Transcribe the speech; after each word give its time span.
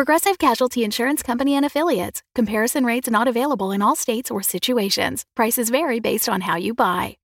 Progressive 0.00 0.38
Casualty 0.38 0.82
Insurance 0.82 1.22
Company 1.22 1.54
and 1.54 1.66
Affiliates. 1.66 2.22
Comparison 2.34 2.86
rates 2.86 3.10
not 3.10 3.28
available 3.28 3.70
in 3.70 3.82
all 3.82 3.94
states 3.94 4.30
or 4.30 4.42
situations. 4.42 5.26
Prices 5.36 5.68
vary 5.68 6.00
based 6.00 6.26
on 6.26 6.40
how 6.40 6.56
you 6.56 6.72
buy. 6.72 7.18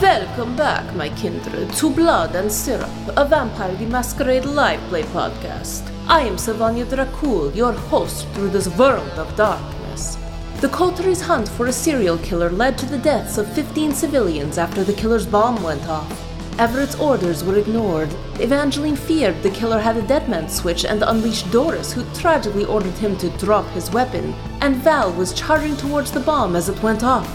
Welcome 0.00 0.56
back, 0.56 0.96
my 0.96 1.10
kindred, 1.10 1.70
to 1.74 1.90
Blood 1.90 2.34
and 2.34 2.50
Syrup, 2.50 2.88
a 3.18 3.26
Vampire 3.26 3.76
the 3.76 3.84
Masquerade 3.84 4.46
live 4.46 4.80
play 4.88 5.02
podcast. 5.02 5.82
I 6.08 6.22
am 6.22 6.36
Savanya 6.36 6.86
Dracul, 6.86 7.54
your 7.54 7.72
host 7.74 8.26
through 8.28 8.48
this 8.48 8.68
world 8.78 9.18
of 9.18 9.36
darkness. 9.36 10.16
The 10.62 10.70
Coteries' 10.70 11.20
hunt 11.20 11.50
for 11.50 11.66
a 11.66 11.72
serial 11.72 12.16
killer 12.16 12.48
led 12.48 12.78
to 12.78 12.86
the 12.86 12.96
deaths 12.96 13.36
of 13.36 13.52
15 13.52 13.92
civilians 13.92 14.56
after 14.56 14.84
the 14.84 14.94
killer's 14.94 15.26
bomb 15.26 15.62
went 15.62 15.86
off. 15.86 16.21
Everett's 16.58 16.94
orders 16.96 17.42
were 17.42 17.58
ignored. 17.58 18.14
Evangeline 18.38 18.96
feared 18.96 19.42
the 19.42 19.50
killer 19.50 19.80
had 19.80 19.96
a 19.96 20.02
dead 20.02 20.28
man 20.28 20.48
switch 20.48 20.84
and 20.84 21.02
unleashed 21.02 21.50
Doris, 21.50 21.92
who 21.92 22.04
tragically 22.14 22.64
ordered 22.64 22.92
him 22.94 23.16
to 23.18 23.30
drop 23.38 23.66
his 23.70 23.90
weapon. 23.90 24.34
And 24.60 24.76
Val 24.76 25.12
was 25.12 25.32
charging 25.32 25.76
towards 25.76 26.12
the 26.12 26.20
bomb 26.20 26.54
as 26.54 26.68
it 26.68 26.82
went 26.82 27.02
off. 27.02 27.28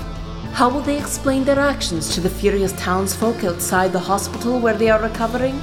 How 0.54 0.70
will 0.70 0.82
they 0.82 0.98
explain 0.98 1.44
their 1.44 1.60
actions 1.60 2.14
to 2.14 2.22
the 2.22 2.30
furious 2.30 2.74
townsfolk 2.74 3.44
outside 3.44 3.92
the 3.92 4.00
hospital 4.00 4.60
where 4.60 4.76
they 4.76 4.90
are 4.90 5.02
recovering? 5.02 5.60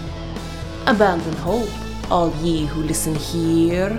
Abandon 0.87 1.37
hope, 1.37 1.71
all 2.11 2.35
ye 2.43 2.67
who 2.67 2.83
listen 2.83 3.15
here. 3.15 3.99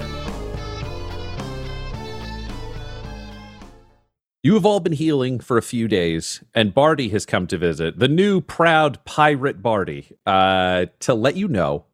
You 4.46 4.54
have 4.54 4.64
all 4.64 4.80
been 4.80 4.94
healing 4.94 5.40
for 5.40 5.58
a 5.58 5.64
few 5.64 5.88
days, 5.88 6.44
and 6.54 6.72
Barty 6.72 7.10
has 7.10 7.26
come 7.26 7.48
to 7.48 7.58
visit, 7.58 7.98
the 7.98 8.08
new 8.08 8.42
proud 8.42 9.04
pirate 9.04 9.64
Barty, 9.64 10.16
uh, 10.28 10.86
to 11.00 11.16
let 11.16 11.36
you 11.36 11.48
know 11.48 11.86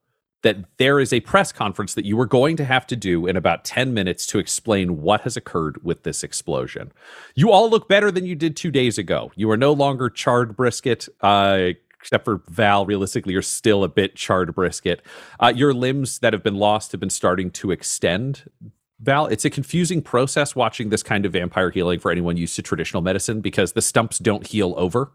that 0.41 0.57
there 0.75 0.99
is 0.99 1.13
a 1.13 1.21
press 1.21 1.53
conference 1.53 1.93
that 1.93 2.03
you 2.03 2.19
are 2.19 2.25
going 2.25 2.57
to 2.57 2.65
have 2.65 2.85
to 2.87 2.97
do 2.97 3.25
in 3.25 3.37
about 3.37 3.63
10 3.63 3.93
minutes 3.93 4.27
to 4.27 4.37
explain 4.37 5.01
what 5.01 5.21
has 5.21 5.37
occurred 5.37 5.81
with 5.81 6.03
this 6.03 6.25
explosion. 6.25 6.91
You 7.35 7.51
all 7.51 7.69
look 7.69 7.87
better 7.87 8.11
than 8.11 8.25
you 8.25 8.35
did 8.35 8.57
two 8.57 8.69
days 8.69 8.97
ago. 8.97 9.31
You 9.37 9.49
are 9.49 9.55
no 9.55 9.71
longer 9.71 10.09
charred 10.09 10.57
brisket. 10.57 11.07
Uh, 11.21 11.69
except 12.01 12.25
for 12.25 12.41
Val, 12.49 12.85
realistically, 12.85 13.31
you're 13.31 13.41
still 13.41 13.85
a 13.85 13.87
bit 13.87 14.17
charred 14.17 14.53
brisket. 14.53 15.01
Uh, 15.39 15.53
your 15.55 15.73
limbs 15.73 16.19
that 16.19 16.33
have 16.33 16.43
been 16.43 16.55
lost 16.55 16.91
have 16.91 16.99
been 16.99 17.09
starting 17.09 17.49
to 17.51 17.71
extend. 17.71 18.43
Val, 19.01 19.25
it's 19.25 19.45
a 19.45 19.49
confusing 19.49 19.99
process 20.03 20.55
watching 20.55 20.89
this 20.89 21.01
kind 21.01 21.25
of 21.25 21.33
vampire 21.33 21.71
healing 21.71 21.99
for 21.99 22.11
anyone 22.11 22.37
used 22.37 22.55
to 22.55 22.61
traditional 22.61 23.01
medicine 23.01 23.41
because 23.41 23.71
the 23.71 23.81
stumps 23.81 24.19
don't 24.19 24.45
heal 24.45 24.75
over. 24.77 25.11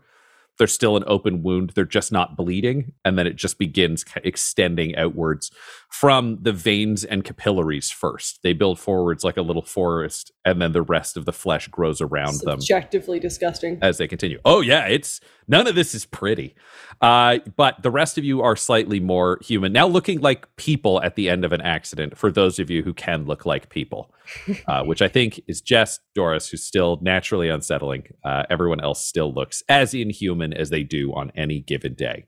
They're 0.59 0.67
still 0.67 0.97
an 0.97 1.05
open 1.07 1.43
wound. 1.43 1.73
They're 1.75 1.85
just 1.85 2.13
not 2.13 2.37
bleeding. 2.37 2.93
And 3.05 3.19
then 3.19 3.27
it 3.27 3.37
just 3.37 3.59
begins 3.59 4.05
extending 4.25 4.97
outwards 4.97 5.51
from 5.91 6.39
the 6.43 6.53
veins 6.53 7.05
and 7.05 7.25
capillaries 7.25 7.91
first. 7.91 8.41
They 8.43 8.53
build 8.53 8.79
forwards 8.79 9.25
like 9.25 9.37
a 9.37 9.43
little 9.43 9.63
forest, 9.63 10.33
and 10.45 10.61
then 10.61 10.73
the 10.73 10.83
rest 10.83 11.17
of 11.17 11.25
the 11.25 11.33
flesh 11.33 11.69
grows 11.69 12.01
around 12.01 12.41
them. 12.41 12.55
Objectively 12.55 13.19
disgusting. 13.19 13.79
As 13.83 13.99
they 13.99 14.09
continue. 14.09 14.41
Oh, 14.45 14.61
yeah, 14.61 14.87
it's 14.87 15.21
none 15.49 15.67
of 15.67 15.75
this 15.75 15.95
is 15.95 16.05
pretty. 16.05 16.55
Uh, 17.01 17.39
but 17.57 17.83
the 17.83 17.91
rest 17.91 18.19
of 18.19 18.25
you 18.25 18.43
are 18.43 18.57
slightly 18.57 19.01
more 19.01 19.39
human. 19.43 19.73
Now 19.73 19.87
looking 19.87 20.21
like 20.21 20.55
people 20.57 21.03
at 21.03 21.15
the 21.15 21.29
end 21.29 21.45
of 21.45 21.53
an 21.53 21.61
accident, 21.61 22.17
for 22.17 22.31
those 22.31 22.59
of 22.59 22.71
you 22.71 22.83
who 22.83 22.93
can 22.93 23.27
look 23.27 23.47
like 23.47 23.69
people, 23.69 24.15
uh, 24.67 24.83
which 24.83 25.03
I 25.03 25.09
think 25.09 25.41
is 25.47 25.61
Jess, 25.61 26.01
Doris, 26.15 26.49
who's 26.49 26.63
still 26.63 26.99
naturally 27.03 27.49
unsettling. 27.49 28.09
Uh, 28.25 28.45
everyone 28.51 28.81
else 28.81 29.05
still 29.05 29.33
looks 29.33 29.63
as 29.69 29.95
inhuman 29.95 30.46
as 30.53 30.71
they 30.71 30.83
do 30.83 31.13
on 31.15 31.33
any 31.35 31.61
given 31.61 31.95
day. 31.95 32.27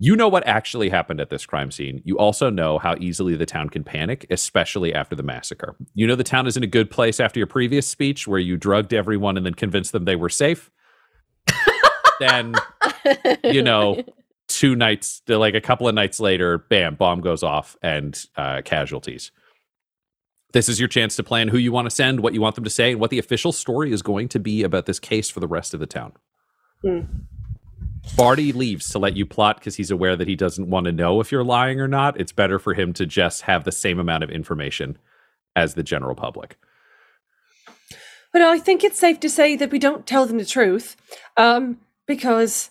You 0.00 0.14
know 0.14 0.28
what 0.28 0.46
actually 0.46 0.90
happened 0.90 1.20
at 1.20 1.28
this 1.28 1.44
crime 1.44 1.72
scene. 1.72 2.00
You 2.04 2.18
also 2.18 2.50
know 2.50 2.78
how 2.78 2.94
easily 3.00 3.34
the 3.34 3.46
town 3.46 3.68
can 3.68 3.82
panic, 3.82 4.26
especially 4.30 4.94
after 4.94 5.16
the 5.16 5.24
massacre. 5.24 5.74
You 5.92 6.06
know 6.06 6.14
the 6.14 6.22
town 6.22 6.46
is 6.46 6.56
in 6.56 6.62
a 6.62 6.68
good 6.68 6.88
place 6.88 7.18
after 7.18 7.40
your 7.40 7.48
previous 7.48 7.88
speech 7.88 8.28
where 8.28 8.38
you 8.38 8.56
drugged 8.56 8.94
everyone 8.94 9.36
and 9.36 9.44
then 9.44 9.54
convinced 9.54 9.90
them 9.90 10.04
they 10.04 10.14
were 10.14 10.28
safe. 10.28 10.70
then, 12.20 12.54
you 13.42 13.62
know, 13.62 14.04
two 14.46 14.76
nights, 14.76 15.20
like 15.26 15.54
a 15.54 15.60
couple 15.60 15.88
of 15.88 15.94
nights 15.96 16.20
later, 16.20 16.58
bam, 16.58 16.94
bomb 16.94 17.20
goes 17.20 17.42
off 17.42 17.76
and 17.82 18.24
uh, 18.36 18.62
casualties. 18.64 19.32
This 20.52 20.68
is 20.68 20.78
your 20.78 20.88
chance 20.88 21.16
to 21.16 21.22
plan 21.22 21.48
who 21.48 21.58
you 21.58 21.72
want 21.72 21.86
to 21.86 21.94
send, 21.94 22.20
what 22.20 22.34
you 22.34 22.40
want 22.40 22.54
them 22.54 22.64
to 22.64 22.70
say, 22.70 22.92
and 22.92 23.00
what 23.00 23.10
the 23.10 23.18
official 23.18 23.52
story 23.52 23.92
is 23.92 24.00
going 24.00 24.28
to 24.28 24.38
be 24.38 24.62
about 24.62 24.86
this 24.86 24.98
case 24.98 25.28
for 25.28 25.40
the 25.40 25.48
rest 25.48 25.74
of 25.74 25.80
the 25.80 25.86
town. 25.86 26.12
Hmm. 26.82 27.00
Barty 28.16 28.52
leaves 28.52 28.88
to 28.90 28.98
let 28.98 29.16
you 29.16 29.26
plot 29.26 29.58
because 29.58 29.76
he's 29.76 29.90
aware 29.90 30.16
that 30.16 30.28
he 30.28 30.36
doesn't 30.36 30.70
want 30.70 30.86
to 30.86 30.92
know 30.92 31.20
if 31.20 31.30
you're 31.30 31.44
lying 31.44 31.80
or 31.80 31.88
not. 31.88 32.18
It's 32.20 32.32
better 32.32 32.58
for 32.58 32.74
him 32.74 32.92
to 32.94 33.06
just 33.06 33.42
have 33.42 33.64
the 33.64 33.72
same 33.72 33.98
amount 33.98 34.24
of 34.24 34.30
information 34.30 34.98
as 35.54 35.74
the 35.74 35.82
general 35.82 36.14
public. 36.14 36.58
But 38.32 38.42
I 38.42 38.58
think 38.58 38.84
it's 38.84 38.98
safe 38.98 39.20
to 39.20 39.30
say 39.30 39.56
that 39.56 39.70
we 39.70 39.78
don't 39.78 40.06
tell 40.06 40.26
them 40.26 40.38
the 40.38 40.44
truth, 40.44 40.96
um, 41.36 41.78
because 42.06 42.70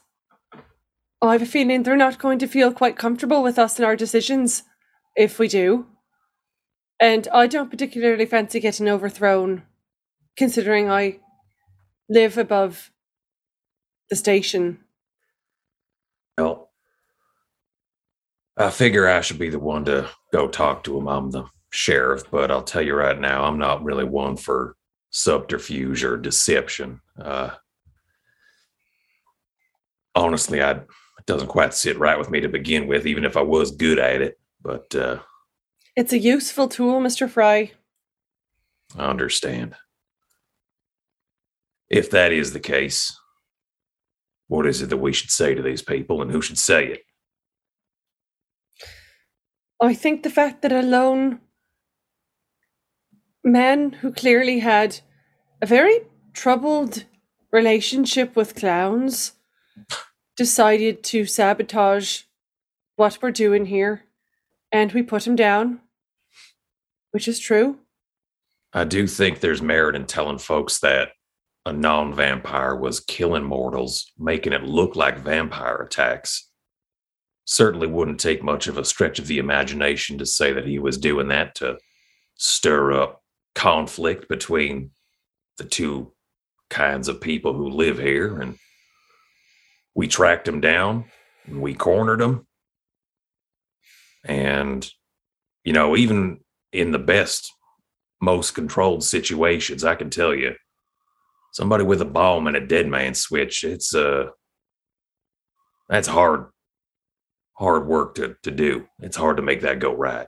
I 1.22 1.34
have 1.34 1.41
a 1.41 1.47
feeling 1.47 1.84
they're 1.84 1.97
not 1.97 2.19
going 2.19 2.39
to 2.39 2.47
feel 2.47 2.72
quite 2.72 2.97
comfortable 2.97 3.41
with 3.41 3.57
us 3.57 3.78
and 3.78 3.85
our 3.85 3.95
decisions 3.95 4.63
if 5.16 5.39
we 5.39 5.47
do. 5.47 5.88
And 7.00 7.28
I 7.34 7.47
don't 7.47 7.72
particularly 7.72 8.25
fancy 8.25 8.59
getting 8.59 8.88
overthrown, 8.88 9.63
considering 10.35 10.89
I 10.89 11.19
live 12.09 12.38
above 12.38 12.91
the 14.09 14.16
station. 14.16 14.79
Well, 16.38 16.69
I 18.56 18.69
figure 18.69 19.07
I 19.07 19.22
should 19.22 19.40
be 19.40 19.50
the 19.50 19.59
one 19.59 19.85
to 19.85 20.09
go 20.31 20.47
talk 20.47 20.84
to 20.85 20.97
him. 20.97 21.07
I'm 21.07 21.31
the 21.31 21.45
sheriff, 21.72 22.23
but 22.31 22.51
I'll 22.51 22.63
tell 22.63 22.81
you 22.81 22.95
right 22.95 23.19
now, 23.19 23.44
I'm 23.44 23.57
not 23.59 23.84
really 23.84 24.03
one 24.03 24.38
for 24.38 24.75
subterfuge 25.09 26.03
or 26.03 26.18
deception. 26.18 27.01
Uh, 27.19 27.51
honestly, 30.16 30.62
I 30.62 30.72
it 30.72 31.25
doesn't 31.25 31.47
quite 31.50 31.74
sit 31.74 32.00
right 32.00 32.18
with 32.18 32.29
me 32.29 32.39
to 32.41 32.50
begin 32.50 32.88
with, 32.88 33.06
even 33.06 33.25
if 33.25 33.35
I 33.38 33.41
was 33.41 33.72
good 33.72 34.00
at 34.00 34.22
it. 34.22 34.39
But 34.62 34.94
uh, 34.95 35.19
It's 35.95 36.13
a 36.13 36.18
useful 36.19 36.68
tool, 36.68 37.00
Mr. 37.00 37.29
Fry. 37.29 37.72
I 38.97 39.06
understand. 39.06 39.75
If 41.89 42.09
that 42.12 42.31
is 42.31 42.53
the 42.53 42.59
case, 42.59 43.18
what 44.47 44.65
is 44.65 44.81
it 44.81 44.89
that 44.89 44.97
we 44.97 45.13
should 45.13 45.31
say 45.31 45.53
to 45.53 45.61
these 45.61 45.81
people, 45.81 46.21
and 46.21 46.31
who 46.31 46.41
should 46.41 46.57
say 46.57 46.87
it? 46.87 47.01
I 49.81 49.93
think 49.93 50.23
the 50.23 50.29
fact 50.29 50.61
that 50.61 50.71
alone 50.71 51.39
men 53.43 53.91
who 53.93 54.11
clearly 54.11 54.59
had 54.59 54.99
a 55.61 55.65
very 55.65 56.01
troubled 56.33 57.05
relationship 57.51 58.35
with 58.35 58.55
clowns 58.55 59.33
decided 60.35 61.03
to 61.03 61.25
sabotage 61.25 62.23
what 62.95 63.19
we're 63.21 63.31
doing 63.31 63.67
here, 63.67 64.03
and 64.71 64.91
we 64.91 65.01
put 65.01 65.27
him 65.27 65.35
down, 65.35 65.81
which 67.11 67.27
is 67.27 67.39
true. 67.39 67.79
I 68.73 68.83
do 68.83 69.07
think 69.07 69.39
there's 69.39 69.61
merit 69.61 69.95
in 69.95 70.05
telling 70.05 70.39
folks 70.39 70.79
that 70.79 71.09
a 71.67 71.73
non 71.73 72.13
vampire 72.13 72.77
was 72.77 73.01
killing 73.01 73.43
mortals, 73.43 74.09
making 74.17 74.53
it 74.53 74.63
look 74.63 74.95
like 74.95 75.19
vampire 75.19 75.75
attacks. 75.75 76.49
Certainly 77.43 77.87
wouldn't 77.87 78.21
take 78.21 78.41
much 78.41 78.67
of 78.67 78.77
a 78.77 78.85
stretch 78.85 79.19
of 79.19 79.27
the 79.27 79.37
imagination 79.37 80.17
to 80.17 80.25
say 80.25 80.53
that 80.53 80.65
he 80.65 80.79
was 80.79 80.97
doing 80.97 81.27
that 81.27 81.55
to 81.55 81.77
stir 82.35 82.93
up 82.93 83.21
conflict 83.53 84.29
between 84.29 84.91
the 85.57 85.65
two 85.65 86.13
kinds 86.69 87.09
of 87.09 87.19
people 87.19 87.53
who 87.53 87.67
live 87.69 87.99
here. 87.99 88.39
And 88.39 88.57
we 89.93 90.07
tracked 90.07 90.47
him 90.47 90.61
down 90.61 91.05
and 91.45 91.61
we 91.61 91.73
cornered 91.73 92.21
him. 92.21 92.47
And, 94.23 94.89
you 95.65 95.73
know, 95.73 95.97
even 95.97 96.39
in 96.71 96.91
the 96.93 96.99
best, 96.99 97.51
most 98.21 98.51
controlled 98.51 99.03
situations, 99.03 99.83
I 99.83 99.95
can 99.95 100.09
tell 100.09 100.33
you, 100.33 100.55
somebody 101.51 101.83
with 101.83 102.01
a 102.01 102.05
bomb 102.05 102.47
and 102.47 102.57
a 102.57 102.65
dead 102.65 102.88
man 102.88 103.13
switch, 103.13 103.63
it's 103.63 103.94
uh 103.95 104.27
that's 105.89 106.07
hard 106.07 106.47
hard 107.53 107.88
work 107.88 108.15
to 108.15 108.35
to 108.44 108.51
do. 108.51 108.88
It's 108.99 109.17
hard 109.17 109.38
to 109.38 109.44
make 109.44 109.61
that 109.61 109.79
go 109.79 109.94
right. 109.94 110.27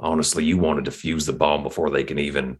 honestly, 0.00 0.44
you 0.44 0.56
want 0.58 0.84
to 0.84 0.90
defuse 0.90 1.26
the 1.26 1.32
bomb 1.32 1.62
before 1.62 1.90
they 1.90 2.04
can 2.04 2.18
even. 2.18 2.58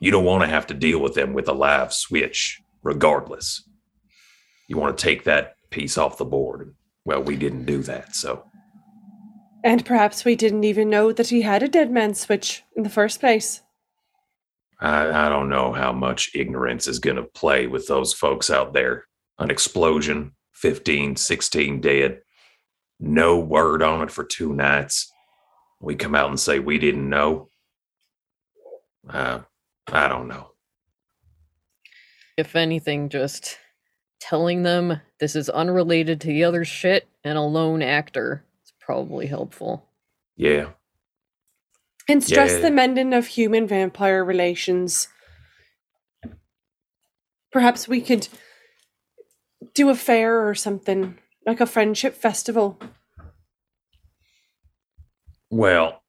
You 0.00 0.10
don't 0.10 0.24
want 0.24 0.42
to 0.42 0.48
have 0.48 0.66
to 0.68 0.74
deal 0.74 1.00
with 1.00 1.14
them 1.14 1.32
with 1.32 1.48
a 1.48 1.52
live 1.52 1.92
switch, 1.92 2.60
regardless. 2.82 3.68
You 4.68 4.76
want 4.76 4.96
to 4.96 5.02
take 5.02 5.24
that 5.24 5.54
piece 5.70 5.98
off 5.98 6.18
the 6.18 6.24
board. 6.24 6.74
Well, 7.04 7.22
we 7.22 7.36
didn't 7.36 7.64
do 7.64 7.82
that, 7.82 8.14
so 8.14 8.44
And 9.64 9.84
perhaps 9.84 10.24
we 10.24 10.36
didn't 10.36 10.64
even 10.64 10.88
know 10.90 11.12
that 11.12 11.28
he 11.28 11.42
had 11.42 11.62
a 11.62 11.68
dead 11.68 11.90
man 11.90 12.14
switch 12.14 12.62
in 12.76 12.82
the 12.84 12.90
first 12.90 13.18
place. 13.20 13.62
I, 14.80 15.26
I 15.26 15.28
don't 15.28 15.48
know 15.48 15.72
how 15.72 15.92
much 15.92 16.30
ignorance 16.34 16.86
is 16.86 16.98
going 16.98 17.16
to 17.16 17.22
play 17.22 17.66
with 17.66 17.86
those 17.86 18.12
folks 18.12 18.50
out 18.50 18.72
there. 18.72 19.06
An 19.38 19.50
explosion, 19.50 20.32
15, 20.54 21.16
16 21.16 21.80
dead, 21.80 22.20
no 23.00 23.38
word 23.38 23.82
on 23.82 24.02
it 24.02 24.10
for 24.10 24.24
two 24.24 24.52
nights. 24.52 25.12
We 25.80 25.94
come 25.94 26.14
out 26.14 26.28
and 26.28 26.40
say 26.40 26.58
we 26.58 26.78
didn't 26.78 27.08
know. 27.08 27.48
Uh, 29.08 29.40
I 29.86 30.08
don't 30.08 30.28
know. 30.28 30.50
If 32.36 32.56
anything, 32.56 33.08
just 33.08 33.58
telling 34.20 34.62
them 34.62 35.00
this 35.20 35.36
is 35.36 35.48
unrelated 35.48 36.20
to 36.20 36.28
the 36.28 36.44
other 36.44 36.64
shit 36.64 37.08
and 37.24 37.38
a 37.38 37.42
lone 37.42 37.82
actor 37.82 38.44
is 38.64 38.72
probably 38.80 39.26
helpful. 39.26 39.84
Yeah, 40.36 40.70
And 42.08 42.24
stress 42.24 42.52
Yeah. 42.52 42.58
the 42.60 42.70
mending 42.70 43.12
of 43.12 43.26
human 43.26 43.66
vampire 43.66 44.24
relations. 44.24 45.08
Perhaps 47.52 47.86
we 47.88 48.00
could 48.00 48.28
do 49.74 49.88
a 49.90 49.94
fair 49.94 50.46
or 50.48 50.54
something, 50.54 51.18
like 51.46 51.60
a 51.60 51.66
friendship 51.66 52.14
festival. 52.14 52.78
well, 55.50 56.02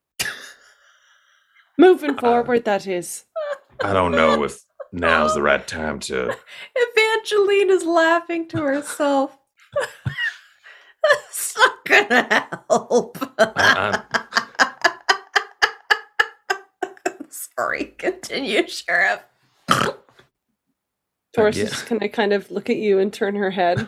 Moving 1.77 2.17
forward, 2.17 2.65
that 2.65 2.85
is. 2.87 3.23
I 3.81 3.93
don't 3.93 4.11
know 4.11 4.43
if 4.43 4.59
now's 4.91 5.33
the 5.33 5.41
right 5.41 5.65
time 5.65 5.99
to. 6.01 6.35
Evangeline 6.75 7.69
is 7.69 7.85
laughing 7.85 8.47
to 8.49 8.61
herself. 8.61 9.37
It's 11.11 11.55
not 11.57 11.85
gonna 11.85 12.47
help. 12.69 13.17
I, 13.39 14.03
Sorry, 17.59 17.85
continue, 17.97 18.65
Sheriff. 18.67 19.19
Doris 21.33 21.57
yeah. 21.57 21.65
is 21.65 21.71
just 21.71 21.87
gonna 21.87 22.07
kind 22.07 22.31
of 22.31 22.49
look 22.49 22.69
at 22.69 22.77
you 22.77 22.99
and 22.99 23.11
turn 23.11 23.35
her 23.35 23.51
head. 23.51 23.85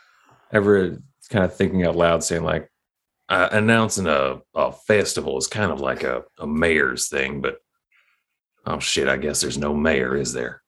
ever 0.52 0.98
kind 1.28 1.44
of 1.44 1.54
thinking 1.54 1.84
out 1.84 1.96
loud, 1.96 2.24
saying 2.24 2.44
like, 2.44 2.70
uh, 3.28 3.50
announcing 3.52 4.06
a, 4.06 4.38
a 4.54 4.72
festival 4.72 5.36
is 5.36 5.46
kind 5.46 5.70
of 5.70 5.80
like 5.80 6.02
a, 6.02 6.24
a 6.38 6.46
mayor's 6.46 7.08
thing, 7.08 7.42
but 7.42 7.58
oh 8.66 8.78
shit, 8.78 9.06
I 9.06 9.18
guess 9.18 9.42
there's 9.42 9.58
no 9.58 9.74
mayor, 9.74 10.16
is 10.16 10.32
there? 10.32 10.62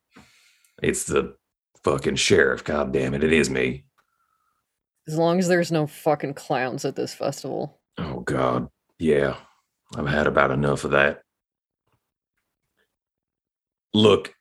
It's 0.82 1.05
the 1.05 1.34
fucking 1.82 2.16
sheriff. 2.16 2.64
God 2.64 2.93
damn 2.93 3.14
it, 3.14 3.25
it 3.25 3.32
is 3.32 3.48
me. 3.48 3.84
As 5.08 5.16
long 5.16 5.38
as 5.38 5.48
there's 5.48 5.72
no 5.72 5.87
fucking 5.87 6.34
clowns 6.34 6.84
at 6.84 6.96
this 6.96 7.14
festival. 7.14 7.81
Oh 7.96 8.20
god, 8.20 8.69
yeah, 8.98 9.37
I've 9.96 10.06
had 10.06 10.26
about 10.26 10.50
enough 10.50 10.84
of 10.84 10.90
that. 10.90 11.22
Look, 13.94 14.35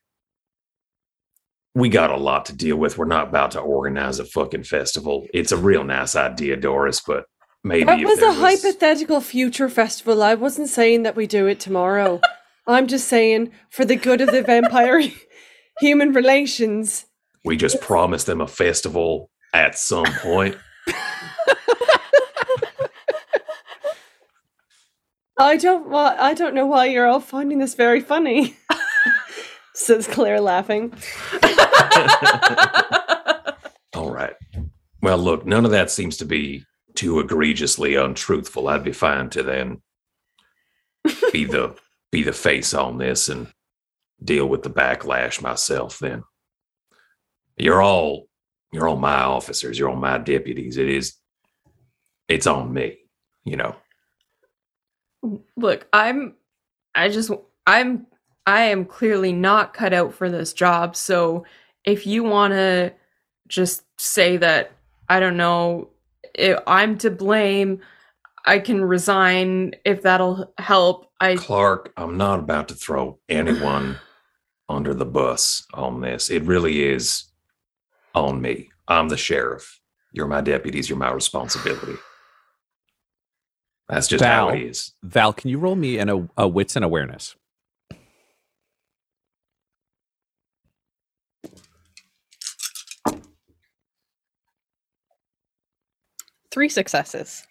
we 1.76 1.90
got 1.90 2.12
a 2.12 2.18
lot 2.18 2.46
to 2.46 2.54
deal 2.56 2.78
with. 2.78 2.98
We're 2.98 3.06
not 3.06 3.30
about 3.30 3.52
to 3.52 3.60
organize 3.60 4.20
a 4.20 4.26
fucking 4.26 4.64
festival. 4.64 5.28
It's 5.34 5.52
a 5.52 5.58
real 5.58 5.84
nice 5.84 6.16
idea, 6.16 6.56
Doris, 6.58 7.02
but 7.02 7.26
maybe 7.64 7.86
That 7.86 8.00
was 8.04 8.22
a 8.22 8.34
hypothetical 8.34 9.22
future 9.22 9.70
festival. 9.70 10.24
I 10.24 10.36
wasn't 10.36 10.70
saying 10.70 11.04
that 11.04 11.16
we 11.16 11.28
do 11.28 11.48
it 11.48 11.60
tomorrow. 11.60 12.22
I'm 12.68 12.88
just 12.88 13.08
saying 13.08 13.52
for 13.70 13.86
the 13.86 13.96
good 13.96 14.22
of 14.22 14.32
the 14.32 14.42
vampire 14.44 15.02
human 15.80 16.14
relations. 16.14 17.06
we 17.44 17.58
just 17.58 17.82
promised 17.82 18.28
them 18.28 18.40
a 18.40 18.48
festival 18.48 19.30
at 19.54 19.78
some 19.78 20.06
point. 20.06 20.58
I 25.38 25.58
don't 25.58 25.90
wa- 25.90 26.16
I 26.20 26.34
don't 26.36 26.54
know 26.54 26.68
why 26.68 26.86
you're 26.86 27.08
all 27.08 27.20
finding 27.20 27.58
this 27.60 27.74
very 27.74 28.00
funny. 28.00 28.56
Says 29.92 30.08
Clare 30.08 30.40
laughing. 30.40 30.94
All 33.94 34.10
right. 34.10 34.36
Well, 35.02 35.18
look, 35.18 35.46
none 35.46 35.66
of 35.66 35.72
that 35.72 35.92
seems 35.92 36.16
to 36.18 36.26
be 36.26 36.64
too 36.96 37.20
egregiously 37.20 37.96
untruthful. 37.96 38.70
I'd 38.70 38.86
be 38.86 38.94
fine 38.94 39.30
to 39.32 39.44
then 39.44 39.82
be 41.34 41.44
the 41.44 41.76
be 42.10 42.24
the 42.24 42.32
face 42.32 42.74
on 42.74 43.00
this 43.00 43.28
and 43.28 43.52
deal 44.24 44.46
with 44.46 44.64
the 44.64 44.70
backlash 44.70 45.42
myself 45.42 46.00
then. 46.00 46.24
You're 47.58 47.82
all 47.82 48.30
you're 48.72 48.88
all 48.88 48.96
my 48.96 49.24
officers, 49.24 49.78
you're 49.78 49.90
all 49.90 49.98
my 49.98 50.20
deputies. 50.20 50.78
It 50.78 50.88
is 50.88 51.16
it's 52.30 52.48
on 52.48 52.74
me, 52.74 53.00
you 53.44 53.58
know. 53.58 53.76
Look, 55.58 55.86
I'm 55.92 56.36
I 56.96 57.10
just 57.10 57.30
I'm 57.68 58.08
I 58.46 58.62
am 58.64 58.86
clearly 58.86 59.34
not 59.34 59.74
cut 59.74 59.94
out 59.94 60.14
for 60.14 60.30
this 60.30 60.54
job, 60.54 60.96
so 60.96 61.46
if 61.84 62.06
you 62.06 62.24
want 62.24 62.54
to 62.54 62.94
just 63.48 63.84
say 64.00 64.38
that 64.38 64.72
I 65.10 65.20
don't 65.20 65.38
know, 65.38 65.90
if 66.34 66.58
I'm 66.66 66.98
to 67.00 67.12
blame, 67.12 67.82
I 68.46 68.60
can 68.60 68.84
resign 68.84 69.74
if 69.86 70.02
that'll 70.02 70.54
help. 70.58 71.12
I 71.20 71.36
Clark, 71.36 71.94
I'm 71.98 72.18
not 72.18 72.40
about 72.40 72.70
to 72.70 72.76
throw 72.76 73.20
anyone 73.30 73.98
under 74.70 74.94
the 74.94 75.06
bus 75.06 75.66
on 75.74 76.02
this. 76.02 76.30
It 76.30 76.44
really 76.44 76.84
is 76.84 77.26
on 78.16 78.42
me. 78.42 78.70
I'm 78.88 79.10
the 79.10 79.18
sheriff. 79.18 79.80
You're 80.12 80.28
my 80.28 80.42
deputies. 80.42 80.90
You're 80.90 80.98
my 80.98 81.12
responsibility. 81.12 81.98
That's 83.88 84.08
just 84.08 84.24
how 84.24 84.48
Val. 84.48 84.56
it 84.56 84.62
is. 84.64 84.94
Val, 85.04 85.34
can 85.34 85.50
you 85.50 85.60
roll 85.60 85.76
me 85.76 85.98
in 85.98 86.10
a, 86.10 86.30
a 86.38 86.48
wits 86.48 86.76
and 86.76 86.86
awareness? 86.86 87.36
Three 96.52 96.70
successes. 96.70 97.44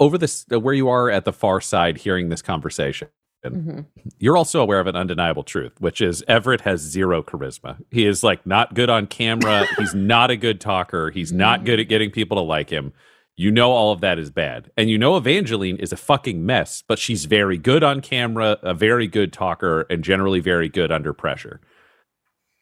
Over 0.00 0.18
this, 0.18 0.44
uh, 0.52 0.60
where 0.60 0.74
you 0.74 0.88
are 0.88 1.10
at 1.10 1.24
the 1.24 1.32
far 1.32 1.60
side 1.60 1.98
hearing 1.98 2.28
this 2.28 2.42
conversation, 2.42 3.08
hmm 3.44 3.80
you're 4.18 4.36
also 4.36 4.60
aware 4.60 4.80
of 4.80 4.86
an 4.86 4.96
undeniable 4.96 5.42
truth, 5.42 5.72
which 5.80 6.00
is 6.00 6.24
Everett 6.26 6.62
has 6.62 6.80
zero 6.80 7.22
charisma. 7.22 7.76
He 7.90 8.06
is 8.06 8.22
like 8.22 8.46
not 8.46 8.74
good 8.74 8.90
on 8.90 9.06
camera. 9.06 9.66
He's 9.78 9.94
not 9.94 10.30
a 10.30 10.36
good 10.36 10.60
talker. 10.60 11.10
He's 11.10 11.32
not 11.32 11.64
good 11.64 11.78
at 11.80 11.88
getting 11.88 12.10
people 12.10 12.36
to 12.38 12.42
like 12.42 12.70
him. 12.70 12.92
You 13.36 13.50
know 13.50 13.72
all 13.72 13.92
of 13.92 14.00
that 14.00 14.18
is 14.18 14.30
bad. 14.30 14.70
And 14.76 14.88
you 14.90 14.98
know 14.98 15.16
Evangeline 15.16 15.76
is 15.76 15.92
a 15.92 15.96
fucking 15.96 16.46
mess, 16.46 16.82
but 16.86 16.98
she's 16.98 17.24
very 17.24 17.58
good 17.58 17.82
on 17.82 18.00
camera, 18.00 18.58
a 18.62 18.74
very 18.74 19.08
good 19.08 19.32
talker, 19.32 19.82
and 19.90 20.04
generally 20.04 20.40
very 20.40 20.68
good 20.68 20.92
under 20.92 21.12
pressure. 21.12 21.60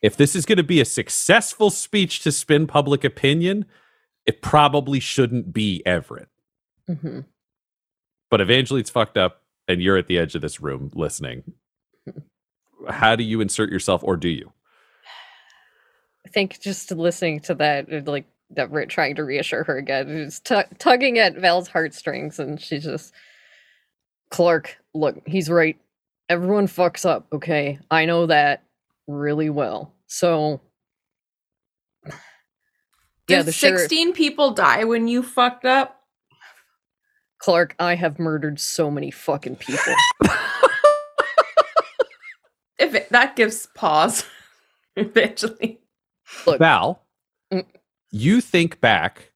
If 0.01 0.17
this 0.17 0.35
is 0.35 0.47
going 0.47 0.57
to 0.59 0.65
be 0.65 0.81
a 0.81 0.85
successful 0.87 1.71
speech 1.71 2.21
to 2.21 2.33
spin 2.33 2.67
public 2.67 3.05
opinion, 3.05 3.67
it 4.27 4.43
probably 4.43 5.01
shouldn't 5.01 5.53
be 5.53 5.83
Everett. 5.87 6.29
hmm 6.87 7.21
But 8.31 8.41
Evangeline's 8.41 8.91
fucked 8.91 9.17
up, 9.17 9.43
and 9.69 9.83
you're 9.83 9.97
at 9.97 10.07
the 10.07 10.19
edge 10.19 10.35
of 10.35 10.43
this 10.43 10.61
room 10.61 10.91
listening. 10.95 11.43
How 12.89 13.17
do 13.17 13.25
you 13.25 13.41
insert 13.41 13.71
yourself, 13.71 14.03
or 14.05 14.17
do 14.17 14.29
you? 14.29 14.53
I 16.27 16.31
think 16.31 16.61
just 16.61 16.91
listening 16.91 17.41
to 17.41 17.55
that, 17.57 18.07
like 18.07 18.27
Everett 18.57 18.89
trying 18.89 19.17
to 19.17 19.25
reassure 19.25 19.65
her 19.65 19.77
again, 19.77 20.09
is 20.09 20.41
tu- 20.41 20.65
tugging 20.79 21.19
at 21.19 21.37
Val's 21.37 21.69
heartstrings, 21.69 22.39
and 22.39 22.61
she's 22.61 22.85
just, 22.85 23.13
Clark, 24.31 24.79
look, 24.95 25.21
he's 25.27 25.51
right. 25.51 25.77
Everyone 26.29 26.67
fucks 26.67 27.05
up, 27.05 27.27
okay? 27.33 27.79
I 27.91 28.07
know 28.07 28.27
that 28.27 28.63
really 29.07 29.51
well. 29.51 29.93
So, 30.07 30.61
did 33.27 33.47
the 33.47 33.53
sheriff, 33.53 33.81
16 33.81 34.13
people 34.13 34.51
die 34.53 34.85
when 34.85 35.09
you 35.09 35.23
fucked 35.23 35.65
up? 35.65 36.01
Clark, 37.39 37.75
I 37.79 37.95
have 37.97 38.19
murdered 38.19 38.61
so 38.61 38.91
many 38.91 39.11
fucking 39.11 39.57
people. 39.57 39.95
If 42.79 42.95
it, 42.97 43.09
that 43.11 43.37
gives 43.37 43.67
pause, 43.77 44.25
eventually. 44.97 45.81
Look, 46.47 46.59
Val, 46.59 47.05
Mm. 47.53 47.65
you 48.11 48.41
think 48.41 48.81
back 48.81 49.31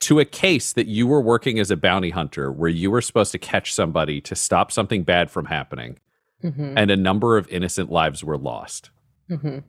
to 0.00 0.18
a 0.20 0.24
case 0.26 0.72
that 0.74 0.86
you 0.86 1.06
were 1.06 1.20
working 1.22 1.58
as 1.58 1.70
a 1.70 1.76
bounty 1.76 2.10
hunter 2.10 2.52
where 2.52 2.68
you 2.68 2.90
were 2.90 3.00
supposed 3.00 3.32
to 3.32 3.38
catch 3.38 3.72
somebody 3.72 4.20
to 4.22 4.34
stop 4.34 4.70
something 4.70 5.02
bad 5.04 5.30
from 5.30 5.46
happening, 5.46 5.98
Mhm, 6.42 6.74
and 6.76 6.90
a 6.90 6.96
number 6.96 7.38
of 7.38 7.48
innocent 7.48 7.90
lives 7.90 8.22
were 8.22 8.36
lost. 8.36 8.90
mhm. 9.30 9.62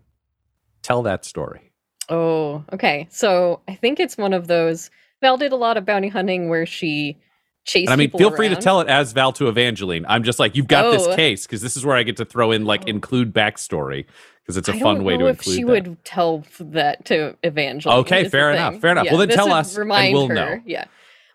Tell 0.81 1.01
that 1.03 1.23
story. 1.23 1.71
Oh, 2.09 2.63
okay. 2.73 3.07
So 3.09 3.61
I 3.67 3.75
think 3.75 3.99
it's 3.99 4.17
one 4.17 4.33
of 4.33 4.47
those. 4.47 4.89
Val 5.21 5.37
did 5.37 5.51
a 5.51 5.55
lot 5.55 5.77
of 5.77 5.85
bounty 5.85 6.07
hunting 6.07 6.49
where 6.49 6.65
she 6.65 7.17
chase. 7.65 7.87
And 7.87 7.93
I 7.93 7.95
mean, 7.95 8.11
feel 8.11 8.31
free 8.31 8.49
to 8.49 8.55
tell 8.55 8.79
it 8.81 8.87
as 8.87 9.11
Val 9.13 9.31
to 9.33 9.47
Evangeline. 9.47 10.05
I'm 10.07 10.23
just 10.23 10.39
like, 10.39 10.55
you've 10.55 10.67
got 10.67 10.91
this 10.91 11.07
Oh. 11.07 11.15
case 11.15 11.45
because 11.47 11.61
this 11.61 11.75
is 11.75 11.85
where 11.85 11.95
I 11.95 12.03
get 12.03 12.17
to 12.17 12.25
throw 12.25 12.51
in 12.51 12.65
like 12.65 12.87
include 12.87 13.33
backstory 13.33 14.05
because 14.43 14.57
it's 14.57 14.69
a 14.69 14.73
I 14.73 14.79
fun 14.79 14.95
don't 14.97 15.03
way 15.05 15.13
know 15.17 15.25
to 15.25 15.31
if 15.31 15.37
include 15.39 15.55
she 15.55 15.63
that. 15.63 15.71
would 15.71 16.05
tell 16.05 16.43
that 16.59 17.05
to 17.05 17.35
Evangeline. 17.43 17.97
Okay, 17.99 18.29
fair 18.29 18.51
enough, 18.51 18.79
fair 18.79 18.91
enough. 18.91 19.07
Well, 19.09 19.17
then 19.17 19.29
tell 19.29 19.51
us 19.51 19.69
and 19.71 19.79
Remind 19.79 20.13
we'll 20.13 20.27
her. 20.27 20.33
know. 20.35 20.61
Yeah. 20.65 20.85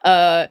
Uh, 0.04 0.46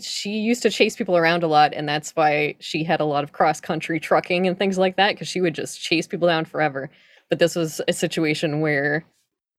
she 0.00 0.30
used 0.38 0.62
to 0.62 0.70
chase 0.70 0.96
people 0.96 1.16
around 1.16 1.42
a 1.42 1.48
lot, 1.48 1.74
and 1.74 1.88
that's 1.88 2.12
why 2.12 2.54
she 2.60 2.84
had 2.84 3.00
a 3.00 3.04
lot 3.04 3.24
of 3.24 3.32
cross 3.32 3.60
country 3.60 3.98
trucking 4.00 4.46
and 4.46 4.56
things 4.56 4.78
like 4.78 4.96
that 4.96 5.14
because 5.14 5.28
she 5.28 5.40
would 5.40 5.54
just 5.54 5.80
chase 5.80 6.06
people 6.06 6.28
down 6.28 6.44
forever. 6.44 6.88
But 7.28 7.40
this 7.40 7.54
was 7.56 7.80
a 7.88 7.92
situation 7.92 8.60
where, 8.60 9.04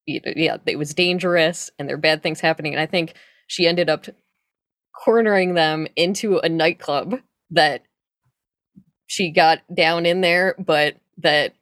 Uh, 0.08 0.34
yeah, 0.36 0.58
it 0.66 0.78
was 0.78 0.94
dangerous 0.94 1.70
and 1.78 1.88
there 1.88 1.96
were 1.96 2.02
bad 2.02 2.24
things 2.24 2.40
happening, 2.40 2.74
and 2.74 2.82
I 2.82 2.86
think 2.86 3.14
she 3.48 3.68
ended 3.68 3.90
up 3.90 4.06
cornering 5.04 5.54
them 5.54 5.88
into 5.96 6.38
a 6.38 6.50
nightclub 6.50 7.16
that 7.52 7.84
she 9.08 9.32
got 9.32 9.60
down 9.74 10.06
in 10.06 10.22
there, 10.22 10.56
but 10.60 10.96
that 11.18 11.54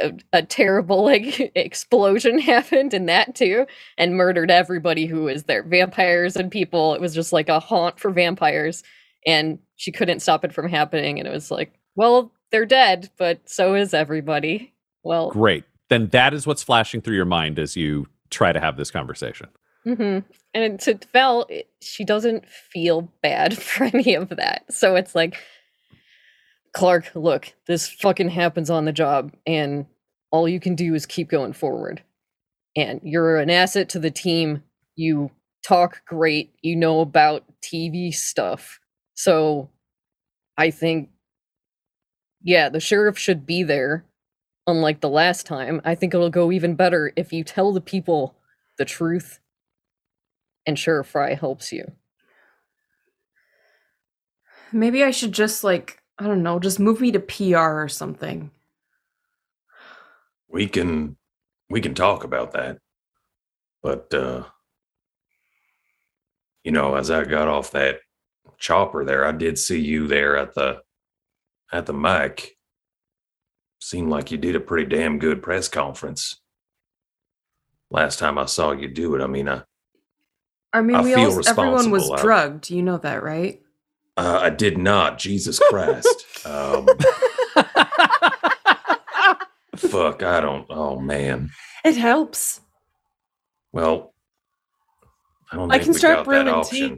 a, 0.00 0.12
a 0.32 0.42
terrible 0.42 1.04
like 1.04 1.52
explosion 1.54 2.38
happened 2.40 2.94
in 2.94 3.06
that 3.06 3.34
too 3.34 3.66
and 3.98 4.16
murdered 4.16 4.50
everybody 4.50 5.06
who 5.06 5.22
was 5.22 5.44
there 5.44 5.62
vampires 5.62 6.36
and 6.36 6.50
people 6.50 6.94
it 6.94 7.00
was 7.00 7.14
just 7.14 7.32
like 7.32 7.48
a 7.48 7.60
haunt 7.60 7.98
for 8.00 8.10
vampires 8.10 8.82
and 9.26 9.58
she 9.76 9.92
couldn't 9.92 10.20
stop 10.20 10.44
it 10.44 10.52
from 10.52 10.68
happening 10.68 11.18
and 11.18 11.28
it 11.28 11.32
was 11.32 11.50
like 11.50 11.78
well 11.94 12.32
they're 12.50 12.66
dead 12.66 13.10
but 13.18 13.48
so 13.48 13.74
is 13.74 13.94
everybody 13.94 14.72
well 15.02 15.30
Great. 15.30 15.64
Then 15.90 16.08
that 16.08 16.34
is 16.34 16.46
what's 16.46 16.62
flashing 16.62 17.00
through 17.00 17.16
your 17.16 17.24
mind 17.24 17.58
as 17.58 17.76
you 17.76 18.06
try 18.30 18.52
to 18.52 18.60
have 18.60 18.76
this 18.76 18.90
conversation. 18.90 19.48
hmm 19.84 20.18
and 20.54 20.80
to 20.80 20.98
val 21.12 21.46
she 21.82 22.04
doesn't 22.04 22.48
feel 22.48 23.12
bad 23.22 23.56
for 23.62 23.84
any 23.84 24.14
of 24.14 24.30
that. 24.30 24.64
So 24.70 24.96
it's 24.96 25.14
like 25.14 25.36
clark 26.74 27.10
look 27.14 27.52
this 27.66 27.88
fucking 27.88 28.30
happens 28.30 28.68
on 28.68 28.84
the 28.84 28.92
job 28.92 29.32
and 29.46 29.86
all 30.32 30.48
you 30.48 30.58
can 30.58 30.74
do 30.74 30.94
is 30.94 31.06
keep 31.06 31.28
going 31.28 31.52
forward. 31.52 32.02
And 32.76 33.00
you're 33.04 33.36
an 33.36 33.50
asset 33.50 33.88
to 33.90 34.00
the 34.00 34.10
team. 34.10 34.64
You 34.96 35.30
talk 35.64 36.02
great. 36.06 36.52
You 36.62 36.74
know 36.76 37.00
about 37.00 37.44
tv 37.62 38.12
stuff. 38.12 38.80
So 39.14 39.70
i 40.56 40.70
think 40.70 41.10
yeah 42.42 42.68
the 42.68 42.80
sheriff 42.80 43.18
should 43.18 43.44
be 43.46 43.62
there 43.62 44.04
unlike 44.66 45.00
the 45.00 45.08
last 45.08 45.46
time 45.46 45.80
i 45.84 45.94
think 45.94 46.14
it'll 46.14 46.30
go 46.30 46.50
even 46.50 46.74
better 46.74 47.12
if 47.16 47.32
you 47.32 47.44
tell 47.44 47.72
the 47.72 47.80
people 47.80 48.34
the 48.78 48.84
truth 48.84 49.40
and 50.66 50.78
sure, 50.78 51.02
Fry 51.02 51.34
helps 51.34 51.72
you. 51.72 51.92
Maybe 54.72 55.04
I 55.04 55.10
should 55.10 55.32
just 55.32 55.62
like 55.62 56.00
I 56.18 56.26
don't 56.26 56.42
know, 56.42 56.58
just 56.58 56.78
move 56.80 57.00
me 57.00 57.12
to 57.12 57.20
PR 57.20 57.82
or 57.82 57.88
something. 57.88 58.50
We 60.48 60.68
can 60.68 61.16
we 61.68 61.80
can 61.80 61.94
talk 61.94 62.24
about 62.24 62.52
that. 62.52 62.78
But 63.82 64.12
uh 64.14 64.44
you 66.62 66.72
know, 66.72 66.94
as 66.94 67.10
I 67.10 67.24
got 67.24 67.48
off 67.48 67.72
that 67.72 67.98
chopper 68.58 69.04
there, 69.04 69.26
I 69.26 69.32
did 69.32 69.58
see 69.58 69.80
you 69.80 70.06
there 70.06 70.36
at 70.36 70.54
the 70.54 70.80
at 71.72 71.86
the 71.86 71.92
mic. 71.92 72.53
Seemed 73.84 74.08
like 74.08 74.30
you 74.30 74.38
did 74.38 74.56
a 74.56 74.60
pretty 74.60 74.88
damn 74.88 75.18
good 75.18 75.42
press 75.42 75.68
conference. 75.68 76.40
Last 77.90 78.18
time 78.18 78.38
I 78.38 78.46
saw 78.46 78.72
you 78.72 78.88
do 78.88 79.14
it, 79.14 79.20
I 79.20 79.26
mean, 79.26 79.46
I 79.46 79.60
I 80.72 80.80
mean, 80.80 80.96
I 80.96 81.02
we 81.02 81.12
feel 81.14 81.30
all 81.32 81.46
everyone 81.46 81.90
was. 81.90 82.10
I- 82.10 82.22
drugged. 82.22 82.70
You 82.70 82.80
know 82.80 82.96
that, 82.96 83.22
right? 83.22 83.60
uh, 84.16 84.38
I 84.40 84.48
did 84.48 84.78
not. 84.78 85.18
Jesus 85.18 85.58
Christ. 85.68 86.24
um, 86.46 86.86
fuck, 89.76 90.22
I 90.22 90.40
don't. 90.40 90.64
Oh 90.70 90.98
man. 90.98 91.50
It 91.84 91.98
helps. 91.98 92.62
Well, 93.70 94.14
I 95.52 95.56
don't 95.56 95.70
I 95.70 95.78
can 95.78 95.92
start 95.92 96.24
brewing 96.24 96.64
tea. 96.64 96.96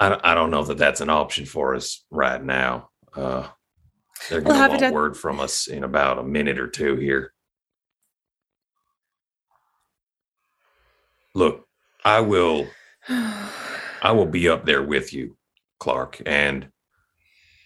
I, 0.00 0.08
don't- 0.10 0.24
I 0.24 0.34
don't 0.34 0.50
know 0.50 0.64
that 0.64 0.78
that's 0.78 1.00
an 1.00 1.10
option 1.10 1.46
for 1.46 1.74
us 1.74 2.04
right 2.10 2.42
now. 2.42 2.90
Uh, 3.14 3.48
they're 4.30 4.40
going 4.40 4.56
have 4.56 4.70
to 4.70 4.72
want 4.72 4.82
at- 4.82 4.92
word 4.94 5.16
from 5.16 5.40
us 5.40 5.66
in 5.68 5.84
about 5.84 6.18
a 6.18 6.22
minute 6.22 6.58
or 6.58 6.68
two 6.68 6.96
here. 6.96 7.32
Look, 11.34 11.66
I 12.04 12.20
will. 12.20 12.66
I 13.08 14.12
will 14.12 14.26
be 14.26 14.48
up 14.48 14.64
there 14.66 14.82
with 14.82 15.12
you, 15.12 15.36
Clark, 15.80 16.20
and 16.26 16.68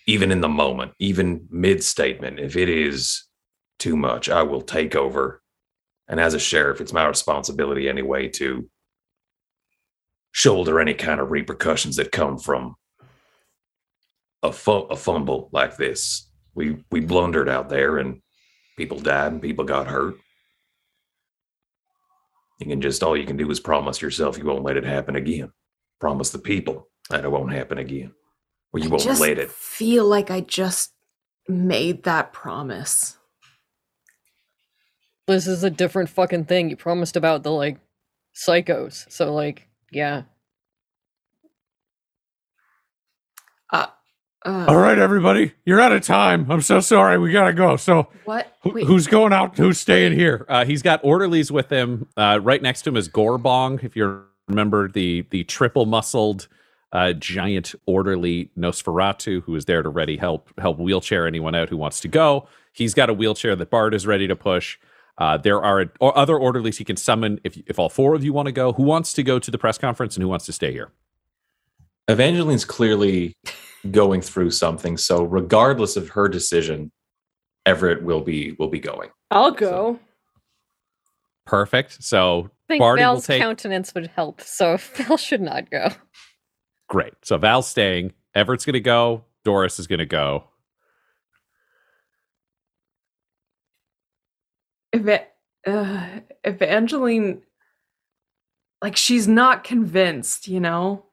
even 0.06 0.32
in 0.32 0.40
the 0.40 0.48
moment, 0.48 0.92
even 0.98 1.46
mid 1.50 1.82
statement, 1.84 2.38
if 2.40 2.56
it 2.56 2.68
is 2.68 3.24
too 3.78 3.96
much, 3.96 4.28
I 4.28 4.42
will 4.42 4.62
take 4.62 4.94
over. 4.96 5.42
And 6.08 6.18
as 6.18 6.34
a 6.34 6.38
sheriff, 6.38 6.80
it's 6.80 6.92
my 6.92 7.06
responsibility 7.06 7.88
anyway 7.88 8.28
to 8.30 8.68
shoulder 10.32 10.80
any 10.80 10.94
kind 10.94 11.20
of 11.20 11.30
repercussions 11.30 11.96
that 11.96 12.12
come 12.12 12.38
from 12.38 12.76
a, 14.42 14.52
fu- 14.52 14.86
a 14.90 14.96
fumble 14.96 15.48
like 15.52 15.76
this. 15.76 16.28
We 16.54 16.84
we 16.90 17.00
blundered 17.00 17.48
out 17.48 17.68
there, 17.68 17.98
and 17.98 18.20
people 18.76 18.98
died, 18.98 19.32
and 19.32 19.42
people 19.42 19.64
got 19.64 19.86
hurt. 19.86 20.16
You 22.58 22.66
can 22.66 22.80
just 22.80 23.02
all 23.02 23.16
you 23.16 23.26
can 23.26 23.36
do 23.36 23.50
is 23.50 23.60
promise 23.60 24.02
yourself 24.02 24.36
you 24.36 24.44
won't 24.44 24.64
let 24.64 24.76
it 24.76 24.84
happen 24.84 25.16
again. 25.16 25.52
Promise 26.00 26.30
the 26.30 26.38
people 26.38 26.88
that 27.08 27.24
it 27.24 27.30
won't 27.30 27.52
happen 27.52 27.78
again, 27.78 28.12
or 28.72 28.80
you 28.80 28.86
I 28.86 28.90
won't 28.90 29.02
just 29.02 29.20
let 29.20 29.38
it. 29.38 29.50
feel 29.50 30.04
like 30.06 30.30
I 30.30 30.40
just 30.40 30.92
made 31.48 32.02
that 32.02 32.32
promise. 32.32 33.16
This 35.26 35.46
is 35.46 35.62
a 35.62 35.70
different 35.70 36.10
fucking 36.10 36.46
thing. 36.46 36.70
You 36.70 36.76
promised 36.76 37.16
about 37.16 37.44
the 37.44 37.52
like 37.52 37.78
psychos. 38.34 39.10
So 39.10 39.32
like, 39.32 39.68
yeah. 39.90 40.22
Uh, 43.72 43.86
uh, 44.44 44.66
All 44.68 44.76
right, 44.76 44.98
everybody, 44.98 45.52
you're 45.64 45.80
out 45.80 45.92
of 45.92 46.02
time. 46.02 46.50
I'm 46.50 46.62
so 46.62 46.80
sorry. 46.80 47.18
We 47.18 47.32
gotta 47.32 47.52
go. 47.52 47.76
So, 47.76 48.08
What? 48.24 48.52
Wait, 48.64 48.86
who's 48.86 49.06
going 49.06 49.32
out? 49.32 49.56
Who's 49.56 49.78
staying 49.78 50.12
here? 50.12 50.46
Uh, 50.48 50.64
he's 50.64 50.82
got 50.82 51.00
orderlies 51.04 51.52
with 51.52 51.70
him. 51.70 52.08
Uh, 52.16 52.40
right 52.42 52.62
next 52.62 52.82
to 52.82 52.90
him 52.90 52.96
is 52.96 53.08
Gorbong. 53.08 53.84
If 53.84 53.96
you 53.96 54.22
remember 54.48 54.88
the 54.88 55.26
the 55.30 55.44
triple 55.44 55.86
muscled 55.86 56.48
uh, 56.92 57.12
giant 57.14 57.74
orderly 57.86 58.50
Nosferatu, 58.58 59.42
who 59.44 59.54
is 59.56 59.66
there 59.66 59.82
to 59.82 59.88
ready 59.88 60.16
help 60.16 60.50
help 60.58 60.78
wheelchair 60.78 61.26
anyone 61.26 61.54
out 61.54 61.68
who 61.68 61.76
wants 61.76 62.00
to 62.00 62.08
go. 62.08 62.48
He's 62.72 62.94
got 62.94 63.10
a 63.10 63.14
wheelchair 63.14 63.56
that 63.56 63.70
Bard 63.70 63.94
is 63.94 64.06
ready 64.06 64.26
to 64.28 64.36
push. 64.36 64.78
Uh, 65.18 65.36
there 65.36 65.62
are 65.62 65.92
or 66.00 66.16
other 66.16 66.38
orderlies 66.38 66.78
he 66.78 66.84
can 66.84 66.96
summon 66.96 67.40
if 67.44 67.56
if 67.66 67.78
all 67.78 67.88
four 67.88 68.14
of 68.14 68.24
you 68.24 68.32
want 68.32 68.46
to 68.46 68.52
go. 68.52 68.72
Who 68.72 68.82
wants 68.82 69.12
to 69.14 69.22
go 69.22 69.38
to 69.38 69.50
the 69.50 69.58
press 69.58 69.78
conference 69.78 70.16
and 70.16 70.22
who 70.22 70.28
wants 70.28 70.46
to 70.46 70.52
stay 70.52 70.72
here? 70.72 70.92
Evangeline's 72.10 72.64
clearly 72.64 73.36
going 73.90 74.20
through 74.20 74.50
something, 74.50 74.96
so 74.96 75.22
regardless 75.22 75.96
of 75.96 76.10
her 76.10 76.28
decision, 76.28 76.90
Everett 77.66 78.02
will 78.02 78.20
be 78.22 78.56
will 78.58 78.68
be 78.68 78.80
going. 78.80 79.10
I'll 79.30 79.52
go. 79.52 79.98
Perfect. 81.46 82.02
So 82.02 82.50
I 82.68 82.74
think 82.74 82.80
Barty 82.80 83.02
will 83.02 83.14
Val's 83.14 83.26
take 83.26 83.42
countenance 83.42 83.94
would 83.94 84.06
help, 84.08 84.40
so 84.40 84.76
Val 84.94 85.16
should 85.16 85.40
not 85.40 85.70
go. 85.70 85.88
great. 86.88 87.14
So 87.22 87.36
Val's 87.38 87.68
staying. 87.68 88.12
Everett's 88.34 88.64
going 88.64 88.74
to 88.74 88.80
go. 88.80 89.24
Doris 89.44 89.78
is 89.78 89.86
going 89.86 89.98
to 89.98 90.06
go. 90.06 90.44
Eva- 94.94 95.26
uh, 95.66 96.08
Evangeline, 96.44 97.42
like 98.82 98.96
she's 98.96 99.28
not 99.28 99.64
convinced, 99.64 100.48
you 100.48 100.60
know. 100.60 101.06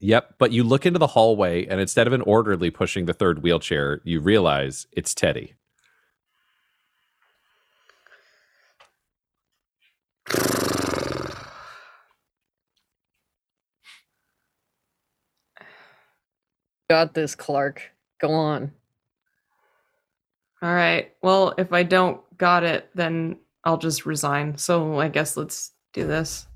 Yep. 0.00 0.34
But 0.38 0.52
you 0.52 0.64
look 0.64 0.86
into 0.86 0.98
the 0.98 1.08
hallway, 1.08 1.66
and 1.66 1.80
instead 1.80 2.06
of 2.06 2.12
an 2.12 2.20
orderly 2.22 2.70
pushing 2.70 3.06
the 3.06 3.14
third 3.14 3.42
wheelchair, 3.42 4.00
you 4.04 4.20
realize 4.20 4.86
it's 4.92 5.14
Teddy. 5.14 5.54
Got 16.90 17.14
this, 17.14 17.34
Clark. 17.34 17.92
Go 18.20 18.30
on. 18.30 18.72
All 20.64 20.72
right. 20.74 21.12
Well, 21.20 21.52
if 21.58 21.74
I 21.74 21.82
don't 21.82 22.22
got 22.38 22.64
it, 22.64 22.88
then 22.94 23.36
I'll 23.64 23.76
just 23.76 24.06
resign. 24.06 24.56
So 24.56 24.98
I 24.98 25.08
guess 25.08 25.36
let's 25.36 25.72
do 25.92 26.06
this. 26.06 26.46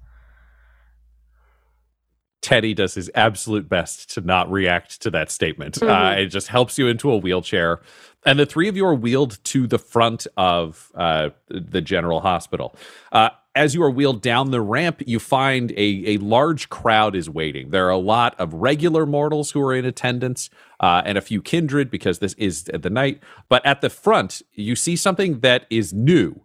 Teddy 2.40 2.72
does 2.72 2.94
his 2.94 3.10
absolute 3.14 3.68
best 3.68 4.14
to 4.14 4.22
not 4.22 4.50
react 4.50 5.02
to 5.02 5.10
that 5.10 5.30
statement. 5.30 5.82
Uh, 5.82 5.86
Mhm. 6.12 6.18
it 6.20 6.26
just 6.28 6.48
helps 6.48 6.78
you 6.78 6.88
into 6.88 7.10
a 7.10 7.18
wheelchair. 7.18 7.80
And 8.24 8.38
the 8.38 8.46
three 8.46 8.68
of 8.68 8.76
you 8.76 8.86
are 8.86 8.94
wheeled 8.94 9.44
to 9.44 9.66
the 9.66 9.78
front 9.78 10.26
of 10.38 10.90
uh, 10.94 11.28
the 11.48 11.82
general 11.82 12.20
hospital. 12.20 12.74
Uh, 13.12 13.28
as 13.58 13.74
you 13.74 13.82
are 13.82 13.90
wheeled 13.90 14.22
down 14.22 14.52
the 14.52 14.60
ramp, 14.60 15.02
you 15.04 15.18
find 15.18 15.72
a, 15.72 16.14
a 16.14 16.16
large 16.18 16.68
crowd 16.68 17.16
is 17.16 17.28
waiting. 17.28 17.70
There 17.70 17.86
are 17.86 17.90
a 17.90 17.98
lot 17.98 18.38
of 18.38 18.54
regular 18.54 19.04
mortals 19.04 19.50
who 19.50 19.60
are 19.62 19.74
in 19.74 19.84
attendance 19.84 20.48
uh, 20.78 21.02
and 21.04 21.18
a 21.18 21.20
few 21.20 21.42
kindred 21.42 21.90
because 21.90 22.20
this 22.20 22.34
is 22.34 22.70
the 22.72 22.88
night. 22.88 23.20
But 23.48 23.66
at 23.66 23.80
the 23.80 23.90
front, 23.90 24.42
you 24.52 24.76
see 24.76 24.94
something 24.94 25.40
that 25.40 25.66
is 25.70 25.92
new. 25.92 26.44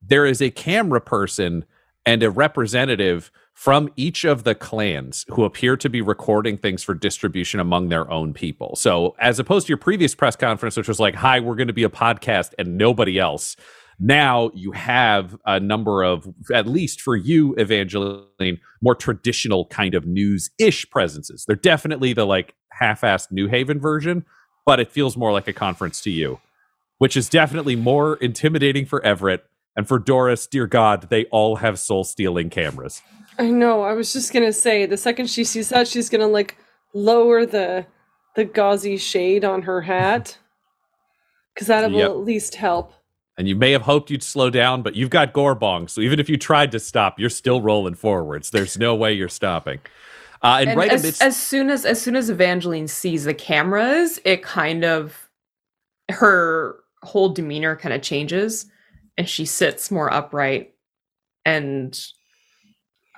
There 0.00 0.24
is 0.24 0.40
a 0.40 0.50
camera 0.50 1.02
person 1.02 1.66
and 2.06 2.22
a 2.22 2.30
representative 2.30 3.30
from 3.52 3.90
each 3.94 4.24
of 4.24 4.44
the 4.44 4.54
clans 4.54 5.26
who 5.28 5.44
appear 5.44 5.76
to 5.76 5.90
be 5.90 6.00
recording 6.00 6.56
things 6.56 6.82
for 6.82 6.94
distribution 6.94 7.60
among 7.60 7.90
their 7.90 8.10
own 8.10 8.32
people. 8.32 8.74
So, 8.76 9.14
as 9.18 9.38
opposed 9.38 9.66
to 9.66 9.70
your 9.70 9.78
previous 9.78 10.14
press 10.14 10.36
conference, 10.36 10.78
which 10.78 10.88
was 10.88 11.00
like, 11.00 11.14
hi, 11.14 11.40
we're 11.40 11.56
going 11.56 11.66
to 11.66 11.74
be 11.74 11.82
a 11.82 11.90
podcast 11.90 12.54
and 12.58 12.78
nobody 12.78 13.18
else, 13.18 13.56
now 13.98 14.50
you 14.54 14.72
have 14.72 15.36
a 15.46 15.58
number 15.58 16.02
of, 16.02 16.28
at 16.52 16.66
least 16.66 17.00
for 17.00 17.16
you, 17.16 17.54
Evangeline, 17.54 18.60
more 18.82 18.94
traditional 18.94 19.66
kind 19.66 19.94
of 19.94 20.06
news 20.06 20.50
ish 20.58 20.88
presences. 20.90 21.44
They're 21.46 21.56
definitely 21.56 22.12
the 22.12 22.26
like 22.26 22.54
half 22.72 23.00
assed 23.00 23.32
New 23.32 23.48
Haven 23.48 23.80
version, 23.80 24.24
but 24.66 24.80
it 24.80 24.90
feels 24.92 25.16
more 25.16 25.32
like 25.32 25.48
a 25.48 25.52
conference 25.52 26.00
to 26.02 26.10
you, 26.10 26.40
which 26.98 27.16
is 27.16 27.28
definitely 27.28 27.76
more 27.76 28.16
intimidating 28.16 28.84
for 28.84 29.02
Everett. 29.04 29.44
And 29.76 29.86
for 29.86 29.98
Doris, 29.98 30.46
dear 30.46 30.66
God, 30.66 31.08
they 31.10 31.26
all 31.26 31.56
have 31.56 31.78
soul 31.78 32.02
stealing 32.04 32.48
cameras. 32.50 33.02
I 33.38 33.50
know. 33.50 33.82
I 33.82 33.92
was 33.92 34.12
just 34.12 34.32
gonna 34.32 34.52
say 34.52 34.86
the 34.86 34.96
second 34.96 35.28
she 35.28 35.44
sees 35.44 35.68
that, 35.68 35.86
she's 35.88 36.08
gonna 36.08 36.26
like 36.26 36.56
lower 36.94 37.44
the 37.46 37.86
the 38.34 38.44
gauzy 38.44 38.96
shade 38.98 39.44
on 39.44 39.62
her 39.62 39.82
hat 39.82 40.38
because 41.54 41.68
that 41.68 41.90
will 41.90 41.98
Yep. 41.98 42.10
at 42.10 42.16
least 42.18 42.54
help. 42.56 42.92
And 43.38 43.46
you 43.46 43.54
may 43.54 43.72
have 43.72 43.82
hoped 43.82 44.10
you'd 44.10 44.22
slow 44.22 44.48
down, 44.48 44.82
but 44.82 44.96
you've 44.96 45.10
got 45.10 45.34
Gorbong. 45.34 45.90
So 45.90 46.00
even 46.00 46.18
if 46.18 46.28
you 46.28 46.38
tried 46.38 46.72
to 46.72 46.80
stop, 46.80 47.18
you're 47.18 47.28
still 47.28 47.60
rolling 47.60 47.94
forwards. 47.94 48.50
There's 48.50 48.78
no 48.78 48.94
way 48.94 49.12
you're 49.12 49.28
stopping. 49.28 49.80
Uh, 50.42 50.58
and, 50.60 50.70
And 50.70 50.78
right 50.78 50.90
as, 50.90 51.02
amidst 51.02 51.22
as 51.22 51.36
soon 51.36 51.70
as 51.70 51.84
as 51.84 52.00
soon 52.00 52.16
as 52.16 52.30
Evangeline 52.30 52.88
sees 52.88 53.24
the 53.24 53.34
cameras, 53.34 54.20
it 54.24 54.42
kind 54.42 54.84
of 54.84 55.28
her 56.10 56.76
whole 57.02 57.30
demeanor 57.30 57.76
kind 57.76 57.94
of 57.94 58.02
changes, 58.02 58.66
and 59.16 59.28
she 59.28 59.44
sits 59.44 59.90
more 59.90 60.12
upright, 60.12 60.74
and 61.44 61.98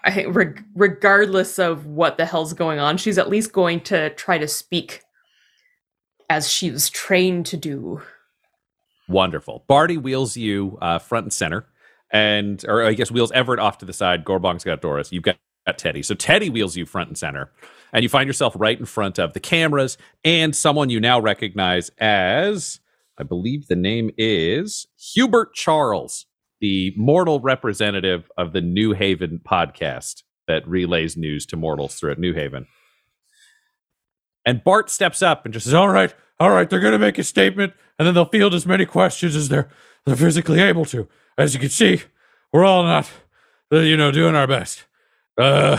I 0.05 0.25
reg- 0.27 0.65
regardless 0.75 1.59
of 1.59 1.87
what 1.87 2.17
the 2.17 2.25
hell's 2.25 2.53
going 2.53 2.79
on, 2.79 2.97
she's 2.97 3.19
at 3.19 3.29
least 3.29 3.53
going 3.53 3.81
to 3.83 4.11
try 4.11 4.39
to 4.39 4.49
speak 4.49 5.03
as 6.31 6.51
she 6.51 6.71
was 6.71 6.89
trained 6.89 7.47
to 7.47 7.57
do. 7.57 8.03
Wonderful. 9.09 9.65
Barty 9.67 9.97
wheels 9.97 10.37
you 10.37 10.79
uh, 10.83 10.99
front 10.99 11.25
and 11.25 11.33
center, 11.33 11.67
and 12.12 12.65
or 12.69 12.85
I 12.85 12.93
guess 12.93 13.11
wheels 13.11 13.33
Everett 13.33 13.59
off 13.59 13.79
to 13.79 13.87
the 13.87 13.93
side. 13.93 14.25
Gorbong's 14.25 14.65
got 14.65 14.81
Doris. 14.81 15.12
You've 15.12 15.23
got, 15.23 15.37
got 15.67 15.79
Teddy. 15.79 16.03
So 16.03 16.15
Teddy 16.15 16.50
wheels 16.50 16.77
you 16.77 16.85
front 16.85 17.09
and 17.09 17.19
center, 17.19 17.50
and 17.93 18.03
you 18.03 18.09
find 18.09 18.27
yourself 18.27 18.55
right 18.57 18.79
in 18.79 18.85
front 18.85 19.19
of 19.19 19.33
the 19.33 19.41
cameras 19.41 19.97
and 20.25 20.55
someone 20.55 20.91
you 20.91 21.00
now 21.00 21.19
recognize 21.21 21.91
as 21.99 22.81
I 23.19 23.25
believe 23.25 23.67
the 23.67 23.77
name 23.77 24.11
is 24.17 24.87
Hubert 25.15 25.55
Charles, 25.55 26.27
the 26.61 26.93
mortal 26.97 27.41
representative 27.41 28.31
of 28.37 28.53
the 28.53 28.61
New 28.61 28.93
Haven 28.93 29.41
podcast 29.45 30.23
that 30.47 30.67
relays 30.69 31.17
news 31.17 31.47
to 31.47 31.57
mortals 31.57 31.95
throughout 31.95 32.19
New 32.19 32.35
Haven. 32.35 32.67
And 34.49 34.64
Bart 34.64 34.88
steps 34.88 35.21
up 35.21 35.45
and 35.45 35.52
just 35.52 35.64
says, 35.64 35.73
Says, 35.73 35.75
all 35.75 35.90
right, 35.90 36.14
all 36.40 36.49
right, 36.49 36.71
they're 36.71 36.81
going 36.81 36.93
to 36.93 36.99
make 36.99 37.19
a 37.19 37.23
statement 37.23 37.75
and 37.99 38.09
then 38.09 38.14
they'll 38.14 38.25
field 38.25 38.55
as 38.55 38.64
many 38.64 38.87
questions 38.87 39.37
as 39.37 39.50
they're, 39.50 39.69
they're 40.07 40.17
physically 40.17 40.59
able 40.59 40.87
to. 40.87 41.07
As 41.37 41.52
you 41.52 41.61
can 41.61 41.69
see, 41.69 42.00
we're 42.50 42.64
all 42.64 42.83
not, 42.83 43.11
uh, 43.71 43.81
you 43.81 43.95
know, 43.95 44.11
doing 44.11 44.35
our 44.35 44.47
best. 44.47 44.85
Uh, 45.37 45.78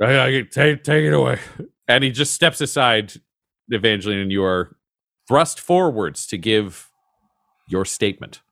I, 0.00 0.26
I, 0.26 0.42
take, 0.48 0.84
take 0.84 1.04
it 1.06 1.12
away. 1.12 1.40
and 1.88 2.04
he 2.04 2.12
just 2.12 2.34
steps 2.34 2.60
aside, 2.60 3.14
Evangeline, 3.68 4.18
and 4.18 4.30
you 4.30 4.44
are 4.44 4.76
thrust 5.26 5.58
forwards 5.58 6.24
to 6.28 6.38
give 6.38 6.88
your 7.66 7.84
statement. 7.84 8.42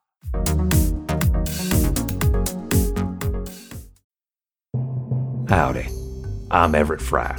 Howdy. 5.49 5.87
I'm 6.51 6.75
Everett 6.75 7.01
Fry. 7.01 7.39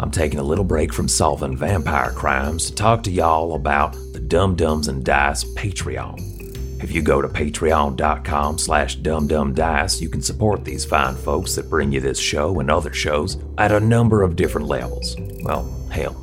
I'm 0.00 0.10
taking 0.10 0.40
a 0.40 0.42
little 0.42 0.64
break 0.64 0.94
from 0.94 1.08
solving 1.08 1.58
vampire 1.58 2.10
crimes 2.10 2.66
to 2.66 2.74
talk 2.74 3.02
to 3.02 3.10
y'all 3.10 3.54
about 3.54 3.92
the 4.14 4.18
Dumb-Dumbs 4.18 4.88
and 4.88 5.04
Dice 5.04 5.44
Patreon. 5.44 6.82
If 6.82 6.90
you 6.90 7.02
go 7.02 7.20
to 7.20 7.28
patreon.com 7.28 8.56
slash 8.56 8.96
dumbdumbdice, 8.96 10.00
you 10.00 10.08
can 10.08 10.22
support 10.22 10.64
these 10.64 10.86
fine 10.86 11.16
folks 11.16 11.54
that 11.54 11.68
bring 11.68 11.92
you 11.92 12.00
this 12.00 12.18
show 12.18 12.60
and 12.60 12.70
other 12.70 12.94
shows 12.94 13.36
at 13.58 13.72
a 13.72 13.78
number 13.78 14.22
of 14.22 14.36
different 14.36 14.68
levels. 14.68 15.16
Well, 15.42 15.70
hell, 15.90 16.16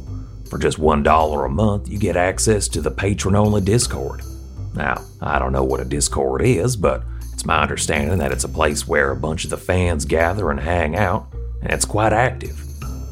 for 0.50 0.58
just 0.58 0.80
$1 0.80 1.46
a 1.46 1.50
month, 1.50 1.88
you 1.88 2.00
get 2.00 2.18
access 2.18 2.68
to 2.70 2.82
the 2.82 2.90
patron-only 2.90 3.62
Discord. 3.62 4.24
Now, 4.74 5.06
I 5.22 5.38
don't 5.38 5.54
know 5.54 5.63
what 5.63 5.82
a 5.82 5.86
Discord 5.86 6.42
is, 6.42 6.76
but 6.76 7.04
it's 7.32 7.46
my 7.46 7.62
understanding 7.62 8.18
that 8.18 8.32
it's 8.32 8.44
a 8.44 8.50
place 8.50 8.88
where 8.88 9.12
a 9.12 9.16
bunch 9.16 9.44
of 9.44 9.52
the 9.52 9.58
fans 9.58 10.04
gather 10.04 10.50
and 10.50 10.60
hang 10.60 10.96
out, 10.96 11.32
and 11.62 11.72
it's 11.72 11.86
quite 11.86 12.12
active. 12.12 12.66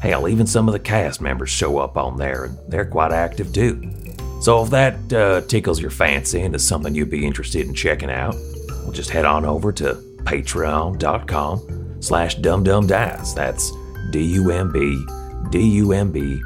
Hell, 0.06 0.28
even 0.28 0.46
some 0.46 0.68
of 0.68 0.72
the 0.72 0.78
cast 0.78 1.20
members 1.20 1.50
show 1.50 1.78
up 1.78 1.96
on 1.96 2.16
there, 2.16 2.44
and 2.44 2.56
they're 2.68 2.84
quite 2.84 3.10
active 3.10 3.52
too. 3.52 3.90
So 4.40 4.62
if 4.62 4.70
that 4.70 5.12
uh, 5.12 5.40
tickles 5.42 5.80
your 5.80 5.90
fancy 5.90 6.42
and 6.42 6.54
is 6.54 6.66
something 6.66 6.94
you'd 6.94 7.10
be 7.10 7.26
interested 7.26 7.66
in 7.66 7.74
checking 7.74 8.10
out, 8.10 8.36
well, 8.68 8.92
just 8.92 9.10
head 9.10 9.24
on 9.24 9.44
over 9.44 9.72
to 9.72 9.94
patreon.com 10.18 11.96
slash 12.00 12.36
dumbdumbdice. 12.36 13.34
That's 13.34 13.72
D-U-M-B 14.12 15.06
D-U-M-B-D-I-C-E. 15.50 16.42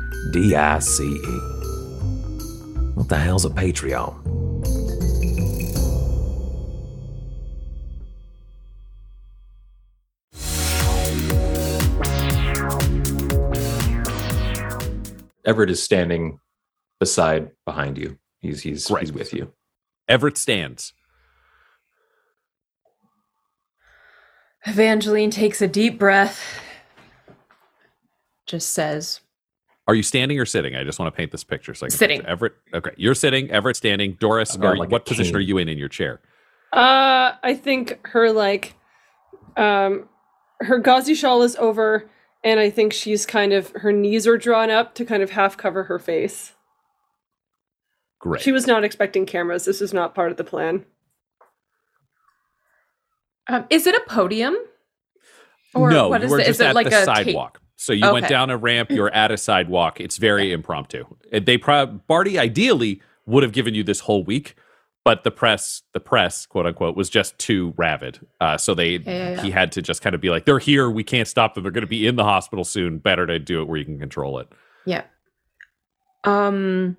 What 2.95 3.09
the 3.09 3.19
hell's 3.19 3.45
a 3.45 3.51
Patreon? 3.51 4.20
Everett 15.51 15.69
is 15.69 15.83
standing 15.83 16.39
beside 17.01 17.51
behind 17.65 17.99
you. 17.99 18.17
He's 18.41 18.63
he's 18.63 18.89
Right. 18.89 19.01
he's 19.01 19.13
with 19.13 19.35
you. 19.35 19.53
Everett 20.07 20.39
stands. 20.39 20.93
Evangeline 24.65 25.31
takes 25.31 25.61
a 25.61 25.67
deep 25.67 25.99
breath, 25.99 26.39
just 28.47 28.71
says, 28.71 29.21
Are 29.89 29.95
you 29.97 30.05
standing 30.05 30.39
or 30.39 30.45
sitting? 30.45 30.77
I 30.77 30.85
just 30.85 31.01
want 31.01 31.13
to 31.13 31.17
paint 31.17 31.33
this 31.33 31.43
picture. 31.43 31.75
So 31.75 31.87
I 31.87 31.89
can 31.89 31.99
Sitting. 31.99 32.19
picture 32.19 32.31
Everett. 32.31 32.53
Okay, 32.73 32.91
you're 32.97 33.17
sitting. 33.17 33.51
Everett 33.51 33.75
standing. 33.75 34.17
Doris, 34.21 34.57
are, 34.57 34.77
like 34.77 34.91
what 34.93 35.05
position 35.05 35.33
king. 35.33 35.37
are 35.37 35.41
you 35.41 35.59
in 35.59 35.69
in 35.69 35.79
your 35.79 35.89
chair? 35.89 36.21
Uh, 36.73 37.33
I 37.43 37.59
think 37.61 37.99
her 38.09 38.31
like, 38.31 38.75
um, 39.57 40.09
her 40.61 40.79
gauzy 40.79 41.15
shawl 41.15 41.43
is 41.43 41.57
over, 41.57 42.09
and 42.45 42.59
I 42.61 42.71
think 42.71 42.93
she's 42.93 43.27
kind 43.27 43.53
of 43.53 43.71
her 43.77 43.93
knees 43.93 44.27
are 44.27 44.39
drawn 44.39 44.71
up 44.71 44.95
to 44.97 45.05
kind 45.05 45.23
of 45.23 45.31
half 45.31 45.57
cover 45.57 45.85
her 45.85 45.99
face. 45.99 46.53
Great. 48.19 48.43
She 48.43 48.53
was 48.53 48.67
not 48.67 48.85
expecting 48.85 49.25
cameras. 49.27 49.65
This 49.65 49.81
is 49.81 49.93
not 49.95 50.15
part 50.15 50.31
of 50.31 50.37
the 50.37 50.45
plan. 50.45 50.85
um, 53.49 53.65
"Is 53.71 53.87
it 53.87 53.95
a 53.95 54.03
podium? 54.09 54.57
Or 55.75 55.91
no, 55.91 56.09
what 56.09 56.21
you 56.21 56.27
is 56.27 56.31
were 56.31 56.39
it? 56.41 56.43
Is 56.43 56.59
just 56.59 56.61
it 56.61 56.65
at 56.67 56.75
like 56.75 56.91
the 56.91 57.03
a 57.03 57.07
ta- 57.07 57.15
sidewalk. 57.15 57.61
so 57.77 57.93
you 57.93 58.13
went 58.13 58.29
down 58.29 58.51
a 58.51 58.57
ramp. 58.57 58.91
You're 58.91 59.13
at 59.15 59.31
a 59.31 59.37
sidewalk. 59.37 60.01
It's 60.01 60.17
very 60.17 60.53
impromptu. 60.53 61.05
Uh, 61.33 61.41
They 61.45 61.57
pro- 61.59 61.87
Barty 61.87 62.39
ideally 62.39 63.01
would 63.27 63.43
have 63.43 63.53
given 63.53 63.75
you 63.75 63.85
this 63.85 64.01
whole 64.01 64.25
week, 64.25 64.57
but 65.05 65.25
the 65.25 65.31
press, 65.31 65.83
the 65.95 66.01
press, 66.01 66.47
quote 66.47 66.67
unquote, 66.67 66.97
was 66.97 67.09
just 67.09 67.39
too 67.39 67.73
rabid. 67.77 68.21
Uh, 68.41 68.57
so 68.57 68.75
they 68.75 68.97
yeah, 68.97 69.31
yeah. 69.31 69.43
he 69.43 69.51
had 69.51 69.73
to 69.73 69.83
just 69.83 70.03
kind 70.03 70.15
of 70.15 70.21
be 70.21 70.31
like, 70.31 70.45
they're 70.45 70.59
here. 70.59 70.91
We 70.91 71.05
can't 71.05 71.27
stop 71.27 71.55
them. 71.55 71.63
They're 71.63 71.73
going 71.73 71.83
to 71.83 71.89
be 71.89 72.07
in 72.07 72.17
the 72.17 72.25
hospital 72.25 72.65
soon. 72.65 72.99
Better 72.99 73.27
to 73.27 73.39
do 73.39 73.63
it 73.63 73.69
where 73.69 73.79
you 73.79 73.85
can 73.85 73.99
control 73.99 74.39
it. 74.39 74.49
Yeah. 74.85 75.05
Um. 76.25 76.97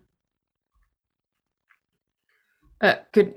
Uh, 2.79 2.95
good. 3.11 3.35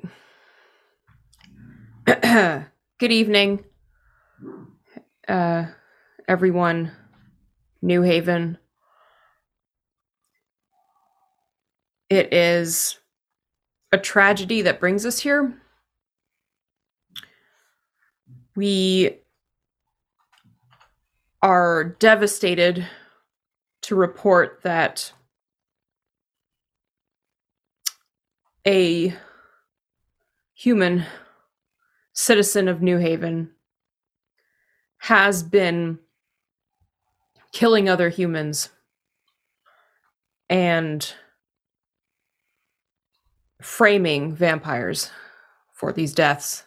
good 2.98 3.12
evening, 3.12 3.64
uh, 5.28 5.66
everyone. 6.26 6.92
New 7.82 8.00
Haven. 8.00 8.56
It 12.08 12.32
is 12.32 12.98
a 13.94 13.98
tragedy 13.98 14.60
that 14.60 14.80
brings 14.80 15.06
us 15.06 15.20
here. 15.20 15.54
We 18.56 19.18
are 21.40 21.84
devastated 22.00 22.88
to 23.82 23.94
report 23.94 24.62
that 24.64 25.12
a 28.66 29.14
human 30.54 31.04
citizen 32.14 32.66
of 32.66 32.82
New 32.82 32.98
Haven 32.98 33.52
has 34.98 35.44
been 35.44 36.00
killing 37.52 37.88
other 37.88 38.08
humans 38.08 38.70
and 40.50 41.14
framing 43.62 44.34
vampires 44.34 45.10
for 45.72 45.92
these 45.92 46.12
deaths, 46.14 46.64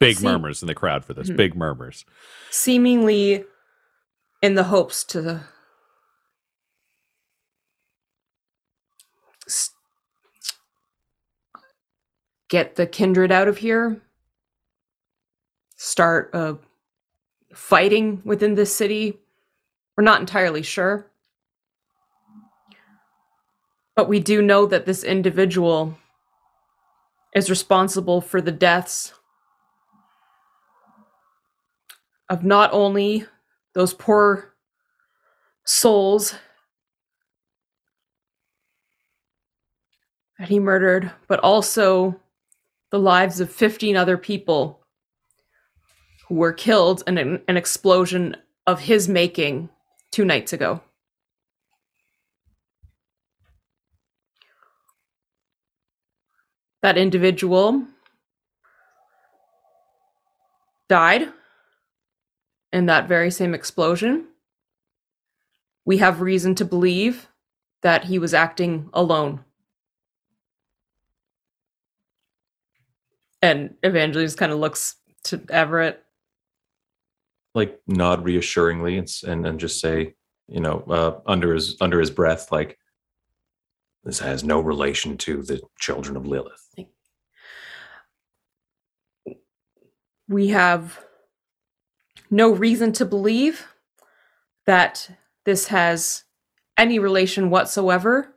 Big 0.00 0.16
See- 0.18 0.24
murmurs 0.24 0.62
in 0.62 0.68
the 0.68 0.74
crowd 0.74 1.04
for 1.04 1.12
this. 1.14 1.28
Mhm. 1.28 1.36
Big 1.36 1.56
murmurs. 1.56 2.04
seemingly 2.50 3.44
in 4.40 4.54
the 4.54 4.64
hopes 4.64 5.02
to 5.04 5.42
get 12.48 12.76
the 12.76 12.86
kindred 12.86 13.30
out 13.30 13.48
of 13.48 13.58
here, 13.58 14.00
start 15.76 16.30
uh, 16.32 16.54
fighting 17.54 18.22
within 18.24 18.54
this 18.54 18.74
city. 18.74 19.18
We're 19.96 20.04
not 20.04 20.20
entirely 20.20 20.62
sure. 20.62 21.07
But 23.98 24.08
we 24.08 24.20
do 24.20 24.40
know 24.40 24.64
that 24.64 24.86
this 24.86 25.02
individual 25.02 25.98
is 27.34 27.50
responsible 27.50 28.20
for 28.20 28.40
the 28.40 28.52
deaths 28.52 29.12
of 32.28 32.44
not 32.44 32.72
only 32.72 33.24
those 33.74 33.92
poor 33.92 34.54
souls 35.64 36.36
that 40.38 40.48
he 40.48 40.60
murdered, 40.60 41.10
but 41.26 41.40
also 41.40 42.20
the 42.92 43.00
lives 43.00 43.40
of 43.40 43.50
15 43.50 43.96
other 43.96 44.16
people 44.16 44.78
who 46.28 46.36
were 46.36 46.52
killed 46.52 47.02
in 47.08 47.18
an, 47.18 47.56
explosion 47.56 48.36
of 48.64 48.78
his 48.78 49.08
making 49.08 49.70
two 50.12 50.24
nights 50.24 50.52
ago. 50.52 50.82
That 56.82 56.96
individual 56.96 57.84
died 60.88 61.28
in 62.72 62.86
that 62.86 63.08
very 63.08 63.30
same 63.30 63.54
explosion. 63.54 64.26
We 65.84 65.98
have 65.98 66.20
reason 66.20 66.54
to 66.56 66.64
believe 66.64 67.28
that 67.82 68.04
he 68.04 68.18
was 68.18 68.34
acting 68.34 68.90
alone. 68.92 69.44
And 73.40 73.74
Evangeline 73.82 74.26
just 74.26 74.38
kind 74.38 74.52
of 74.52 74.58
looks 74.58 74.96
to 75.24 75.40
Everett. 75.48 76.04
Like 77.54 77.80
nod 77.86 78.24
reassuringly 78.24 78.98
and 78.98 79.08
and, 79.26 79.46
and 79.46 79.60
just 79.60 79.80
say, 79.80 80.14
you 80.48 80.60
know, 80.60 80.84
uh, 80.88 81.20
under 81.26 81.54
his 81.54 81.76
under 81.80 82.00
his 82.00 82.10
breath, 82.10 82.52
like 82.52 82.78
this 84.08 84.20
has 84.20 84.42
no 84.42 84.58
relation 84.58 85.18
to 85.18 85.42
the 85.42 85.60
children 85.78 86.16
of 86.16 86.26
Lilith. 86.26 86.74
We 90.26 90.48
have 90.48 91.04
no 92.30 92.50
reason 92.50 92.92
to 92.92 93.04
believe 93.04 93.66
that 94.64 95.10
this 95.44 95.66
has 95.66 96.24
any 96.78 96.98
relation 96.98 97.50
whatsoever 97.50 98.34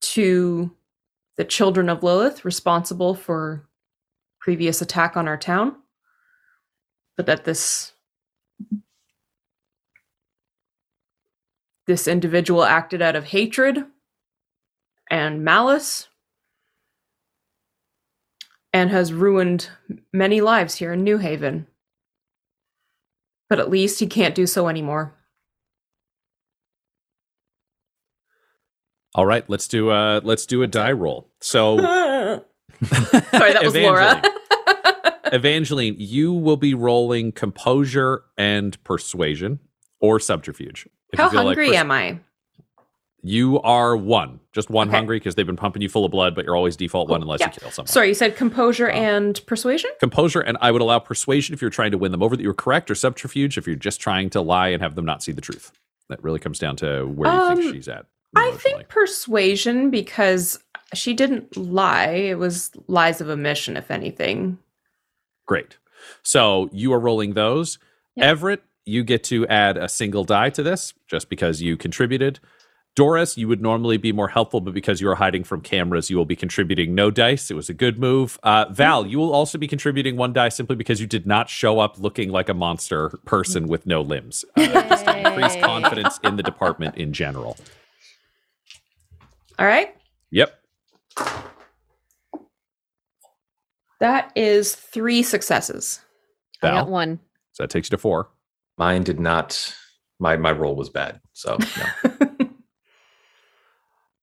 to 0.00 0.72
the 1.36 1.44
children 1.44 1.88
of 1.88 2.02
Lilith 2.02 2.44
responsible 2.44 3.14
for 3.14 3.68
previous 4.40 4.82
attack 4.82 5.16
on 5.16 5.28
our 5.28 5.36
town. 5.36 5.76
But 7.16 7.26
that 7.26 7.44
this 7.44 7.92
this 11.86 12.08
individual 12.08 12.64
acted 12.64 13.00
out 13.00 13.14
of 13.14 13.26
hatred 13.26 13.84
and 15.12 15.44
malice 15.44 16.08
and 18.72 18.90
has 18.90 19.12
ruined 19.12 19.68
many 20.10 20.40
lives 20.40 20.76
here 20.76 20.94
in 20.94 21.04
New 21.04 21.18
Haven. 21.18 21.66
But 23.50 23.60
at 23.60 23.70
least 23.70 24.00
he 24.00 24.06
can't 24.06 24.34
do 24.34 24.46
so 24.46 24.68
anymore. 24.68 25.14
All 29.14 29.26
right, 29.26 29.48
let's 29.50 29.68
do 29.68 29.90
uh 29.90 30.22
let's 30.24 30.46
do 30.46 30.62
a 30.62 30.66
die 30.66 30.92
roll. 30.92 31.28
So 31.40 31.76
Sorry, 32.84 33.52
that 33.52 33.62
was 33.62 33.74
Laura. 33.74 34.22
Evangeline, 35.32 35.96
you 35.98 36.32
will 36.32 36.56
be 36.56 36.72
rolling 36.72 37.32
composure 37.32 38.24
and 38.38 38.82
persuasion 38.84 39.60
or 40.00 40.18
subterfuge. 40.18 40.88
How 41.14 41.28
feel 41.28 41.44
like 41.44 41.58
hungry 41.58 41.68
pers- 41.68 41.76
am 41.76 41.90
I? 41.90 42.20
You 43.24 43.60
are 43.60 43.96
one, 43.96 44.40
just 44.52 44.68
one 44.68 44.88
Okay. 44.88 44.96
hungry 44.96 45.16
because 45.16 45.36
they've 45.36 45.46
been 45.46 45.54
pumping 45.56 45.80
you 45.80 45.88
full 45.88 46.04
of 46.04 46.10
blood, 46.10 46.34
but 46.34 46.44
you're 46.44 46.56
always 46.56 46.76
default 46.76 47.08
one 47.08 47.22
unless 47.22 47.38
Yeah. 47.40 47.46
you 47.46 47.60
kill 47.60 47.70
someone. 47.70 47.86
Sorry, 47.86 48.08
you 48.08 48.14
said 48.14 48.36
composure 48.36 48.90
Oh. 48.90 48.94
and 48.94 49.40
persuasion? 49.46 49.90
Composure, 50.00 50.40
and 50.40 50.58
I 50.60 50.72
would 50.72 50.82
allow 50.82 50.98
persuasion 50.98 51.54
if 51.54 51.60
you're 51.60 51.70
trying 51.70 51.92
to 51.92 51.98
win 51.98 52.10
them 52.10 52.20
over 52.22 52.36
that 52.36 52.42
you 52.42 52.48
were 52.48 52.54
correct, 52.54 52.90
or 52.90 52.96
subterfuge 52.96 53.56
if 53.56 53.66
you're 53.66 53.76
just 53.76 54.00
trying 54.00 54.28
to 54.30 54.40
lie 54.40 54.68
and 54.68 54.82
have 54.82 54.96
them 54.96 55.04
not 55.04 55.22
see 55.22 55.30
the 55.30 55.40
truth. 55.40 55.70
That 56.08 56.22
really 56.24 56.40
comes 56.40 56.58
down 56.58 56.74
to 56.76 57.04
where 57.06 57.32
you 57.32 57.40
Um, 57.40 57.56
think 57.58 57.74
she's 57.76 57.88
at. 57.88 58.06
I 58.34 58.50
think 58.52 58.88
persuasion 58.88 59.90
because 59.90 60.58
she 60.94 61.14
didn't 61.14 61.56
lie. 61.56 62.08
It 62.08 62.38
was 62.38 62.72
lies 62.88 63.20
of 63.20 63.28
omission, 63.28 63.76
if 63.76 63.90
anything. 63.90 64.58
Great. 65.46 65.76
So 66.22 66.68
you 66.72 66.92
are 66.92 66.98
rolling 67.00 67.34
those. 67.34 67.78
Yep. 68.16 68.26
Everett, 68.26 68.62
you 68.84 69.04
get 69.04 69.22
to 69.24 69.46
add 69.46 69.76
a 69.76 69.88
single 69.88 70.24
die 70.24 70.50
to 70.50 70.62
this 70.64 70.92
just 71.06 71.28
because 71.28 71.62
you 71.62 71.76
contributed. 71.76 72.40
Doris, 72.94 73.38
you 73.38 73.48
would 73.48 73.62
normally 73.62 73.96
be 73.96 74.12
more 74.12 74.28
helpful, 74.28 74.60
but 74.60 74.74
because 74.74 75.00
you 75.00 75.08
are 75.08 75.14
hiding 75.14 75.44
from 75.44 75.62
cameras, 75.62 76.10
you 76.10 76.16
will 76.16 76.26
be 76.26 76.36
contributing 76.36 76.94
no 76.94 77.10
dice. 77.10 77.50
It 77.50 77.54
was 77.54 77.70
a 77.70 77.74
good 77.74 77.98
move. 77.98 78.38
Uh, 78.42 78.66
Val, 78.70 79.06
you 79.06 79.18
will 79.18 79.32
also 79.32 79.56
be 79.56 79.66
contributing 79.66 80.16
one 80.16 80.34
die 80.34 80.50
simply 80.50 80.76
because 80.76 81.00
you 81.00 81.06
did 81.06 81.26
not 81.26 81.48
show 81.48 81.78
up 81.80 81.98
looking 81.98 82.30
like 82.30 82.50
a 82.50 82.54
monster 82.54 83.08
person 83.24 83.66
with 83.66 83.86
no 83.86 84.02
limbs. 84.02 84.44
Uh, 84.56 84.66
just 84.88 85.06
to 85.06 85.18
increase 85.18 85.56
confidence 85.64 86.20
in 86.22 86.36
the 86.36 86.42
department 86.42 86.96
in 86.96 87.14
general. 87.14 87.56
All 89.58 89.66
right. 89.66 89.94
Yep. 90.30 90.58
That 94.00 94.32
is 94.34 94.74
three 94.74 95.22
successes. 95.22 96.00
I 96.62 96.70
got 96.70 96.88
one. 96.88 97.20
so 97.52 97.62
that 97.62 97.70
takes 97.70 97.86
you 97.86 97.96
to 97.96 97.98
four. 97.98 98.28
Mine 98.76 99.02
did 99.02 99.18
not. 99.18 99.74
My 100.18 100.36
my 100.36 100.52
roll 100.52 100.76
was 100.76 100.90
bad. 100.90 101.20
So 101.32 101.58
no. 102.04 102.28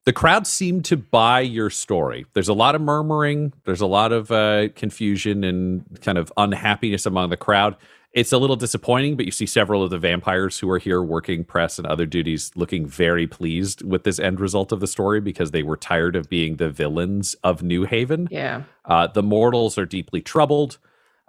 the 0.06 0.14
crowd 0.14 0.48
seemed 0.48 0.86
to 0.86 0.98
buy 0.98 1.42
your 1.42 1.70
story. 1.70 2.26
There's 2.34 2.48
a 2.48 2.54
lot 2.54 2.76
of 2.76 2.82
murmuring. 2.82 3.54
There's 3.66 3.82
a 3.82 3.86
lot 3.86 4.12
of 4.12 4.32
uh, 4.32 4.70
confusion 4.76 5.44
and 5.44 6.02
kind 6.02 6.18
of 6.18 6.32
unhappiness 6.38 7.06
among 7.06 7.30
the 7.30 7.38
crowd. 7.38 7.76
It's 8.12 8.32
a 8.32 8.40
little 8.40 8.56
disappointing, 8.56 9.18
but 9.18 9.26
you 9.26 9.32
see 9.32 9.46
several 9.46 9.84
of 9.84 9.92
the 9.92 10.00
vampires 10.00 10.58
who 10.58 10.70
are 10.72 10.80
here 10.80 11.02
working 11.04 11.44
press 11.44 11.78
and 11.78 11.86
other 11.86 12.08
duties 12.08 12.52
looking 12.56 12.88
very 12.88 13.28
pleased 13.28 13.84
with 13.84 14.04
this 14.04 14.18
end 14.18 14.40
result 14.40 14.72
of 14.72 14.80
the 14.80 14.88
story 14.88 15.22
because 15.22 15.52
they 15.52 15.62
were 15.62 15.78
tired 15.78 16.16
of 16.16 16.28
being 16.28 16.56
the 16.56 16.72
villains 16.72 17.36
of 17.44 17.62
New 17.62 17.84
Haven. 17.84 18.28
Yeah. 18.32 18.64
Uh, 18.86 19.06
the 19.06 19.22
mortals 19.22 19.78
are 19.78 19.86
deeply 19.86 20.22
troubled. 20.22 20.80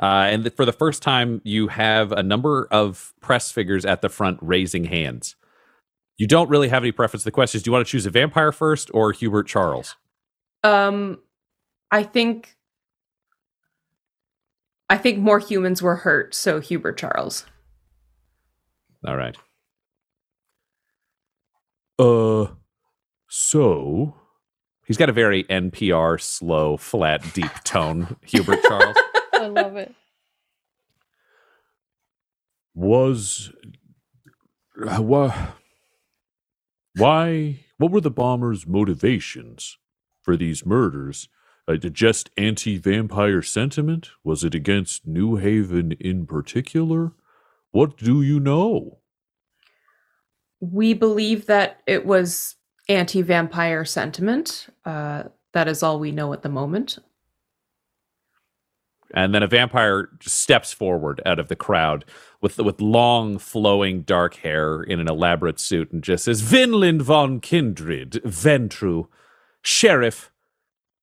Uh, 0.01 0.29
and 0.31 0.45
th- 0.45 0.57
for 0.57 0.65
the 0.65 0.73
first 0.73 1.03
time, 1.03 1.43
you 1.45 1.69
have 1.69 2.13
a 2.13 2.23
number 2.23 2.67
of 2.71 3.13
press 3.21 3.53
figures 3.53 3.85
at 3.85 4.01
the 4.01 4.09
front 4.09 4.39
raising 4.41 4.85
hands. 4.85 5.37
You 6.21 6.27
don't 6.27 6.51
really 6.51 6.69
have 6.69 6.83
any 6.83 6.93
preference 6.93 7.23
to 7.23 7.29
the 7.29 7.31
questions. 7.31 7.63
Do 7.63 7.69
you 7.71 7.73
want 7.73 7.87
to 7.87 7.91
choose 7.91 8.05
a 8.05 8.11
vampire 8.11 8.53
first 8.53 8.91
or 8.93 9.11
Hubert 9.11 9.45
Charles? 9.45 9.97
Um 10.63 11.19
I 11.91 12.03
think 12.03 12.59
I 14.91 14.99
think 14.99 15.19
more 15.19 15.39
humans 15.39 15.81
were 15.81 15.97
hurt, 15.97 16.35
so 16.35 16.61
Hubert 16.61 16.99
Charles. 16.99 17.47
All 19.07 19.17
right. 19.17 19.35
Uh, 21.99 22.49
so 23.29 24.15
he's 24.85 24.99
got 24.99 25.09
a 25.09 25.13
very 25.15 25.45
NPR 25.45 26.21
slow, 26.21 26.77
flat, 26.77 27.23
deep 27.33 27.51
tone. 27.65 28.17
Hubert 28.27 28.63
Charles 28.65 28.97
I 29.33 29.47
love 29.47 29.77
it. 29.77 29.95
was 32.75 33.51
uh, 34.87 35.01
why 36.97 37.61
what 37.79 37.91
were 37.91 38.01
the 38.01 38.11
bombers 38.11 38.67
motivations 38.67 39.79
for 40.23 40.37
these 40.37 40.67
murders 40.67 41.29
uh, 41.69 41.77
just 41.77 42.31
anti-vampire 42.37 43.43
sentiment 43.43 44.11
was 44.25 44.45
it 44.45 44.55
against 44.55 45.07
new 45.07 45.37
haven 45.37 45.93
in 45.93 46.27
particular 46.27 47.13
what 47.71 47.97
do 47.97 48.23
you 48.23 48.41
know 48.41 48.99
We 50.61 50.95
believe 50.95 51.47
that 51.47 51.81
it 51.87 52.05
was 52.05 52.57
anti-vampire 52.89 53.85
sentiment. 53.85 54.67
Uh 54.85 55.25
that 55.53 55.69
is 55.69 55.83
all 55.83 55.99
we 55.99 56.13
know 56.13 56.33
at 56.33 56.43
the 56.43 56.49
moment. 56.49 56.99
And 59.13 59.35
then 59.35 59.43
a 59.43 59.49
vampire 59.49 60.09
steps 60.23 60.73
forward 60.73 61.21
out 61.27 61.39
of 61.39 61.49
the 61.49 61.57
crowd 61.57 62.05
with 62.41 62.59
with 62.59 62.81
long, 62.81 63.39
flowing 63.39 64.03
dark 64.03 64.37
hair 64.37 64.83
in 64.83 65.01
an 65.01 65.09
elaborate 65.09 65.59
suit 65.59 65.91
and 65.91 66.03
just 66.03 66.25
says, 66.25 66.41
Vinland 66.41 67.03
von 67.03 67.41
Kindred, 67.41 68.21
Ventrue, 68.25 69.09
Sheriff, 69.63 70.31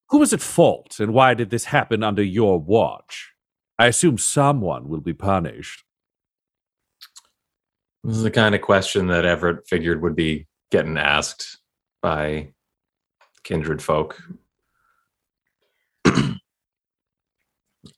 who 0.10 0.20
was 0.20 0.34
at 0.34 0.42
fault 0.42 1.00
and 1.00 1.14
why 1.14 1.34
did 1.34 1.50
this 1.50 1.66
happen 1.66 2.04
under 2.04 2.24
your 2.24 2.60
watch? 2.60 3.34
I 3.78 3.88
assume 3.88 4.18
someone 4.18 4.88
will 4.88 5.02
be 5.02 5.14
punished. 5.14 5.84
This 8.04 8.16
is 8.16 8.24
the 8.24 8.32
kind 8.32 8.56
of 8.56 8.62
question 8.62 9.08
that 9.08 9.26
Everett 9.26 9.68
figured 9.68 10.02
would 10.02 10.16
be 10.16 10.48
getting 10.72 10.98
asked 10.98 11.58
by 12.02 12.50
kindred 13.44 13.82
folk. 13.82 14.22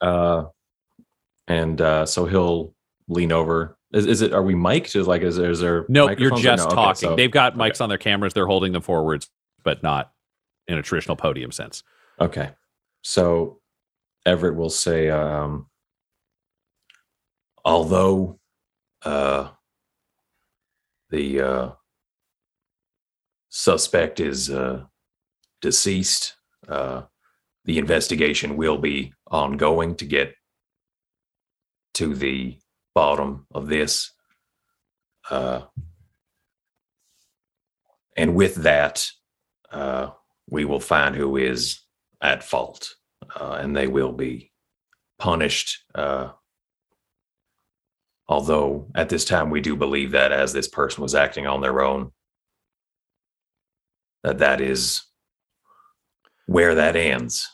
Uh, 0.01 0.45
and 1.47 1.79
uh, 1.81 2.05
so 2.05 2.25
he'll 2.25 2.73
lean 3.07 3.31
over. 3.31 3.77
Is, 3.91 4.05
is 4.05 4.21
it? 4.21 4.33
Are 4.33 4.43
we 4.43 4.55
mic'd? 4.55 4.95
Is 4.95 5.07
like 5.07 5.21
is 5.23 5.35
there? 5.35 5.49
Is 5.49 5.59
there 5.59 5.85
No, 5.89 6.09
you're 6.11 6.31
just 6.37 6.63
no? 6.63 6.65
Okay, 6.65 6.75
talking. 6.75 7.09
so- 7.09 7.15
They've 7.15 7.31
got 7.31 7.55
mics 7.55 7.75
okay. 7.75 7.83
on 7.83 7.89
their 7.89 7.97
cameras. 7.97 8.33
They're 8.33 8.45
holding 8.47 8.71
them 8.73 8.81
forwards, 8.83 9.29
but 9.63 9.81
not 9.83 10.11
in 10.67 10.77
a 10.77 10.81
traditional 10.83 11.15
podium 11.15 11.51
sense. 11.51 11.83
Okay. 12.19 12.51
So 13.01 13.59
Everett 14.25 14.55
will 14.55 14.69
say, 14.69 15.09
um, 15.09 15.67
although 17.65 18.39
uh, 19.03 19.49
the 21.09 21.41
uh, 21.41 21.69
suspect 23.49 24.19
is 24.19 24.49
uh, 24.49 24.83
deceased, 25.61 26.35
uh, 26.67 27.03
the 27.65 27.79
investigation 27.79 28.57
will 28.57 28.77
be 28.77 29.13
ongoing 29.29 29.95
to 29.95 30.05
get 30.05 30.33
to 31.95 32.13
the 32.15 32.57
bottom 32.95 33.45
of 33.53 33.67
this. 33.67 34.11
Uh, 35.29 35.61
and 38.17 38.35
with 38.35 38.55
that, 38.55 39.05
uh, 39.71 40.09
we 40.49 40.65
will 40.65 40.79
find 40.79 41.15
who 41.15 41.37
is 41.37 41.81
at 42.21 42.43
fault, 42.43 42.95
uh, 43.39 43.57
and 43.61 43.75
they 43.75 43.87
will 43.87 44.11
be 44.11 44.51
punished. 45.17 45.83
Uh, 45.93 46.31
although 48.27 48.87
at 48.95 49.09
this 49.09 49.25
time 49.25 49.49
we 49.49 49.61
do 49.61 49.75
believe 49.75 50.11
that 50.11 50.31
as 50.31 50.53
this 50.53 50.67
person 50.67 51.01
was 51.01 51.15
acting 51.15 51.45
on 51.45 51.61
their 51.61 51.81
own, 51.81 52.11
that 54.23 54.39
that 54.39 54.59
is 54.59 55.01
where 56.45 56.75
that 56.75 56.95
ends. 56.95 57.47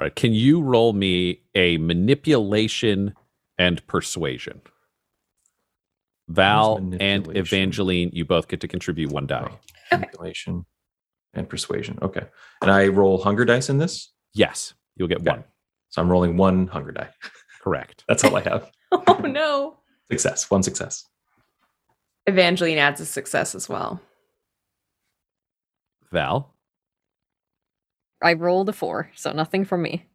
All 0.00 0.04
right. 0.04 0.14
Can 0.14 0.32
you 0.32 0.60
roll 0.60 0.92
me 0.92 1.42
a 1.56 1.76
manipulation 1.78 3.14
and 3.58 3.84
persuasion? 3.88 4.60
Val 6.28 6.76
and? 7.00 7.36
Evangeline, 7.36 8.10
you 8.12 8.24
both 8.24 8.46
get 8.48 8.60
to 8.60 8.68
contribute 8.68 9.10
one 9.10 9.26
die. 9.26 9.48
Oh, 9.50 9.58
manipulation 9.96 10.66
and 11.34 11.48
persuasion. 11.48 11.98
Okay, 12.02 12.26
and 12.62 12.70
I 12.70 12.86
roll 12.88 13.22
hunger 13.22 13.44
dice 13.44 13.68
in 13.70 13.78
this, 13.78 14.12
Yes, 14.34 14.74
you'll 14.96 15.08
get 15.08 15.20
Okay. 15.22 15.30
one. 15.30 15.44
so 15.88 16.00
I'm 16.02 16.08
rolling 16.10 16.36
one 16.36 16.66
hunger 16.68 16.92
die. 16.92 17.08
Correct. 17.62 18.04
That's 18.06 18.22
all 18.24 18.36
I 18.36 18.42
have. 18.42 18.70
Oh 18.92 19.18
no. 19.20 19.76
Success. 20.10 20.50
One 20.50 20.62
success. 20.62 21.04
Evangeline 22.26 22.78
adds 22.78 23.00
a 23.02 23.06
success 23.06 23.54
as 23.54 23.68
well. 23.68 24.00
Val, 26.10 26.54
I 28.22 28.32
rolled 28.34 28.68
a 28.68 28.72
four, 28.72 29.10
so 29.14 29.32
nothing 29.32 29.64
from 29.64 29.82
me. 29.82 30.06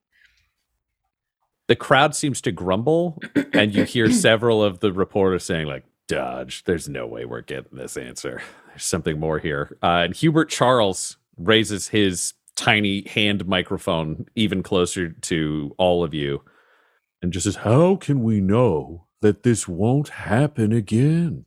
the 1.68 1.76
crowd 1.76 2.14
seems 2.16 2.42
to 2.42 2.52
grumble, 2.52 3.20
and 3.54 3.74
you 3.74 3.84
hear 3.86 4.12
several 4.12 4.64
of 4.64 4.80
the 4.82 4.92
reporters 4.92 5.46
saying, 5.46 5.68
like, 5.68 5.86
Dodge, 6.08 6.66
there's 6.66 6.90
no 6.90 7.08
way 7.08 7.26
we're 7.26 7.42
getting 7.42 7.78
this 7.78 7.96
answer. 7.96 8.42
There's 8.68 8.84
something 8.84 9.20
more 9.20 9.40
here. 9.40 9.78
Uh, 9.82 10.04
and 10.06 10.16
Hubert 10.16 10.50
Charles 10.50 11.18
raises 11.38 11.88
his 11.88 12.34
tiny 12.56 13.08
hand 13.08 13.48
microphone 13.48 14.26
even 14.36 14.62
closer 14.62 15.10
to 15.10 15.74
all 15.78 16.04
of 16.04 16.14
you 16.14 16.44
and 17.22 17.32
just 17.32 17.46
says, 17.46 17.56
How 17.58 17.96
can 17.96 18.22
we 18.22 18.42
know 18.42 19.08
that 19.22 19.44
this 19.44 19.68
won't 19.68 20.10
happen 20.10 20.74
again? 20.74 21.46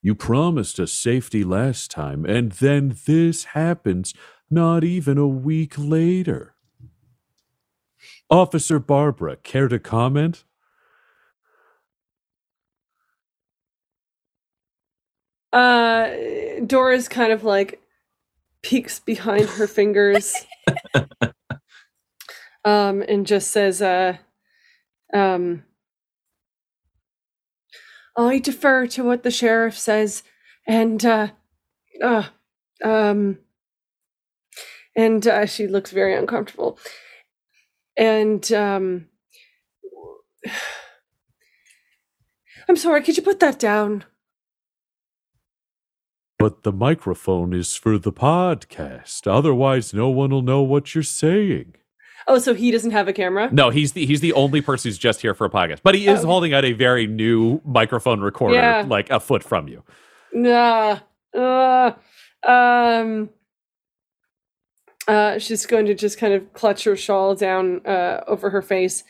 You 0.00 0.14
promised 0.14 0.78
us 0.78 0.92
safety 0.92 1.42
last 1.42 1.90
time, 1.90 2.24
and 2.24 2.52
then 2.52 2.96
this 3.06 3.44
happens 3.46 4.14
not 4.50 4.84
even 4.84 5.18
a 5.18 5.26
week 5.26 5.74
later. 5.76 6.54
Officer 8.30 8.78
Barbara, 8.78 9.36
care 9.36 9.68
to 9.68 9.78
comment? 9.78 10.44
Uh, 15.52 16.10
Doris's 16.66 17.08
kind 17.08 17.32
of 17.32 17.42
like 17.42 17.80
peeks 18.62 19.00
behind 19.00 19.46
her 19.46 19.66
fingers, 19.66 20.34
um, 22.64 23.02
and 23.08 23.26
just 23.26 23.50
says, 23.50 23.80
"Uh, 23.80 24.18
um, 25.14 25.64
I 28.14 28.40
defer 28.40 28.86
to 28.88 29.04
what 29.04 29.22
the 29.22 29.30
sheriff 29.30 29.78
says, 29.78 30.22
and 30.66 31.02
uh, 31.04 31.28
uh, 32.02 32.24
um, 32.84 33.38
and 34.98 35.26
uh, 35.26 35.46
she 35.46 35.66
looks 35.66 35.90
very 35.92 36.14
uncomfortable, 36.14 36.78
and 37.96 38.50
um." 38.52 39.06
I'm 42.68 42.76
sorry, 42.76 43.02
could 43.02 43.16
you 43.16 43.22
put 43.22 43.40
that 43.40 43.58
down? 43.58 44.04
But 46.38 46.64
the 46.64 46.72
microphone 46.72 47.54
is 47.54 47.74
for 47.76 47.96
the 47.98 48.12
podcast. 48.12 49.26
Otherwise, 49.26 49.94
no 49.94 50.08
one 50.10 50.30
will 50.30 50.42
know 50.42 50.60
what 50.62 50.94
you're 50.94 51.02
saying. 51.02 51.74
Oh, 52.26 52.38
so 52.38 52.52
he 52.52 52.70
doesn't 52.70 52.90
have 52.90 53.08
a 53.08 53.12
camera? 53.14 53.48
No, 53.50 53.70
he's 53.70 53.92
the 53.92 54.04
he's 54.04 54.20
the 54.20 54.34
only 54.34 54.60
person 54.60 54.90
who's 54.90 54.98
just 54.98 55.22
here 55.22 55.32
for 55.34 55.46
a 55.46 55.50
podcast. 55.50 55.78
But 55.82 55.94
he 55.94 56.06
is 56.06 56.24
Oh. 56.24 56.26
holding 56.26 56.52
out 56.52 56.64
a 56.64 56.72
very 56.72 57.06
new 57.06 57.60
microphone 57.64 58.20
recorder, 58.20 58.56
Yeah. 58.56 58.84
like 58.86 59.08
a 59.10 59.18
foot 59.18 59.42
from 59.42 59.66
you. 59.66 59.82
Nah. 60.34 60.98
Uh, 61.34 61.92
um. 62.46 63.30
Uh, 65.08 65.38
she's 65.38 65.66
going 65.66 65.86
to 65.86 65.94
just 65.94 66.18
kind 66.18 66.34
of 66.34 66.52
clutch 66.52 66.84
her 66.84 66.96
shawl 66.96 67.34
down 67.34 67.84
uh, 67.86 68.22
over 68.28 68.50
her 68.50 68.62
face 68.62 69.04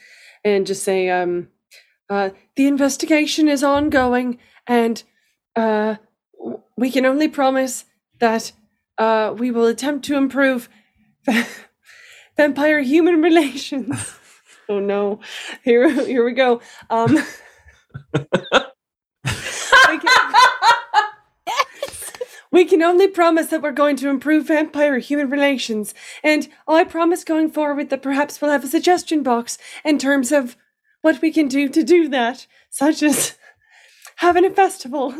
and 0.45 0.67
just 0.67 0.85
say, 0.85 1.11
um, 1.11 1.49
uh, 2.09 2.31
the 2.57 2.69
investigation 2.69 3.49
is 3.49 3.65
ongoing 3.65 4.39
and 4.69 5.03
uh, 5.57 5.97
we 6.77 6.91
can 6.91 7.05
only 7.05 7.29
promise 7.29 7.85
that 8.21 8.53
uh, 8.99 9.35
we 9.37 9.51
will 9.51 9.67
attempt 9.67 10.05
to 10.07 10.17
improve 10.17 10.69
vampire 12.37 12.81
human 12.81 13.21
relations. 13.23 14.15
oh 14.69 14.81
no. 14.81 15.21
Here, 15.65 15.91
here 16.07 16.25
we 16.25 16.33
go. 16.33 16.61
Um, 16.91 17.15
we 18.15 19.99
can- 19.99 20.35
we 22.59 22.65
can 22.65 22.83
only 22.83 23.07
promise 23.07 23.47
that 23.47 23.63
we're 23.63 23.71
going 23.71 23.95
to 23.95 24.09
improve 24.09 24.49
vampire 24.49 24.99
human 24.99 25.31
relations. 25.31 25.95
And 26.25 26.49
I 26.67 26.83
promise 26.83 27.23
going 27.23 27.53
forward 27.53 27.89
that 27.91 28.03
perhaps 28.03 28.41
we'll 28.41 28.51
have 28.51 28.65
a 28.65 28.67
suggestion 28.67 29.23
box 29.23 29.59
in 29.85 29.97
terms 29.97 30.33
of 30.33 30.57
what 31.01 31.23
we 31.23 31.31
can 31.31 31.47
do 31.47 31.69
to 31.69 31.85
do 31.85 32.09
that, 32.09 32.49
such 32.69 33.01
as 33.05 33.37
having 34.17 34.45
a 34.45 34.51
festival. 34.51 35.15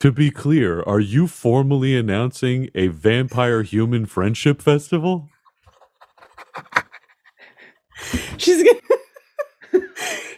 To 0.00 0.10
be 0.10 0.32
clear, 0.32 0.82
are 0.82 0.98
you 0.98 1.28
formally 1.28 1.96
announcing 1.96 2.68
a 2.74 2.88
vampire 2.88 3.62
human 3.62 4.06
friendship 4.06 4.60
festival? 4.60 5.28
She's 8.38 8.64
gonna 8.64 9.84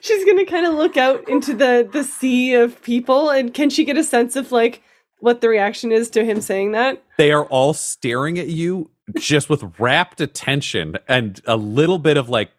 She's 0.03 0.27
gonna 0.27 0.45
kind 0.45 0.67
of 0.67 0.75
look 0.75 0.99
out 0.99 1.27
into 1.27 1.55
the 1.55 1.89
the 1.91 2.05
sea 2.05 2.53
of 2.53 2.83
people 2.83 3.31
and 3.31 3.55
can 3.55 3.71
she 3.71 3.87
get 3.87 3.97
a 3.97 4.05
sense 4.05 4.37
of 4.37 4.53
like 4.53 4.83
what 5.23 5.41
the 5.41 5.49
reaction 5.49 5.93
is 5.93 6.11
to 6.11 6.25
him 6.25 6.41
saying 6.41 6.73
that? 6.73 7.01
They 7.17 7.31
are 7.31 7.45
all 7.45 7.75
staring 7.75 8.41
at 8.41 8.49
you 8.49 8.91
just 9.17 9.49
with 9.49 9.79
rapt 9.79 10.21
attention 10.21 10.97
and 11.07 11.41
a 11.47 11.57
little 11.57 12.01
bit 12.01 12.17
of 12.17 12.29
like, 12.29 12.51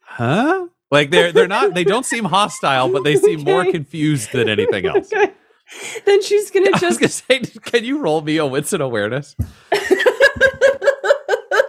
huh? 0.00 0.66
Like 0.90 1.10
they're 1.10 1.32
they're 1.32 1.48
not 1.48 1.72
they 1.72 1.82
don't 1.82 2.04
seem 2.04 2.24
hostile, 2.26 2.92
but 2.92 3.04
they 3.04 3.16
seem 3.16 3.42
more 3.42 3.64
confused 3.64 4.32
than 4.32 4.50
anything 4.50 4.84
else. 4.84 5.10
Okay. 5.10 5.32
Then 6.04 6.22
she's 6.22 6.50
gonna 6.50 6.66
I 6.68 6.70
was 6.72 6.80
just 6.82 7.00
gonna 7.00 7.08
say, 7.08 7.40
can 7.40 7.84
you 7.84 7.98
roll 7.98 8.20
me 8.20 8.36
a 8.36 8.44
wits 8.44 8.74
and 8.74 8.82
awareness? 8.82 9.34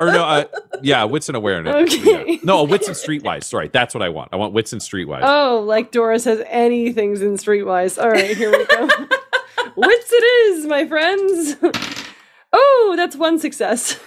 or 0.01 0.07
no, 0.07 0.23
uh, 0.25 0.43
yeah, 0.81 1.05
wits 1.05 1.29
and 1.29 1.37
awareness. 1.37 1.93
Okay. 1.93 2.33
Yeah. 2.33 2.37
No, 2.43 2.59
a 2.59 2.63
wits 2.65 2.89
and 2.89 2.95
streetwise. 2.97 3.45
Sorry, 3.45 3.69
that's 3.69 3.93
what 3.95 4.03
I 4.03 4.09
want. 4.09 4.29
I 4.33 4.35
want 4.35 4.51
wits 4.51 4.73
and 4.73 4.81
streetwise. 4.81 5.21
Oh, 5.23 5.63
like 5.65 5.91
Dora 5.91 6.19
says 6.19 6.43
anything's 6.47 7.21
in 7.21 7.35
Streetwise. 7.35 8.01
All 8.01 8.09
right, 8.09 8.35
here 8.35 8.51
we 8.51 8.65
go. 8.65 8.89
Wits 9.75 10.11
it 10.11 10.23
is, 10.23 10.65
my 10.65 10.85
friends. 10.87 11.55
Oh, 12.57 12.93
that's 12.95 13.17
one 13.17 13.37
success. 13.37 13.99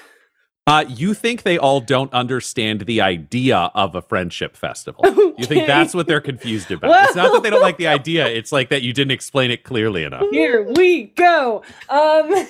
Uh, 0.67 0.85
you 0.89 1.13
think 1.13 1.43
they 1.43 1.59
all 1.59 1.81
don't 1.81 2.13
understand 2.15 2.83
the 2.83 3.01
idea 3.01 3.71
of 3.75 3.95
a 3.95 4.01
friendship 4.01 4.57
festival. 4.57 5.03
You 5.37 5.45
think 5.45 5.67
that's 5.67 5.95
what 5.95 6.07
they're 6.07 6.21
confused 6.21 6.71
about. 6.71 7.05
It's 7.05 7.17
not 7.17 7.33
that 7.33 7.43
they 7.43 7.51
don't 7.51 7.61
like 7.61 7.77
the 7.77 7.89
idea, 7.89 8.27
it's 8.27 8.51
like 8.51 8.71
that 8.71 8.83
you 8.83 8.93
didn't 8.93 9.11
explain 9.11 9.51
it 9.51 9.65
clearly 9.65 10.03
enough. 10.03 10.25
Here 10.31 10.63
we 10.63 11.05
go. 11.05 11.63
Um, 11.91 12.47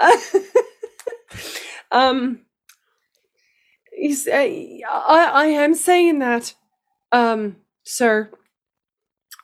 um, 1.92 2.40
you 3.96 4.14
say, 4.14 4.82
I, 4.88 5.30
I 5.32 5.46
am 5.46 5.74
saying 5.74 6.20
that, 6.20 6.54
um, 7.12 7.56
sir. 7.84 8.30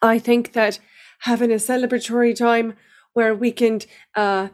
I 0.03 0.19
think 0.19 0.53
that 0.53 0.79
having 1.21 1.51
a 1.51 1.57
celebratory 1.57 2.35
time 2.35 2.75
where 3.13 3.35
we 3.35 3.51
can, 3.53 3.81
uh, 4.15 4.49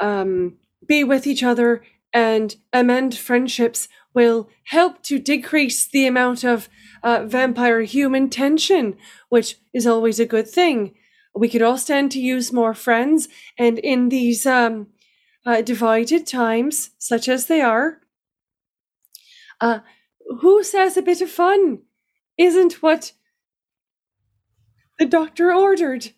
um, 0.00 0.58
be 0.86 1.04
with 1.04 1.26
each 1.26 1.42
other 1.42 1.82
and 2.12 2.56
amend 2.72 3.16
friendships 3.16 3.88
will 4.14 4.48
help 4.64 5.02
to 5.02 5.18
decrease 5.18 5.86
the 5.86 6.06
amount 6.06 6.44
of 6.44 6.68
uh, 7.02 7.24
vampire 7.26 7.82
human 7.82 8.28
tension, 8.28 8.96
which 9.28 9.56
is 9.72 9.86
always 9.86 10.18
a 10.18 10.26
good 10.26 10.48
thing. 10.48 10.94
We 11.34 11.48
could 11.48 11.62
all 11.62 11.78
stand 11.78 12.10
to 12.12 12.20
use 12.20 12.52
more 12.52 12.74
friends, 12.74 13.28
and 13.58 13.78
in 13.78 14.08
these 14.08 14.44
um, 14.46 14.88
uh, 15.46 15.62
divided 15.62 16.26
times, 16.26 16.90
such 16.98 17.28
as 17.28 17.46
they 17.46 17.60
are, 17.60 18.00
uh, 19.60 19.80
who 20.40 20.64
says 20.64 20.96
a 20.96 21.02
bit 21.02 21.20
of 21.20 21.30
fun 21.30 21.82
isn't 22.36 22.82
what 22.82 23.12
the 24.98 25.06
doctor 25.06 25.52
ordered? 25.52 26.10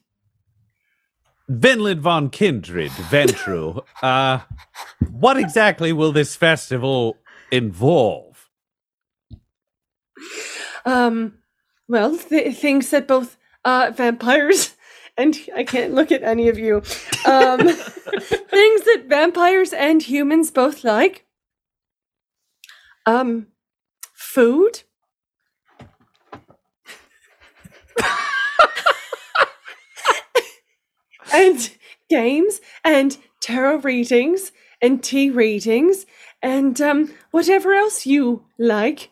Vinland 1.48 2.00
von 2.00 2.30
Kindred, 2.30 2.90
Ventrue. 2.90 3.84
Uh, 4.02 4.40
what 5.10 5.36
exactly 5.36 5.92
will 5.92 6.10
this 6.10 6.34
festival 6.34 7.18
involve? 7.50 8.48
Um, 10.86 11.34
well, 11.86 12.16
th- 12.16 12.56
things 12.56 12.88
that 12.90 13.06
both 13.06 13.36
uh, 13.62 13.92
vampires 13.94 14.74
and 15.18 15.36
I 15.54 15.64
can't 15.64 15.94
look 15.94 16.10
at 16.10 16.22
any 16.22 16.48
of 16.48 16.58
you. 16.58 16.76
Um, 17.26 17.58
things 17.68 18.82
that 18.84 19.04
vampires 19.06 19.72
and 19.74 20.02
humans 20.02 20.50
both 20.50 20.82
like. 20.82 21.26
Um, 23.04 23.48
food. 24.14 24.84
And 31.32 31.70
games 32.08 32.60
and 32.84 33.16
tarot 33.40 33.78
readings 33.78 34.52
and 34.82 35.02
tea 35.02 35.30
readings 35.30 36.06
and 36.42 36.80
um, 36.80 37.12
whatever 37.30 37.72
else 37.72 38.06
you 38.06 38.44
like. 38.58 39.10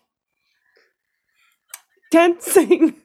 Dancing. 2.11 2.95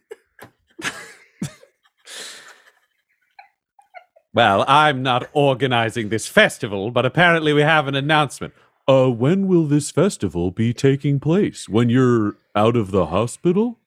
Well, 4.33 4.65
I'm 4.67 5.03
not 5.03 5.29
organizing 5.33 6.09
this 6.09 6.27
festival, 6.27 6.89
but 6.89 7.05
apparently 7.05 7.53
we 7.53 7.61
have 7.61 7.87
an 7.87 7.93
announcement. 7.93 8.55
Uh, 8.87 9.09
when 9.09 9.47
will 9.47 9.67
this 9.67 9.91
festival 9.91 10.49
be 10.49 10.73
taking 10.73 11.19
place? 11.19 11.69
When 11.69 11.89
you're 11.89 12.35
out 12.55 12.75
of 12.75 12.89
the 12.89 13.07
hospital? 13.07 13.77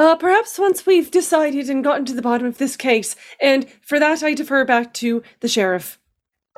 Uh, 0.00 0.16
perhaps 0.16 0.58
once 0.58 0.86
we've 0.86 1.10
decided 1.10 1.68
and 1.68 1.84
gotten 1.84 2.06
to 2.06 2.14
the 2.14 2.22
bottom 2.22 2.46
of 2.46 2.56
this 2.56 2.74
case, 2.74 3.14
and 3.38 3.68
for 3.82 3.98
that 4.00 4.22
I 4.22 4.32
defer 4.32 4.64
back 4.64 4.94
to 4.94 5.22
the 5.40 5.48
sheriff. 5.48 5.98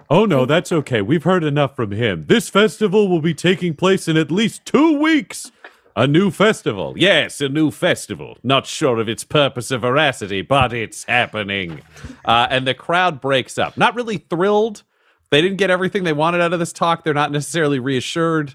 Oh 0.09 0.25
no, 0.25 0.47
that's 0.47 0.71
okay. 0.71 1.03
We've 1.03 1.25
heard 1.25 1.43
enough 1.43 1.75
from 1.75 1.91
him. 1.91 2.27
This 2.29 2.49
festival 2.49 3.09
will 3.09 3.21
be 3.21 3.35
taking 3.35 3.75
place 3.75 4.07
in 4.07 4.17
at 4.17 4.31
least 4.31 4.65
two 4.65 4.97
weeks. 4.97 5.51
A 5.97 6.07
new 6.07 6.31
festival. 6.31 6.95
Yes, 6.97 7.41
a 7.41 7.49
new 7.49 7.73
festival. 7.73 8.39
Not 8.45 8.65
sure 8.65 9.01
of 9.01 9.09
its 9.09 9.25
purpose 9.25 9.73
or 9.73 9.79
veracity, 9.79 10.43
but 10.43 10.73
it's 10.73 11.03
happening. 11.03 11.83
Uh, 12.25 12.47
and 12.49 12.65
the 12.65 12.75
crowd 12.75 13.21
breaks 13.21 13.59
up. 13.59 13.77
Not 13.77 13.97
really 13.97 14.19
thrilled. 14.19 14.85
They 15.31 15.43
didn't 15.43 15.59
get 15.59 15.69
everything 15.69 16.05
they 16.05 16.13
wanted 16.13 16.43
out 16.43 16.53
of 16.53 16.61
this 16.61 16.73
talk. 16.73 17.03
They're 17.03 17.13
not 17.13 17.33
necessarily 17.33 17.81
reassured. 17.81 18.55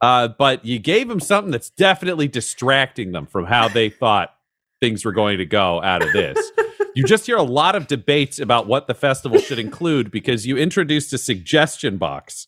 Uh, 0.00 0.28
but 0.28 0.64
you 0.64 0.78
gave 0.78 1.08
them 1.08 1.20
something 1.20 1.50
that's 1.50 1.70
definitely 1.70 2.28
distracting 2.28 3.12
them 3.12 3.26
from 3.26 3.46
how 3.46 3.68
they 3.68 3.90
thought 3.90 4.34
things 4.80 5.04
were 5.04 5.12
going 5.12 5.38
to 5.38 5.46
go 5.46 5.82
out 5.82 6.02
of 6.02 6.12
this. 6.12 6.38
you 6.94 7.04
just 7.04 7.26
hear 7.26 7.36
a 7.36 7.42
lot 7.42 7.74
of 7.74 7.86
debates 7.86 8.38
about 8.38 8.66
what 8.66 8.86
the 8.86 8.94
festival 8.94 9.38
should 9.38 9.58
include 9.58 10.10
because 10.10 10.46
you 10.46 10.56
introduced 10.56 11.12
a 11.12 11.18
suggestion 11.18 11.96
box 11.96 12.46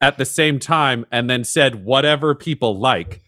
at 0.00 0.18
the 0.18 0.24
same 0.24 0.58
time 0.58 1.06
and 1.10 1.28
then 1.28 1.44
said 1.44 1.84
whatever 1.84 2.34
people 2.34 2.78
like. 2.78 3.22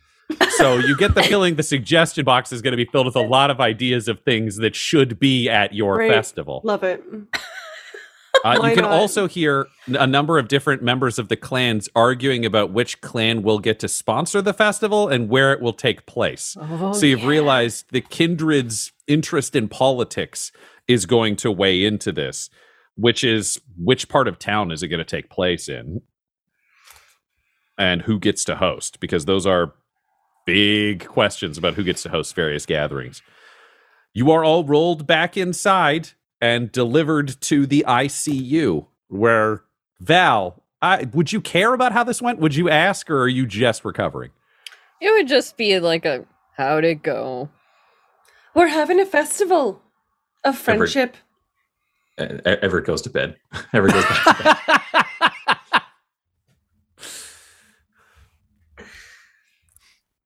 So 0.57 0.77
you 0.77 0.97
get 0.97 1.15
the 1.15 1.23
feeling 1.23 1.55
the 1.55 1.63
suggestion 1.63 2.25
box 2.25 2.53
is 2.53 2.61
going 2.61 2.73
to 2.73 2.77
be 2.77 2.85
filled 2.85 3.07
with 3.07 3.17
a 3.17 3.23
lot 3.23 3.51
of 3.51 3.61
ideas 3.61 4.09
of 4.09 4.21
things 4.21 4.57
that 4.57 4.77
should 4.77 5.19
be 5.19 5.49
at 5.49 5.73
your 5.73 5.97
Great. 5.97 6.13
festival. 6.13 6.61
Love 6.65 6.83
it. 6.85 7.03
Uh, 8.45 8.61
you 8.65 8.75
can 8.75 8.83
not? 8.83 8.93
also 8.93 9.27
hear 9.27 9.67
a 9.89 10.07
number 10.07 10.39
of 10.39 10.49
different 10.49 10.83
members 10.83 11.19
of 11.19 11.29
the 11.29 11.37
clans 11.37 11.89
arguing 11.95 12.45
about 12.45 12.71
which 12.71 13.01
clan 13.01 13.43
will 13.43 13.59
get 13.59 13.79
to 13.81 13.89
sponsor 13.89 14.41
the 14.41 14.53
festival 14.53 15.09
and 15.09 15.29
where 15.29 15.53
it 15.53 15.61
will 15.61 15.73
take 15.73 16.07
place. 16.07 16.57
Oh, 16.61 16.93
so 16.93 17.07
you've 17.07 17.21
yeah. 17.21 17.29
realized 17.29 17.87
the 17.91 18.01
kindred's 18.01 18.93
interest 19.07 19.57
in 19.57 19.69
politics 19.69 20.53
is 20.87 21.07
going 21.07 21.37
to 21.37 21.51
weigh 21.51 21.85
into 21.85 22.13
this, 22.13 22.51
which 22.97 23.25
is 23.25 23.61
which 23.77 24.09
part 24.09 24.29
of 24.29 24.39
town 24.39 24.71
is 24.71 24.83
it 24.83 24.89
going 24.89 24.99
to 24.99 25.05
take 25.05 25.31
place 25.31 25.69
in? 25.69 26.03
And 27.77 28.03
who 28.03 28.19
gets 28.19 28.45
to 28.45 28.57
host? 28.57 28.99
Because 28.99 29.25
those 29.25 29.47
are 29.47 29.75
big 30.47 31.07
questions 31.07 31.59
about 31.59 31.75
who 31.75 31.85
gets 31.85 32.03
to 32.03 32.09
host 32.09 32.35
various 32.35 32.67
gatherings. 32.67 33.23
You 34.15 34.31
are 34.31 34.43
all 34.43 34.65
rolled 34.65 35.07
back 35.07 35.37
inside 35.37 36.11
and 36.41 36.71
delivered 36.73 37.41
to 37.43 37.67
the 37.67 37.85
ICU, 37.87 38.87
where 39.09 39.63
Val, 40.01 40.63
I, 40.81 41.09
would 41.13 41.33
you 41.33 41.41
care 41.41 41.75
about 41.75 41.93
how 41.93 42.05
this 42.05 42.23
went? 42.23 42.39
Would 42.39 42.55
you 42.55 42.71
ask, 42.71 43.11
or 43.11 43.23
are 43.23 43.29
you 43.29 43.47
just 43.47 43.85
recovering? 43.85 44.31
It 45.01 45.11
would 45.13 45.29
just 45.29 45.57
be 45.57 45.79
like 45.81 46.05
a 46.05 46.25
how'd 46.57 46.85
it 46.85 47.03
go? 47.03 47.49
We're 48.55 48.69
having 48.69 49.01
a 49.01 49.07
festival 49.07 49.83
of 50.45 50.57
friendship. 50.59 51.17
E- 52.21 52.25
Everett 52.45 52.85
goes 52.85 53.03
to 53.03 53.11
bed. 53.11 53.37
Everett 53.73 53.95
goes 53.95 54.05
back 54.05 54.37
to 54.37 54.43
bed. 54.45 54.57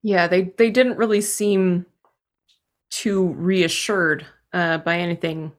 Yeah, 0.03 0.27
they 0.27 0.53
they 0.57 0.69
didn't 0.69 0.97
really 0.97 1.21
seem 1.21 1.85
too 2.89 3.29
reassured 3.29 4.25
uh, 4.51 4.79
by 4.79 4.99
anything 4.99 5.53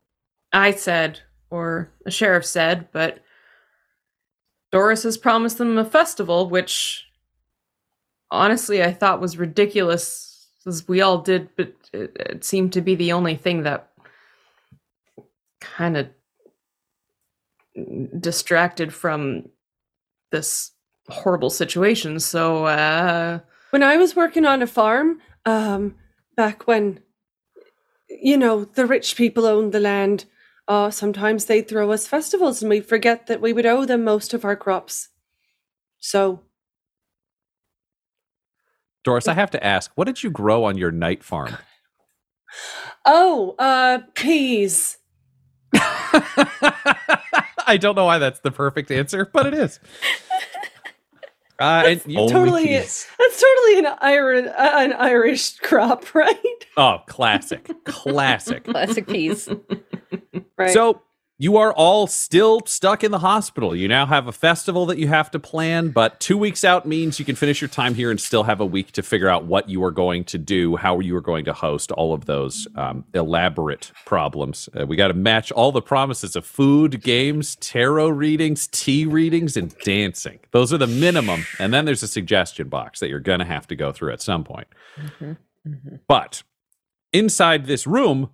I 0.55 0.71
said 0.71 1.21
or 1.51 1.91
the 2.05 2.11
sheriff 2.11 2.47
said, 2.47 2.89
but 2.93 3.21
Doris 4.73 5.03
has 5.03 5.17
promised 5.17 5.59
them 5.59 5.79
a 5.79 5.85
festival, 5.85 6.49
which 6.49 7.07
honestly 8.31 8.83
I 8.83 8.93
thought 8.93 9.21
was 9.21 9.37
ridiculous, 9.37 10.49
as 10.67 10.89
we 10.89 11.01
all 11.01 11.19
did, 11.19 11.49
but 11.57 11.75
it, 11.93 12.17
it 12.17 12.45
seemed 12.45 12.73
to 12.73 12.81
be 12.81 12.95
the 12.95 13.13
only 13.13 13.37
thing 13.37 13.63
that 13.65 13.91
kind 15.61 15.97
of 15.97 16.09
distracted 18.21 18.93
from 18.93 19.49
this 20.31 20.73
horrible 21.09 21.51
situation. 21.51 22.19
So, 22.21 22.65
uh, 22.67 23.41
When 23.71 23.83
I 23.83 23.97
was 23.97 24.17
working 24.17 24.45
on 24.45 24.63
a 24.63 24.67
farm, 24.67 25.21
um, 25.45 25.97
back 26.37 26.67
when, 26.67 27.01
you 28.09 28.37
know, 28.37 28.65
the 28.65 28.87
rich 28.87 29.17
people 29.17 29.47
owned 29.47 29.73
the 29.73 29.81
land, 29.81 30.25
uh, 30.67 30.91
sometimes 30.91 31.45
they'd 31.45 31.69
throw 31.69 31.91
us 31.93 32.07
festivals 32.07 32.63
and 32.63 32.71
we'd 32.71 32.87
forget 32.87 33.27
that 33.27 33.41
we 33.41 33.53
would 33.53 33.67
owe 33.67 33.85
them 33.85 34.05
most 34.05 34.33
of 34.35 34.45
our 34.45 34.57
crops. 34.57 35.09
So, 35.99 36.41
Doris, 39.03 39.29
I 39.29 39.35
have 39.35 39.51
to 39.53 39.65
ask, 39.65 39.91
what 39.95 40.07
did 40.07 40.23
you 40.23 40.31
grow 40.31 40.65
on 40.65 40.79
your 40.79 40.91
night 40.91 41.23
farm? 41.23 41.57
oh, 43.05 43.55
uh, 43.59 43.99
peas. 44.15 44.99
I 47.67 47.79
don't 47.79 47.97
know 47.97 48.05
why 48.07 48.19
that's 48.19 48.41
the 48.41 48.51
perfect 48.51 48.91
answer, 48.91 49.29
but 49.33 49.47
it 49.47 49.55
is. 49.55 49.81
Uh, 51.59 51.85
and 51.87 52.03
you, 52.07 52.29
totally 52.29 52.67
peas. 52.67 53.07
That's 53.19 53.41
totally 53.41 53.79
an 53.79 53.97
Irish, 54.01 54.47
uh, 54.47 54.73
an 54.75 54.93
Irish 54.95 55.59
crop, 55.59 56.15
right? 56.15 56.67
oh, 56.77 56.99
classic, 57.07 57.71
classic. 57.85 58.65
Classic 58.65 59.07
peas. 59.07 59.49
Right. 60.57 60.71
So 60.71 61.03
you 61.37 61.57
are 61.57 61.73
all 61.73 62.07
still 62.07 62.61
stuck 62.65 63.03
in 63.03 63.11
the 63.11 63.19
hospital. 63.19 63.75
You 63.75 63.89
now 63.89 64.07
have 64.07 64.29
a 64.29 64.33
festival 64.33 64.87
that 64.87 64.99
you 64.99 65.09
have 65.09 65.33
to 65.33 65.41
plan, 65.41 65.89
but 65.89 66.21
two 66.21 66.39
weeks 66.39 66.63
out 66.63 66.87
means 66.87 67.19
you 67.19 67.25
can 67.25 67.35
finish 67.35 67.61
your 67.61 67.69
time 67.69 67.95
here 67.95 68.13
and 68.13 68.21
still 68.21 68.45
have 68.45 68.61
a 68.61 68.67
week 68.67 68.93
to 68.93 69.03
figure 69.03 69.29
out 69.29 69.45
what 69.45 69.69
you 69.69 69.83
are 69.83 69.91
going 69.91 70.23
to 70.27 70.39
do, 70.39 70.77
how 70.77 71.01
you 71.01 71.17
are 71.17 71.21
going 71.21 71.45
to 71.47 71.53
host 71.53 71.91
all 71.91 72.15
of 72.15 72.27
those 72.27 72.69
um, 72.77 73.05
elaborate 73.15 73.91
problems. 74.07 74.69
Uh, 74.79 74.87
we 74.87 74.95
got 74.95 75.09
to 75.09 75.15
match 75.15 75.51
all 75.51 75.73
the 75.73 75.83
promises 75.83 76.37
of 76.37 76.47
food, 76.47 77.03
games, 77.03 77.57
tarot 77.57 78.11
readings, 78.11 78.69
tea 78.69 79.05
readings, 79.05 79.57
and 79.57 79.77
dancing. 79.79 80.39
Those 80.53 80.73
are 80.73 80.79
the 80.79 80.87
minimum. 80.87 81.47
And 81.59 81.75
then 81.75 81.85
there's 81.85 82.05
a 82.05 82.09
suggestion 82.09 82.69
box 82.69 83.01
that 83.01 83.09
you're 83.09 83.19
going 83.19 83.41
to 83.41 83.45
have 83.45 83.67
to 83.67 83.75
go 83.75 83.91
through 83.91 84.13
at 84.13 84.23
some 84.23 84.45
point. 84.45 84.69
Mm-hmm. 84.97 85.33
Mm-hmm. 85.69 85.97
But 86.07 86.45
inside 87.13 87.67
this 87.67 87.89
room, 87.89 88.31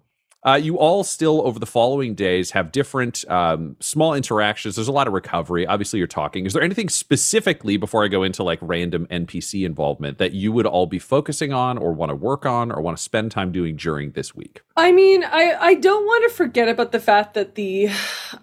uh, 0.47 0.55
you 0.55 0.79
all 0.79 1.05
still, 1.05 1.47
over 1.47 1.59
the 1.59 1.67
following 1.67 2.15
days, 2.15 2.53
have 2.53 2.73
different 2.73 3.29
um, 3.29 3.77
small 3.79 4.15
interactions. 4.15 4.77
There's 4.77 4.89
a 4.89 4.93
lot 4.93 5.07
of 5.07 5.13
recovery. 5.13 5.67
Obviously, 5.67 5.99
you're 5.99 6.09
talking. 6.09 6.47
Is 6.47 6.55
there 6.55 6.63
anything 6.63 6.89
specifically 6.89 7.77
before 7.77 8.05
I 8.05 8.09
go 8.09 8.23
into 8.23 8.43
like 8.43 8.59
random 8.63 9.07
NPC 9.11 9.67
involvement 9.67 10.17
that 10.17 10.33
you 10.33 10.51
would 10.53 10.65
all 10.65 10.87
be 10.87 10.99
focusing 10.99 11.53
on, 11.53 11.77
or 11.77 11.93
want 11.93 12.09
to 12.09 12.17
work 12.17 12.47
on, 12.47 12.73
or 12.73 12.81
want 12.81 12.97
to 12.97 13.03
spend 13.03 13.31
time 13.31 13.53
doing 13.53 13.77
during 13.77 14.13
this 14.13 14.35
week? 14.35 14.63
I 14.77 14.93
mean, 14.93 15.25
I 15.25 15.57
I 15.61 15.75
don't 15.75 16.07
want 16.07 16.31
to 16.31 16.35
forget 16.35 16.69
about 16.69 16.93
the 16.93 17.01
fact 17.01 17.35
that 17.35 17.55
the 17.55 17.91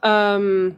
um 0.03 0.77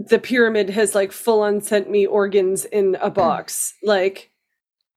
the 0.00 0.18
pyramid 0.18 0.70
has 0.70 0.96
like 0.96 1.12
full 1.12 1.40
on 1.40 1.60
sent 1.60 1.88
me 1.88 2.04
organs 2.04 2.64
in 2.64 2.96
a 3.00 3.10
box. 3.10 3.74
Like 3.84 4.31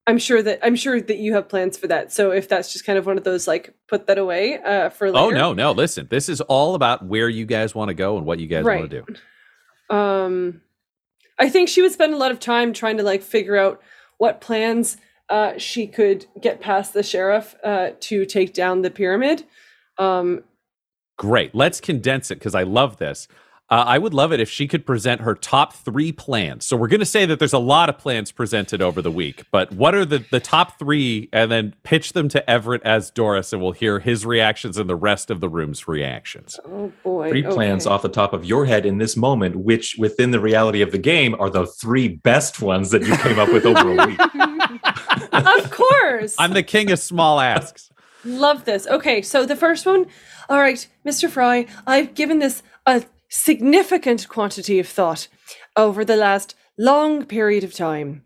I'm 0.08 0.20
sure 0.20 0.41
that 0.43 0.60
I'm 0.62 0.76
sure 0.76 1.01
that 1.01 1.18
you 1.18 1.34
have 1.34 1.49
plans 1.49 1.78
for 1.78 1.88
that. 1.88 2.14
So 2.14 2.32
if 2.32 2.47
that's 2.47 2.72
just 2.72 2.86
kind 2.86 2.97
of 2.99 3.06
one 3.08 3.18
of 3.18 3.24
those 3.24 3.47
like 3.47 3.74
put 3.88 4.06
that 4.08 4.18
away 4.18 4.60
uh, 4.60 4.89
for 4.89 5.12
later. 5.12 5.26
Oh 5.26 5.30
no, 5.32 5.53
no. 5.53 5.72
Listen, 5.72 6.08
this 6.10 6.30
is 6.30 6.41
all 6.41 6.76
about 6.76 7.03
where 7.06 7.28
you 7.28 7.45
guys 7.45 7.74
want 7.74 7.89
to 7.89 7.95
go 7.95 8.18
and 8.18 8.26
what 8.26 8.39
you 8.39 8.47
guys 8.47 8.66
Right. 8.66 8.80
want 8.80 8.91
to 8.91 9.03
do. 9.89 9.95
Um, 9.95 10.62
I 11.39 11.49
think 11.49 11.70
she 11.70 11.82
would 11.82 11.91
spend 11.91 12.14
a 12.14 12.18
lot 12.18 12.32
of 12.32 12.39
time 12.39 12.72
trying 12.72 12.97
to 12.97 13.03
like 13.03 13.24
figure 13.24 13.58
out 13.58 13.82
what 14.18 14.41
plans 14.41 14.97
uh, 15.30 15.58
she 15.58 15.88
could 15.88 16.28
get 16.39 16.62
past 16.62 16.93
the 16.93 17.01
sheriff 17.03 17.56
uh, 17.64 17.89
to 18.01 18.26
take 18.26 18.53
down 18.53 18.84
the 18.84 18.91
pyramid. 18.91 19.43
Um, 19.97 20.43
Great. 21.18 21.56
Let's 21.56 21.82
condense 21.82 22.30
it 22.30 22.36
because 22.36 22.56
I 22.56 22.64
love 22.64 22.97
this. 22.97 23.28
Uh, 23.68 23.84
I 23.88 23.97
would 23.97 24.13
love 24.13 24.32
it 24.32 24.39
if 24.39 24.47
she 24.47 24.68
could 24.68 24.86
present 24.86 25.22
her 25.22 25.34
top 25.34 25.74
three 25.74 26.11
plans. 26.11 26.68
So 26.68 26.78
we're 26.78 26.88
going 26.88 26.99
to 26.99 27.05
say 27.05 27.26
that 27.26 27.39
there's 27.39 27.51
a 27.51 27.57
lot 27.57 27.89
of 27.89 27.97
plans 27.97 28.32
presented 28.32 28.80
over 28.80 29.01
the 29.01 29.09
week, 29.09 29.43
but 29.51 29.72
what 29.72 29.95
are 29.95 30.05
the, 30.05 30.24
the 30.30 30.39
top 30.39 30.78
three? 30.78 31.30
And 31.34 31.51
then 31.51 31.74
pitch 31.82 32.13
them 32.13 32.30
to 32.30 32.47
Everett 32.47 32.84
as 32.84 33.09
Doris, 33.09 33.53
and 33.53 33.63
we'll 33.63 33.72
hear 33.72 33.99
his 33.99 34.24
reactions 34.24 34.78
and 34.78 34.88
the 34.88 34.95
rest 34.95 35.32
of 35.32 35.39
the 35.41 35.49
room's 35.49 35.88
reactions. 35.88 36.59
oh 36.66 36.91
boy, 37.03 37.30
Three 37.30 37.41
plans 37.41 37.88
off 37.88 38.03
the 38.03 38.09
top 38.09 38.34
of 38.34 38.45
your 38.45 38.66
head 38.66 38.86
in 38.86 38.99
this 38.99 39.18
moment, 39.18 39.55
which 39.55 39.95
within 39.97 40.30
the 40.30 40.39
reality 40.39 40.82
of 40.84 40.91
the 40.91 40.99
game 40.99 41.36
are 41.39 41.49
the 41.49 41.66
three 41.66 42.07
best 42.07 42.61
ones 42.61 42.91
that 42.91 43.01
you 43.01 43.18
came 43.18 43.39
up 43.39 43.51
with 43.51 43.66
over 43.66 43.97
a 43.97 44.05
week. 44.07 44.20
of 45.34 45.72
course, 45.72 46.36
I'm 46.38 46.53
the 46.53 46.63
king 46.63 46.91
of 46.91 46.99
small 46.99 47.39
asks. 47.39 47.89
love 48.24 48.66
this. 48.66 48.86
Okay, 48.86 49.24
so 49.24 49.45
the 49.45 49.55
first 49.55 49.88
one. 49.88 50.05
All 50.49 50.59
right, 50.59 50.88
Mr. 51.03 51.28
Fry, 51.28 51.66
I've 51.88 52.13
given 52.13 52.38
this 52.38 52.61
a 52.86 53.03
significant 53.36 54.28
quantity 54.30 54.80
of 54.80 54.88
thought 54.88 55.28
over 55.76 56.06
the 56.06 56.16
last 56.16 56.56
long 56.78 57.26
period 57.26 57.64
of 57.64 57.74
time, 57.74 58.24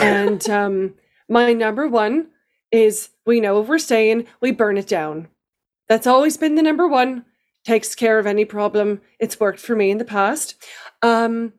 and 0.00 0.48
um, 0.48 0.94
my 1.28 1.52
number 1.52 1.88
one 1.88 2.28
is 2.70 3.10
we 3.26 3.40
know 3.40 3.60
if 3.60 3.68
we're 3.68 3.78
staying, 3.78 4.26
we 4.40 4.50
burn 4.50 4.78
it 4.78 4.86
down. 4.86 5.28
That's 5.88 6.06
always 6.06 6.36
been 6.36 6.54
the 6.54 6.62
number 6.62 6.88
one. 6.88 7.24
Takes 7.64 7.94
care 7.94 8.18
of 8.18 8.26
any 8.26 8.44
problem. 8.44 9.00
It's 9.20 9.38
worked 9.38 9.60
for 9.60 9.76
me 9.76 9.90
in 9.90 9.98
the 9.98 10.04
past. 10.04 10.56
Um, 11.02 11.52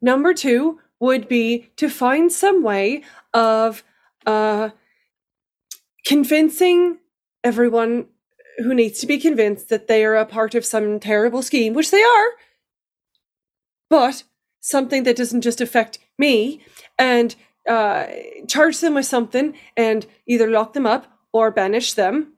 number 0.00 0.34
two 0.34 0.80
would 1.00 1.28
be 1.28 1.70
to 1.76 1.88
find 1.88 2.30
some 2.30 2.62
way 2.62 3.02
of 3.32 3.82
uh, 4.26 4.70
convincing 6.06 6.98
everyone 7.42 8.06
who 8.58 8.74
needs 8.74 8.98
to 9.00 9.06
be 9.06 9.18
convinced 9.18 9.68
that 9.68 9.86
they 9.86 10.04
are 10.04 10.16
a 10.16 10.26
part 10.26 10.54
of 10.54 10.64
some 10.64 10.98
terrible 10.98 11.42
scheme, 11.42 11.74
which 11.74 11.90
they 11.90 12.02
are, 12.02 12.28
but 13.90 14.24
something 14.60 15.04
that 15.04 15.16
doesn't 15.16 15.42
just 15.42 15.60
affect 15.60 15.98
me, 16.18 16.60
and 16.98 17.36
uh, 17.68 18.06
charge 18.46 18.80
them 18.80 18.94
with 18.94 19.06
something 19.06 19.54
and 19.76 20.06
either 20.26 20.50
lock 20.50 20.72
them 20.72 20.86
up 20.86 21.06
or 21.32 21.50
banish 21.50 21.92
them. 21.94 22.34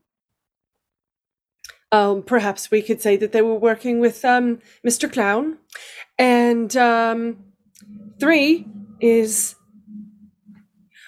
Um, 1.92 2.22
perhaps 2.22 2.70
we 2.70 2.82
could 2.82 3.00
say 3.00 3.16
that 3.16 3.32
they 3.32 3.42
were 3.42 3.58
working 3.58 4.00
with 4.00 4.24
um, 4.24 4.60
Mr. 4.86 5.12
Clown. 5.12 5.58
And 6.18 6.76
um, 6.76 7.38
three 8.20 8.66
is, 9.00 9.56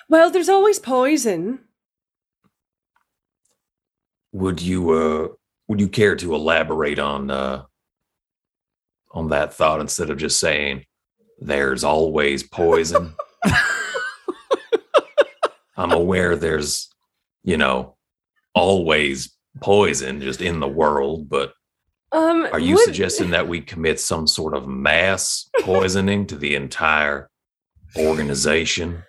well, 0.08 0.30
there's 0.30 0.48
always 0.48 0.78
poison. 0.78 1.60
would 4.32 4.60
you 4.60 4.90
uh 4.90 5.28
would 5.68 5.80
you 5.80 5.88
care 5.88 6.16
to 6.16 6.34
elaborate 6.34 6.98
on 6.98 7.30
uh 7.30 7.62
on 9.12 9.28
that 9.28 9.52
thought 9.54 9.80
instead 9.80 10.10
of 10.10 10.16
just 10.18 10.38
saying 10.40 10.84
there's 11.38 11.84
always 11.84 12.42
poison 12.42 13.14
i'm 15.76 15.92
aware 15.92 16.36
there's 16.36 16.88
you 17.44 17.56
know 17.56 17.96
always 18.54 19.34
poison 19.60 20.20
just 20.20 20.40
in 20.40 20.60
the 20.60 20.68
world 20.68 21.28
but 21.28 21.52
Um, 22.12 22.46
are 22.52 22.58
you 22.60 22.74
would- 22.76 22.84
suggesting 22.84 23.30
that 23.30 23.48
we 23.48 23.60
commit 23.60 23.98
some 24.00 24.26
sort 24.26 24.54
of 24.54 24.66
mass 24.68 25.48
poisoning 25.60 26.26
to 26.26 26.36
the 26.36 26.54
entire 26.54 27.28
organization 27.96 29.02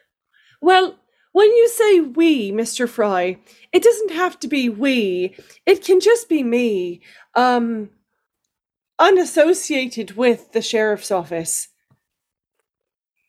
Well, 0.61 0.95
when 1.33 1.47
you 1.51 1.67
say 1.69 1.99
we, 2.01 2.51
Mr. 2.51 2.87
Fry, 2.87 3.37
it 3.73 3.81
doesn't 3.83 4.11
have 4.11 4.39
to 4.41 4.47
be 4.47 4.69
we. 4.69 5.35
It 5.65 5.83
can 5.83 5.99
just 5.99 6.29
be 6.29 6.43
me. 6.43 7.01
Um 7.35 7.89
unassociated 8.99 10.15
with 10.15 10.51
the 10.53 10.61
sheriff's 10.61 11.11
office. 11.11 11.67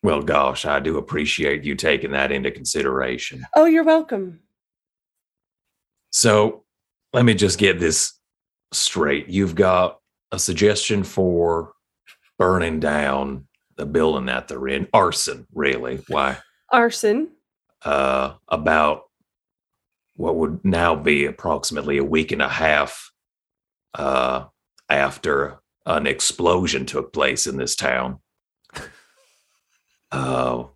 well 0.03 0.23
gosh 0.23 0.65
i 0.67 0.79
do 0.79 0.99
appreciate 0.99 1.65
you 1.65 1.75
taking 1.75 2.11
that 2.13 2.31
into 2.31 2.51
consideration 2.51 3.45
Oh, 3.57 3.65
you're 3.65 3.85
welcome. 3.85 4.41
So 6.11 6.65
let 7.13 7.25
me 7.25 7.35
just 7.35 7.59
get 7.59 7.81
this 7.81 8.13
straight. 8.73 9.29
You've 9.29 9.55
got 9.55 9.99
a 10.33 10.39
suggestion 10.39 11.03
for 11.05 11.73
burning 12.39 12.81
down 12.81 13.47
the 13.77 13.87
building 13.87 14.27
that 14.27 14.47
they're 14.49 14.69
in, 14.69 14.87
arson, 14.93 15.47
really. 15.53 16.01
Why? 16.09 16.39
Arson. 16.71 17.31
Uh, 17.85 18.35
about 18.49 19.03
what 20.17 20.37
would 20.37 20.65
now 20.65 20.95
be 20.95 21.25
approximately 21.27 21.99
a 21.99 22.05
week 22.05 22.31
and 22.33 22.43
a 22.43 22.49
half 22.49 23.11
uh, 23.95 24.45
after 24.89 25.59
an 25.87 26.07
explosion 26.07 26.87
took 26.87 27.13
place 27.13 27.47
in 27.47 27.57
this 27.57 27.77
town. 27.77 28.21
Uh, 30.13 30.67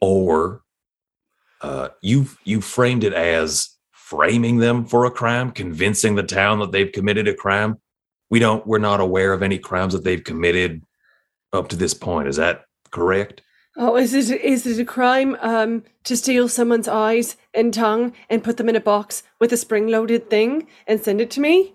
or 0.00 0.62
uh, 1.60 1.88
you 2.02 2.26
you 2.42 2.60
framed 2.60 3.04
it 3.04 3.12
as 3.12 3.76
framing 3.92 4.58
them 4.58 4.84
for 4.84 5.04
a 5.04 5.10
crime, 5.10 5.52
convincing 5.52 6.16
the 6.16 6.22
town 6.22 6.58
that 6.58 6.72
they've 6.72 6.90
committed 6.90 7.28
a 7.28 7.34
crime. 7.34 7.76
We 8.28 8.40
don't. 8.40 8.66
We're 8.66 8.78
not 8.78 9.00
aware 9.00 9.32
of 9.32 9.42
any 9.42 9.58
crimes 9.58 9.92
that 9.92 10.02
they've 10.02 10.22
committed 10.22 10.84
up 11.52 11.68
to 11.68 11.76
this 11.76 11.94
point. 11.94 12.28
Is 12.28 12.36
that 12.36 12.64
correct? 12.90 13.42
Oh, 13.76 13.96
is 13.96 14.12
it 14.12 14.40
is 14.40 14.66
it 14.66 14.80
a 14.80 14.84
crime 14.84 15.36
um 15.40 15.84
to 16.04 16.16
steal 16.16 16.48
someone's 16.48 16.88
eyes 16.88 17.36
and 17.54 17.72
tongue 17.72 18.12
and 18.28 18.44
put 18.44 18.56
them 18.56 18.68
in 18.68 18.76
a 18.76 18.80
box 18.80 19.22
with 19.38 19.52
a 19.52 19.56
spring-loaded 19.56 20.28
thing 20.28 20.66
and 20.86 21.00
send 21.00 21.20
it 21.20 21.30
to 21.32 21.40
me? 21.40 21.74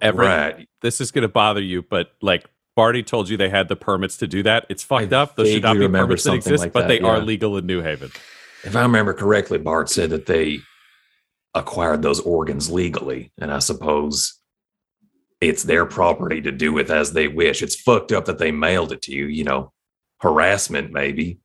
Everett, 0.00 0.56
right. 0.56 0.68
this 0.82 1.00
is 1.00 1.10
going 1.10 1.22
to 1.22 1.28
bother 1.28 1.62
you, 1.62 1.82
but 1.82 2.12
like 2.22 2.46
Barty 2.76 3.02
told 3.02 3.28
you 3.28 3.36
they 3.36 3.48
had 3.48 3.68
the 3.68 3.76
permits 3.76 4.16
to 4.18 4.26
do 4.26 4.42
that. 4.44 4.66
It's 4.68 4.82
fucked 4.82 5.12
I 5.12 5.16
up. 5.16 5.36
Those 5.36 5.50
should 5.50 5.62
not 5.62 5.78
be 5.78 5.88
permits 5.88 6.24
that 6.24 6.34
exist, 6.34 6.62
like 6.62 6.72
but 6.72 6.82
that, 6.82 6.88
they 6.88 7.00
are 7.00 7.20
legal 7.20 7.56
in 7.56 7.66
New 7.66 7.82
Haven. 7.82 8.10
If 8.64 8.76
I 8.76 8.82
remember 8.82 9.14
correctly, 9.14 9.58
Bart 9.58 9.90
said 9.90 10.10
that 10.10 10.26
they 10.26 10.60
acquired 11.54 12.02
those 12.02 12.20
organs 12.20 12.70
legally, 12.70 13.32
and 13.40 13.52
I 13.52 13.58
suppose 13.58 14.38
it's 15.40 15.62
their 15.62 15.86
property 15.86 16.40
to 16.40 16.52
do 16.52 16.72
with 16.72 16.90
as 16.90 17.12
they 17.12 17.28
wish. 17.28 17.62
It's 17.62 17.80
fucked 17.80 18.12
up 18.12 18.24
that 18.26 18.38
they 18.38 18.50
mailed 18.50 18.92
it 18.92 19.02
to 19.02 19.12
you, 19.12 19.26
you 19.26 19.44
know, 19.44 19.72
harassment 20.20 20.92
maybe, 20.92 21.38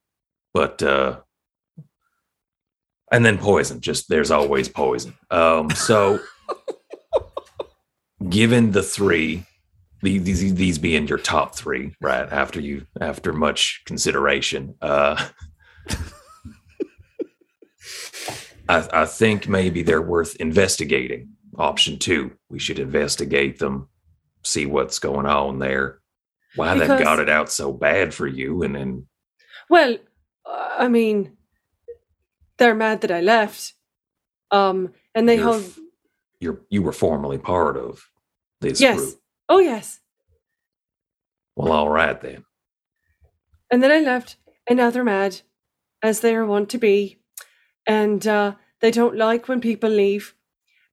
but 0.54 0.82
uh 0.82 1.20
and 3.12 3.24
then 3.24 3.38
poison. 3.38 3.82
Just 3.82 4.10
there's 4.10 4.32
always 4.32 4.68
poison. 4.68 5.14
Um 5.30 5.70
so 5.72 6.20
given 8.30 8.72
the 8.72 8.84
three 8.84 9.46
these 10.02 10.54
these 10.56 10.78
being 10.78 11.08
your 11.08 11.18
top 11.18 11.56
three, 11.56 11.96
right? 12.02 12.28
After 12.32 12.60
you 12.60 12.86
after 13.00 13.32
much 13.34 13.82
consideration, 13.86 14.76
uh 14.82 15.30
I, 18.70 18.88
I 18.94 19.06
think 19.06 19.48
maybe 19.48 19.84
they're 19.84 20.02
worth 20.02 20.36
investigating. 20.38 21.30
option 21.58 22.00
two. 22.00 22.32
We 22.50 22.60
should 22.60 22.80
investigate 22.80 23.60
them, 23.60 23.88
see 24.44 24.66
what's 24.66 25.00
going 25.00 25.26
on 25.26 25.60
there. 25.60 26.00
Why 26.56 26.74
they 26.76 26.82
Because- 26.82 27.02
got 27.02 27.20
it 27.20 27.30
out 27.30 27.52
so 27.52 27.72
bad 27.74 28.14
for 28.14 28.28
you, 28.28 28.64
and 28.64 28.76
then 28.76 29.08
Well, 29.70 29.98
I 30.46 30.88
mean, 30.88 31.38
they're 32.58 32.76
mad 32.76 33.02
that 33.02 33.12
I 33.12 33.22
left. 33.22 33.74
Um, 34.52 34.94
and 35.16 35.28
they 35.28 35.40
f- 35.40 35.80
you're 36.40 36.62
you 36.70 36.82
were 36.84 36.92
formerly 36.92 37.38
part 37.38 37.76
of 37.78 38.04
this 38.64 38.82
Yes. 38.82 38.98
group. 38.98 39.20
Oh, 39.50 39.60
yes. 39.60 40.00
Well, 41.56 41.72
all 41.72 41.90
right 41.90 42.20
then. 42.20 42.46
And 43.72 43.84
then 43.84 43.92
I 43.92 44.00
left, 44.00 44.38
and 44.68 44.78
now 44.78 44.90
they're 44.90 45.04
mad, 45.04 45.42
as 46.02 46.20
they 46.22 46.36
are 46.36 46.46
wont 46.46 46.70
to 46.70 46.78
be. 46.78 47.20
And 47.86 48.26
uh, 48.26 48.56
they 48.82 48.92
don't 48.92 49.16
like 49.18 49.48
when 49.48 49.62
people 49.62 49.90
leave. 49.90 50.34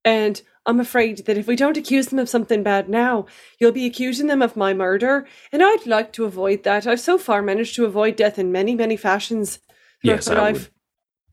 And 0.05 0.41
I'm 0.67 0.81
afraid 0.81 1.25
that 1.27 1.39
if 1.39 1.47
we 1.47 1.57
don't 1.57 1.77
accuse 1.77 2.09
them 2.09 2.19
of 2.19 2.29
something 2.29 2.63
bad 2.63 2.89
now, 2.89 3.27
you'll 3.59 3.73
be 3.73 3.87
accusing 3.87 4.27
them 4.27 4.43
of 4.43 4.57
my 4.57 4.75
murder. 4.75 5.27
And 5.53 5.63
I'd 5.63 5.87
like 5.87 6.13
to 6.15 6.25
avoid 6.25 6.63
that. 6.65 6.87
I've 6.87 7.01
so 7.01 7.17
far 7.19 7.43
managed 7.43 7.77
to 7.77 7.85
avoid 7.85 8.17
death 8.17 8.39
in 8.39 8.53
many, 8.53 8.75
many 8.75 8.97
fashions. 8.97 9.61
Yes, 10.03 10.29
I 10.29 10.49
I've- 10.49 10.59
would. 10.59 10.69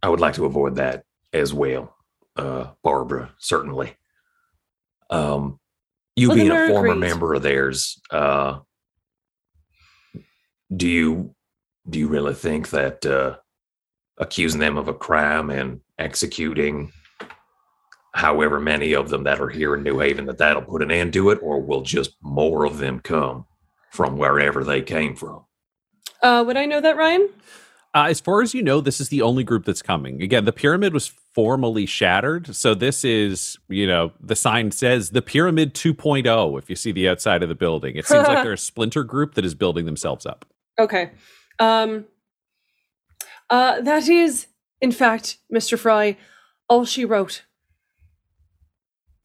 I 0.03 0.09
would 0.09 0.19
like 0.19 0.35
to 0.35 0.45
avoid 0.45 0.75
that 0.75 1.05
as 1.33 1.53
well, 1.53 1.95
uh, 2.35 2.67
Barbara. 2.83 3.33
Certainly. 3.39 3.95
Um, 5.09 5.59
you 6.17 6.29
Well, 6.29 6.35
being 6.37 6.51
a 6.51 6.67
former 6.67 6.89
agreed. 6.89 6.99
member 7.07 7.33
of 7.35 7.43
theirs, 7.43 8.01
uh, 8.11 8.59
do 10.75 10.87
you 10.87 11.35
do 11.89 11.99
you 11.99 12.07
really 12.07 12.33
think 12.33 12.71
that 12.71 13.05
uh, 13.05 13.37
accusing 14.17 14.59
them 14.59 14.77
of 14.77 14.89
a 14.89 14.93
crime 14.93 15.49
and 15.49 15.79
executing 15.97 16.91
however 18.13 18.59
many 18.59 18.93
of 18.93 19.09
them 19.09 19.23
that 19.23 19.39
are 19.39 19.47
here 19.47 19.75
in 19.75 19.83
New 19.83 19.99
Haven 19.99 20.25
that 20.25 20.39
that'll 20.39 20.63
put 20.63 20.81
an 20.81 20.91
end 20.91 21.13
to 21.13 21.29
it, 21.29 21.39
or 21.41 21.61
will 21.61 21.81
just 21.81 22.15
more 22.21 22.65
of 22.65 22.79
them 22.79 22.99
come 22.99 23.45
from 23.91 24.17
wherever 24.17 24.63
they 24.63 24.81
came 24.81 25.15
from? 25.15 25.45
Uh, 26.23 26.43
would 26.45 26.57
I 26.57 26.65
know 26.65 26.81
that, 26.81 26.97
Ryan? 26.97 27.29
Uh, 27.93 28.07
as 28.09 28.19
far 28.19 28.41
as 28.41 28.53
you 28.55 28.63
know, 28.63 28.81
this 28.81 28.99
is 28.99 29.09
the 29.09 29.21
only 29.21 29.43
group 29.43 29.65
that's 29.65 29.83
coming. 29.83 30.21
Again, 30.21 30.45
the 30.45 30.51
pyramid 30.51 30.93
was 30.93 31.11
formally 31.37 31.85
shattered. 31.85 32.55
So 32.55 32.73
this 32.73 33.05
is, 33.05 33.59
you 33.69 33.85
know, 33.85 34.11
the 34.19 34.35
sign 34.35 34.71
says 34.71 35.11
the 35.11 35.21
pyramid 35.21 35.75
2.0 35.75 36.57
if 36.57 36.67
you 36.67 36.75
see 36.75 36.91
the 36.91 37.07
outside 37.07 37.43
of 37.43 37.49
the 37.49 37.53
building. 37.53 37.95
It 37.95 38.07
seems 38.07 38.27
like 38.27 38.41
they're 38.43 38.53
a 38.53 38.57
splinter 38.57 39.03
group 39.03 39.35
that 39.35 39.45
is 39.45 39.53
building 39.53 39.85
themselves 39.85 40.25
up. 40.25 40.45
Okay. 40.79 41.11
Um, 41.59 42.05
uh, 43.51 43.81
that 43.81 44.07
is, 44.07 44.47
in 44.81 44.91
fact, 44.91 45.37
Mr. 45.53 45.77
Fry, 45.77 46.17
all 46.67 46.85
she 46.85 47.05
wrote. 47.05 47.43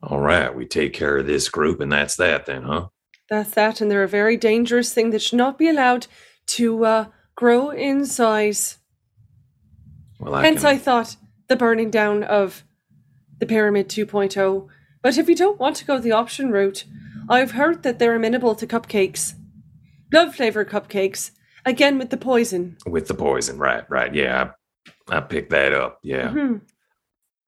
All 0.02 0.20
right, 0.20 0.54
we 0.54 0.66
take 0.66 0.92
care 0.92 1.16
of 1.16 1.26
this 1.26 1.48
group, 1.48 1.80
and 1.80 1.90
that's 1.90 2.16
that 2.16 2.44
then, 2.44 2.64
huh? 2.64 2.88
That's 3.30 3.52
that, 3.52 3.80
and 3.80 3.90
they're 3.90 4.02
a 4.02 4.08
very 4.08 4.36
dangerous 4.36 4.92
thing 4.92 5.12
that 5.12 5.22
should 5.22 5.38
not 5.38 5.56
be 5.56 5.70
allowed 5.70 6.08
to 6.48 6.84
uh, 6.84 7.04
grow 7.36 7.70
in 7.70 8.04
size. 8.04 8.76
Well, 10.20 10.34
I 10.34 10.42
Hence, 10.42 10.60
can, 10.60 10.74
I 10.74 10.76
thought 10.76 11.16
the 11.48 11.56
burning 11.56 11.90
down 11.90 12.22
of 12.24 12.64
the 13.38 13.46
Pyramid 13.46 13.88
2.0. 13.88 14.68
But 15.02 15.18
if 15.18 15.28
you 15.28 15.34
don't 15.34 15.58
want 15.58 15.76
to 15.76 15.84
go 15.84 15.98
the 15.98 16.12
option 16.12 16.50
route, 16.50 16.84
I've 17.28 17.52
heard 17.52 17.82
that 17.82 17.98
they're 17.98 18.14
amenable 18.14 18.54
to 18.54 18.66
cupcakes. 18.66 19.34
Love 20.12 20.34
flavored 20.34 20.68
cupcakes. 20.70 21.30
Again 21.64 21.98
with 21.98 22.10
the 22.10 22.16
poison. 22.16 22.76
with 22.86 23.06
the 23.08 23.14
poison, 23.14 23.56
right? 23.58 23.88
Right. 23.88 24.12
Yeah, 24.14 24.50
I, 25.08 25.16
I 25.18 25.20
picked 25.20 25.50
that 25.50 25.72
up. 25.72 25.98
Yeah. 26.02 26.28
Mhm. 26.28 26.62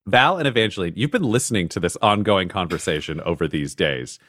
Val 0.07 0.37
and 0.37 0.47
Evangeline, 0.47 0.93
you've 0.95 1.11
been 1.11 1.23
listening 1.23 1.67
to 1.69 1.79
this 1.79 1.97
ongoing 2.01 2.47
conversation 2.47 3.19
over 3.21 3.47
these 3.47 3.73
days. 3.75 4.19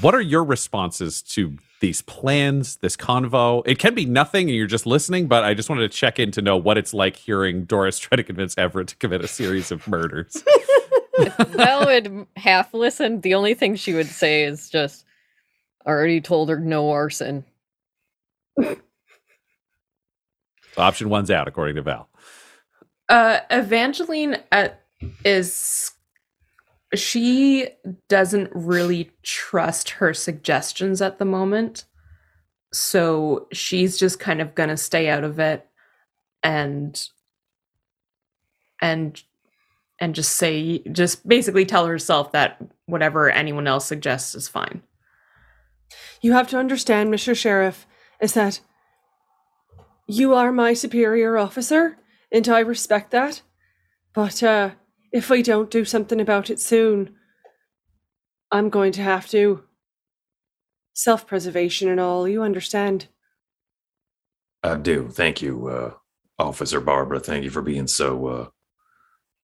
What 0.00 0.14
are 0.14 0.20
your 0.20 0.44
responses 0.44 1.22
to 1.22 1.56
these 1.80 2.02
plans, 2.02 2.76
this 2.76 2.96
convo? 2.96 3.62
It 3.66 3.78
can 3.78 3.94
be 3.94 4.06
nothing 4.06 4.48
and 4.48 4.56
you're 4.56 4.66
just 4.66 4.86
listening, 4.86 5.26
but 5.28 5.44
I 5.44 5.54
just 5.54 5.68
wanted 5.68 5.90
to 5.90 5.96
check 5.96 6.18
in 6.18 6.30
to 6.32 6.42
know 6.42 6.56
what 6.56 6.78
it's 6.78 6.94
like 6.94 7.16
hearing 7.16 7.64
Doris 7.64 7.98
try 8.00 8.16
to 8.16 8.22
convince 8.22 8.56
Everett 8.58 8.88
to 8.88 8.96
commit 8.96 9.22
a 9.24 9.28
series 9.28 9.70
of 9.70 9.86
murders. 9.86 10.42
Val 11.38 11.86
would 11.86 12.26
half 12.36 12.74
listen. 12.74 13.20
The 13.22 13.34
only 13.34 13.54
thing 13.54 13.76
she 13.76 13.94
would 13.94 14.06
say 14.06 14.44
is 14.44 14.68
just, 14.68 15.06
already 15.86 16.20
told 16.20 16.48
her 16.48 16.58
no 16.58 16.90
arson. 16.90 17.44
Option 20.76 21.08
one's 21.08 21.30
out, 21.30 21.48
according 21.48 21.76
to 21.76 21.82
Val. 21.82 22.08
Uh, 23.08 23.38
Evangeline 23.50 24.36
uh, 24.52 24.68
is 25.24 25.92
she 26.94 27.68
doesn't 28.08 28.50
really 28.54 29.10
trust 29.22 29.90
her 29.90 30.14
suggestions 30.14 31.02
at 31.02 31.18
the 31.18 31.24
moment, 31.24 31.84
so 32.72 33.48
she's 33.52 33.98
just 33.98 34.20
kind 34.20 34.40
of 34.40 34.54
gonna 34.54 34.76
stay 34.76 35.08
out 35.08 35.24
of 35.24 35.38
it 35.38 35.66
and 36.42 37.08
and 38.80 39.22
and 39.98 40.14
just 40.14 40.34
say 40.34 40.78
just 40.92 41.26
basically 41.26 41.64
tell 41.64 41.86
herself 41.86 42.32
that 42.32 42.60
whatever 42.86 43.30
anyone 43.30 43.66
else 43.66 43.86
suggests 43.86 44.34
is 44.34 44.48
fine. 44.48 44.82
You 46.20 46.32
have 46.32 46.48
to 46.48 46.58
understand, 46.58 47.12
Mr. 47.12 47.36
Sheriff, 47.36 47.86
is 48.20 48.34
that 48.34 48.60
you 50.06 50.34
are 50.34 50.52
my 50.52 50.72
superior 50.72 51.36
officer, 51.36 51.96
and 52.30 52.48
I 52.48 52.60
respect 52.60 53.10
that. 53.10 53.42
But 54.12 54.42
uh, 54.42 54.70
if 55.12 55.30
we 55.30 55.42
don't 55.42 55.70
do 55.70 55.84
something 55.84 56.20
about 56.20 56.50
it 56.50 56.60
soon, 56.60 57.14
I'm 58.50 58.70
going 58.70 58.92
to 58.92 59.02
have 59.02 59.28
to. 59.30 59.64
Self 60.94 61.26
preservation 61.26 61.88
and 61.88 62.00
all, 62.00 62.26
you 62.26 62.42
understand. 62.42 63.08
I 64.62 64.76
do. 64.76 65.08
Thank 65.10 65.42
you, 65.42 65.68
uh, 65.68 65.92
Officer 66.38 66.80
Barbara. 66.80 67.20
Thank 67.20 67.44
you 67.44 67.50
for 67.50 67.62
being 67.62 67.86
so 67.86 68.26
uh, 68.26 68.48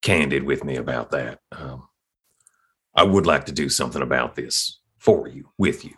candid 0.03 0.45
with 0.45 0.65
me 0.65 0.77
about 0.77 1.11
that. 1.11 1.41
Um, 1.53 1.89
I 2.95 3.05
would 3.05 3.27
like 3.27 3.47
to 3.47 3.53
do 3.53 3.69
something 3.69 4.03
about 4.03 4.35
this 4.35 4.81
for 4.99 5.29
you, 5.29 5.49
with 5.59 5.85
you. 5.85 5.95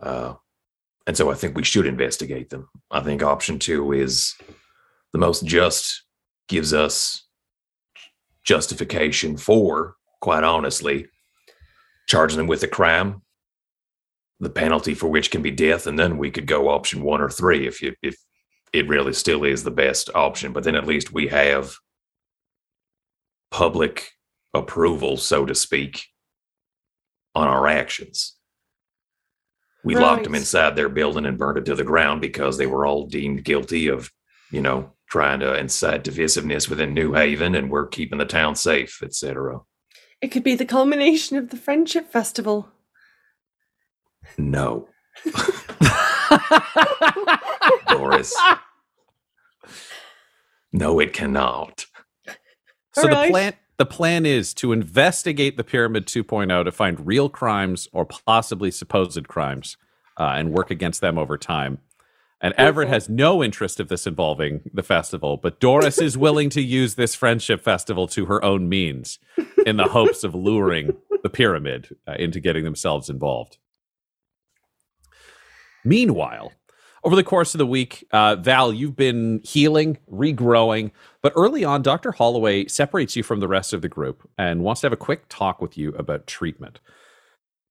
Uh, 0.00 0.34
and 1.06 1.16
so 1.16 1.30
I 1.30 1.34
think 1.34 1.56
we 1.56 1.64
should 1.64 1.86
investigate 1.86 2.50
them. 2.50 2.68
I 2.90 3.00
think 3.00 3.22
option 3.22 3.58
two 3.58 3.92
is 3.92 4.34
the 5.12 5.18
most 5.18 5.44
just, 5.44 6.02
gives 6.48 6.72
us 6.72 7.23
justification 8.44 9.36
for, 9.36 9.96
quite 10.20 10.44
honestly, 10.44 11.06
charging 12.06 12.38
them 12.38 12.46
with 12.46 12.62
a 12.62 12.68
crime, 12.68 13.22
the 14.40 14.50
penalty 14.50 14.94
for 14.94 15.08
which 15.08 15.30
can 15.30 15.42
be 15.42 15.50
death, 15.50 15.86
and 15.86 15.98
then 15.98 16.18
we 16.18 16.30
could 16.30 16.46
go 16.46 16.68
option 16.68 17.02
one 17.02 17.20
or 17.20 17.30
three 17.30 17.66
if 17.66 17.80
you 17.82 17.94
if 18.02 18.16
it 18.72 18.88
really 18.88 19.12
still 19.12 19.44
is 19.44 19.62
the 19.62 19.70
best 19.70 20.10
option. 20.14 20.52
But 20.52 20.64
then 20.64 20.74
at 20.74 20.86
least 20.86 21.12
we 21.12 21.28
have 21.28 21.74
public 23.50 24.10
approval, 24.52 25.16
so 25.16 25.46
to 25.46 25.54
speak, 25.54 26.06
on 27.34 27.46
our 27.46 27.66
actions. 27.68 28.34
We 29.84 29.96
locked 29.96 30.24
them 30.24 30.34
inside 30.34 30.76
their 30.76 30.88
building 30.88 31.26
and 31.26 31.36
burned 31.36 31.58
it 31.58 31.66
to 31.66 31.74
the 31.74 31.84
ground 31.84 32.22
because 32.22 32.56
they 32.56 32.66
were 32.66 32.86
all 32.86 33.06
deemed 33.06 33.44
guilty 33.44 33.88
of, 33.88 34.10
you 34.50 34.62
know, 34.62 34.93
trying 35.14 35.38
to 35.38 35.56
incite 35.56 36.02
divisiveness 36.02 36.68
within 36.68 36.92
New 36.92 37.12
Haven, 37.12 37.54
and 37.54 37.70
we're 37.70 37.86
keeping 37.86 38.18
the 38.18 38.24
town 38.24 38.56
safe, 38.56 39.00
etc. 39.00 39.60
It 40.20 40.32
could 40.32 40.42
be 40.42 40.56
the 40.56 40.64
culmination 40.64 41.36
of 41.36 41.50
the 41.50 41.56
Friendship 41.56 42.10
Festival. 42.10 42.68
No, 44.36 44.88
Doris. 47.86 48.34
No, 50.72 50.98
it 50.98 51.12
cannot. 51.12 51.86
So 52.94 53.02
All 53.02 53.26
the 53.26 53.30
plan 53.30 53.52
the 53.76 53.86
plan 53.86 54.26
is 54.26 54.52
to 54.54 54.72
investigate 54.72 55.56
the 55.56 55.62
Pyramid 55.62 56.06
2.0 56.06 56.64
to 56.64 56.72
find 56.72 57.06
real 57.06 57.28
crimes 57.28 57.86
or 57.92 58.04
possibly 58.04 58.72
supposed 58.72 59.28
crimes 59.28 59.76
uh, 60.18 60.34
and 60.34 60.50
work 60.50 60.72
against 60.72 61.00
them 61.00 61.18
over 61.18 61.38
time. 61.38 61.78
And 62.44 62.52
Everett 62.58 62.90
has 62.90 63.08
no 63.08 63.42
interest 63.42 63.80
of 63.80 63.88
this 63.88 64.06
involving 64.06 64.68
the 64.70 64.82
festival, 64.82 65.38
but 65.38 65.60
Doris 65.60 65.96
is 65.96 66.18
willing 66.18 66.50
to 66.50 66.60
use 66.60 66.94
this 66.94 67.14
friendship 67.14 67.64
festival 67.64 68.06
to 68.08 68.26
her 68.26 68.44
own 68.44 68.68
means 68.68 69.18
in 69.64 69.78
the 69.78 69.88
hopes 69.88 70.24
of 70.24 70.34
luring 70.34 70.94
the 71.22 71.30
pyramid 71.30 71.96
uh, 72.06 72.16
into 72.18 72.40
getting 72.40 72.64
themselves 72.64 73.08
involved. 73.08 73.56
Meanwhile, 75.86 76.52
over 77.02 77.16
the 77.16 77.24
course 77.24 77.54
of 77.54 77.58
the 77.60 77.66
week, 77.66 78.06
uh, 78.12 78.36
Val, 78.36 78.74
you've 78.74 78.94
been 78.94 79.40
healing, 79.42 79.96
regrowing, 80.12 80.90
but 81.22 81.32
early 81.36 81.64
on, 81.64 81.80
Dr. 81.80 82.12
Holloway 82.12 82.66
separates 82.66 83.16
you 83.16 83.22
from 83.22 83.40
the 83.40 83.48
rest 83.48 83.72
of 83.72 83.80
the 83.80 83.88
group 83.88 84.28
and 84.36 84.62
wants 84.62 84.82
to 84.82 84.86
have 84.86 84.92
a 84.92 84.98
quick 84.98 85.30
talk 85.30 85.62
with 85.62 85.78
you 85.78 85.94
about 85.94 86.26
treatment. 86.26 86.80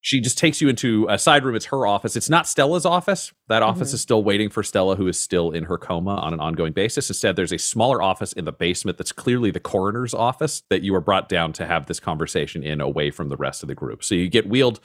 She 0.06 0.20
just 0.20 0.38
takes 0.38 0.60
you 0.62 0.68
into 0.68 1.08
a 1.10 1.18
side 1.18 1.46
room. 1.46 1.56
It's 1.56 1.68
her 1.68 1.88
office. 1.88 2.18
It's 2.18 2.30
not 2.30 2.46
Stella's 2.46 2.86
office. 2.86 3.32
That 3.48 3.64
office 3.64 3.92
Mhm. 3.92 3.94
is 3.94 4.02
still 4.02 4.22
waiting 4.22 4.50
for 4.50 4.62
Stella, 4.62 4.98
who 4.98 5.08
is 5.08 5.18
still 5.18 5.52
in 5.52 5.64
her 5.64 5.78
coma 5.78 6.16
on 6.16 6.34
an 6.34 6.42
ongoing 6.42 6.74
basis. 6.74 7.10
Instead, 7.10 7.38
there's 7.38 7.54
a 7.54 7.58
smaller 7.58 8.02
office 8.02 8.34
in 8.34 8.44
the 8.44 8.52
basement 8.52 8.98
that's 8.98 9.14
clearly 9.14 9.50
the 9.50 9.62
coroner's 9.62 10.14
office 10.14 10.64
that 10.70 10.82
you 10.82 10.92
were 10.92 11.00
brought 11.00 11.30
down 11.30 11.54
to 11.54 11.66
have 11.66 11.86
this 11.86 12.02
conversation 12.02 12.64
in 12.64 12.82
away 12.82 13.12
from 13.12 13.30
the 13.30 13.38
rest 13.38 13.64
of 13.64 13.68
the 13.68 13.76
group. 13.76 14.04
So 14.04 14.14
you 14.14 14.28
get 14.28 14.46
wheeled 14.46 14.82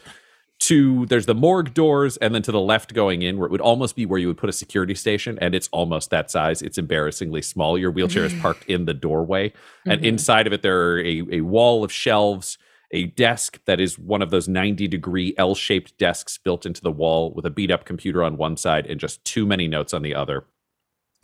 to 0.61 1.07
there's 1.07 1.27
the 1.27 1.35
morgue 1.35 1.75
doors 1.75 2.16
and 2.19 2.33
then 2.33 2.43
to 2.43 2.53
the 2.53 2.61
left 2.61 2.95
going 2.95 3.23
in 3.23 3.39
where 3.39 3.47
it 3.47 3.51
would 3.53 3.61
almost 3.61 3.97
be 3.97 4.07
where 4.07 4.19
you 4.21 4.27
would 4.29 4.37
put 4.39 4.49
a 4.49 4.53
security 4.53 4.95
station 4.95 5.39
and 5.41 5.55
it's 5.55 5.69
almost 5.71 6.11
that 6.11 6.33
size 6.33 6.62
it's 6.62 6.79
embarrassingly 6.79 7.41
small 7.41 7.79
your 7.79 7.93
wheelchair 7.93 8.25
is 8.25 8.35
parked 8.43 8.64
in 8.69 8.85
the 8.85 8.93
doorway 8.93 9.53
and 9.87 10.01
Mhm. 10.01 10.07
inside 10.07 10.49
of 10.49 10.53
it 10.53 10.62
there 10.62 10.81
are 10.95 10.99
a, 11.01 11.23
a 11.31 11.41
wall 11.43 11.85
of 11.85 11.93
shelves 11.93 12.59
a 12.91 13.05
desk 13.05 13.61
that 13.66 13.80
is 13.80 13.99
one 13.99 14.22
of 14.22 14.30
those 14.30 14.49
90 14.49 14.89
degree 14.89 15.34
l-shaped 15.36 15.97
desks 15.99 16.39
built 16.39 16.64
into 16.64 16.80
the 16.80 16.91
wall 16.91 17.32
with 17.34 17.45
a 17.45 17.51
beat 17.51 17.70
up 17.70 17.84
computer 17.84 18.22
on 18.22 18.36
one 18.36 18.57
side 18.57 18.86
and 18.86 18.99
just 19.01 19.24
too 19.24 19.45
many 19.47 19.68
notes 19.68 19.93
on 19.93 20.03
the 20.03 20.14
other 20.14 20.45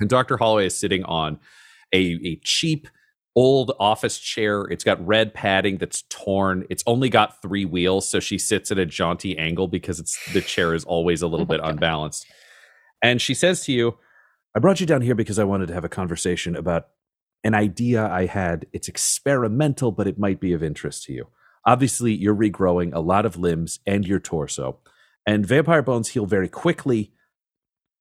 and 0.01 0.11
dr 0.11 0.37
holloway 0.37 0.67
is 0.67 0.77
sitting 0.79 1.05
on 1.05 1.39
a, 1.93 2.19
a 2.25 2.37
cheap 2.45 2.89
old 3.37 3.73
office 3.81 4.19
chair. 4.19 4.63
It's 4.63 4.85
got 4.85 5.05
red 5.05 5.35
padding 5.35 5.79
that's 5.79 6.03
torn. 6.09 6.65
It's 6.71 6.85
only 6.87 7.09
got 7.09 7.43
three 7.43 7.65
wheels, 7.65 8.09
so 8.09 8.21
she 8.21 8.39
sits 8.39 8.71
at 8.71 8.79
a 8.79 8.87
jaunty 8.87 9.37
angle 9.37 9.67
because 9.69 9.99
it's 9.99 10.19
the 10.33 10.41
chair 10.41 10.75
is 10.75 10.85
always 10.85 11.23
a 11.23 11.27
little 11.27 11.47
Oh 11.47 11.49
bit 11.49 11.61
God. 11.61 11.71
unbalanced. 11.71 12.27
And 13.03 13.21
she 13.21 13.35
says 13.35 13.65
to 13.65 13.73
you, 13.73 13.99
I 14.55 14.61
brought 14.61 14.81
you 14.81 14.87
down 14.87 15.01
here 15.03 15.15
because 15.17 15.39
I 15.39 15.45
wanted 15.45 15.67
to 15.67 15.75
have 15.75 15.85
a 15.85 15.89
conversation 15.89 16.55
about 16.55 16.87
an 17.43 17.55
idea 17.55 18.07
I 18.07 18.27
had. 18.27 18.67
It's 18.73 18.89
experimental, 18.89 19.91
but 19.91 20.07
it 20.07 20.19
might 20.19 20.39
be 20.41 20.53
of 20.53 20.63
interest 20.63 21.05
to 21.05 21.13
you. 21.13 21.27
Obviously, 21.67 22.15
you're 22.15 22.35
regrowing 22.35 22.95
a 22.95 23.01
lot 23.01 23.25
of 23.25 23.37
limbs 23.37 23.81
and 23.87 24.07
your 24.07 24.21
torso, 24.21 24.79
and 25.27 25.47
vampire 25.47 25.83
bones 25.83 26.11
heal 26.11 26.27
very 26.27 26.49
quickly 26.49 27.13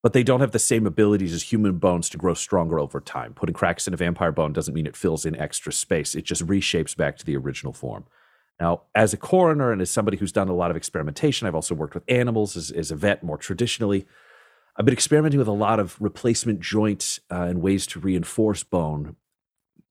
but 0.03 0.11
they 0.11 0.21
don't 0.21 0.41
have 0.41 0.51
the 0.51 0.59
same 0.59 0.85
abilities 0.85 1.33
as 1.33 1.43
human 1.43 1.77
bones 1.77 2.09
to 2.09 2.17
grow 2.17 2.33
stronger 2.33 2.77
over 2.77 2.99
time. 2.99 3.33
Putting 3.33 3.55
cracks 3.55 3.87
in 3.87 3.93
a 3.93 3.97
vampire 3.97 4.33
bone 4.33 4.51
doesn't 4.51 4.73
mean 4.73 4.85
it 4.85 4.97
fills 4.97 5.25
in 5.25 5.35
extra 5.37 5.71
space, 5.71 6.13
it 6.13 6.25
just 6.25 6.45
reshapes 6.45 6.95
back 6.95 7.17
to 7.17 7.25
the 7.25 7.37
original 7.37 7.71
form. 7.71 8.05
Now, 8.59 8.83
as 8.93 9.13
a 9.13 9.17
coroner 9.17 9.71
and 9.71 9.81
as 9.81 9.89
somebody 9.89 10.17
who's 10.17 10.33
done 10.33 10.49
a 10.49 10.53
lot 10.53 10.69
of 10.69 10.77
experimentation, 10.77 11.47
I've 11.47 11.55
also 11.55 11.73
worked 11.73 11.95
with 11.95 12.03
animals 12.07 12.55
as, 12.55 12.69
as 12.69 12.91
a 12.91 12.95
vet 12.95 13.23
more 13.23 13.37
traditionally. 13.37 14.05
I've 14.75 14.85
been 14.85 14.93
experimenting 14.93 15.39
with 15.39 15.47
a 15.47 15.53
lot 15.53 15.79
of 15.79 15.99
replacement 15.99 16.59
joints 16.59 17.19
uh, 17.31 17.43
and 17.43 17.61
ways 17.61 17.87
to 17.87 17.99
reinforce 17.99 18.63
bone. 18.63 19.15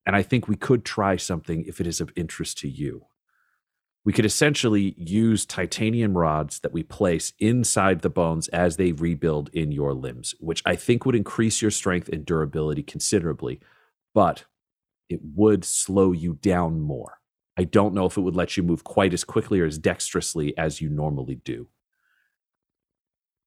And 0.05 0.15
I 0.15 0.23
think 0.23 0.47
we 0.47 0.57
could 0.57 0.85
try 0.85 1.17
something 1.17 1.65
if 1.67 1.81
it 1.81 1.87
is 1.87 2.01
of 2.01 2.13
interest 2.15 2.59
to 2.59 2.69
you 2.69 3.07
we 4.05 4.13
could 4.13 4.27
essentially 4.27 4.95
use 4.97 5.47
titanium 5.47 6.17
rods 6.19 6.61
that 6.61 6.73
we 6.73 6.83
place 6.83 7.33
inside 7.39 8.01
the 8.01 8.11
bones 8.11 8.49
as 8.49 8.77
they 8.77 8.93
rebuild 8.93 9.49
in 9.53 9.71
your 9.71 9.95
limbs, 9.95 10.35
which 10.41 10.63
I 10.67 10.75
think 10.75 11.07
would 11.07 11.15
increase 11.15 11.63
your 11.63 11.71
strength 11.71 12.09
and 12.09 12.27
durability 12.27 12.83
considerably, 12.83 13.61
but 14.13 14.45
it 15.09 15.21
would 15.23 15.65
slow 15.65 16.13
you 16.13 16.35
down 16.35 16.81
more. 16.81 17.19
I 17.57 17.65
don't 17.65 17.95
know 17.95 18.07
if 18.07 18.17
it 18.17 18.23
would 18.23 18.35
let 18.35 18.57
you 18.57 18.63
move 18.63 18.83
quite 18.83 19.13
as 19.13 19.25
quickly 19.25 19.61
or 19.61 19.67
as 19.67 19.79
dexterously 19.79 20.57
as 20.57 20.81
you 20.81 20.89
normally 20.89 21.37
do. 21.37 21.69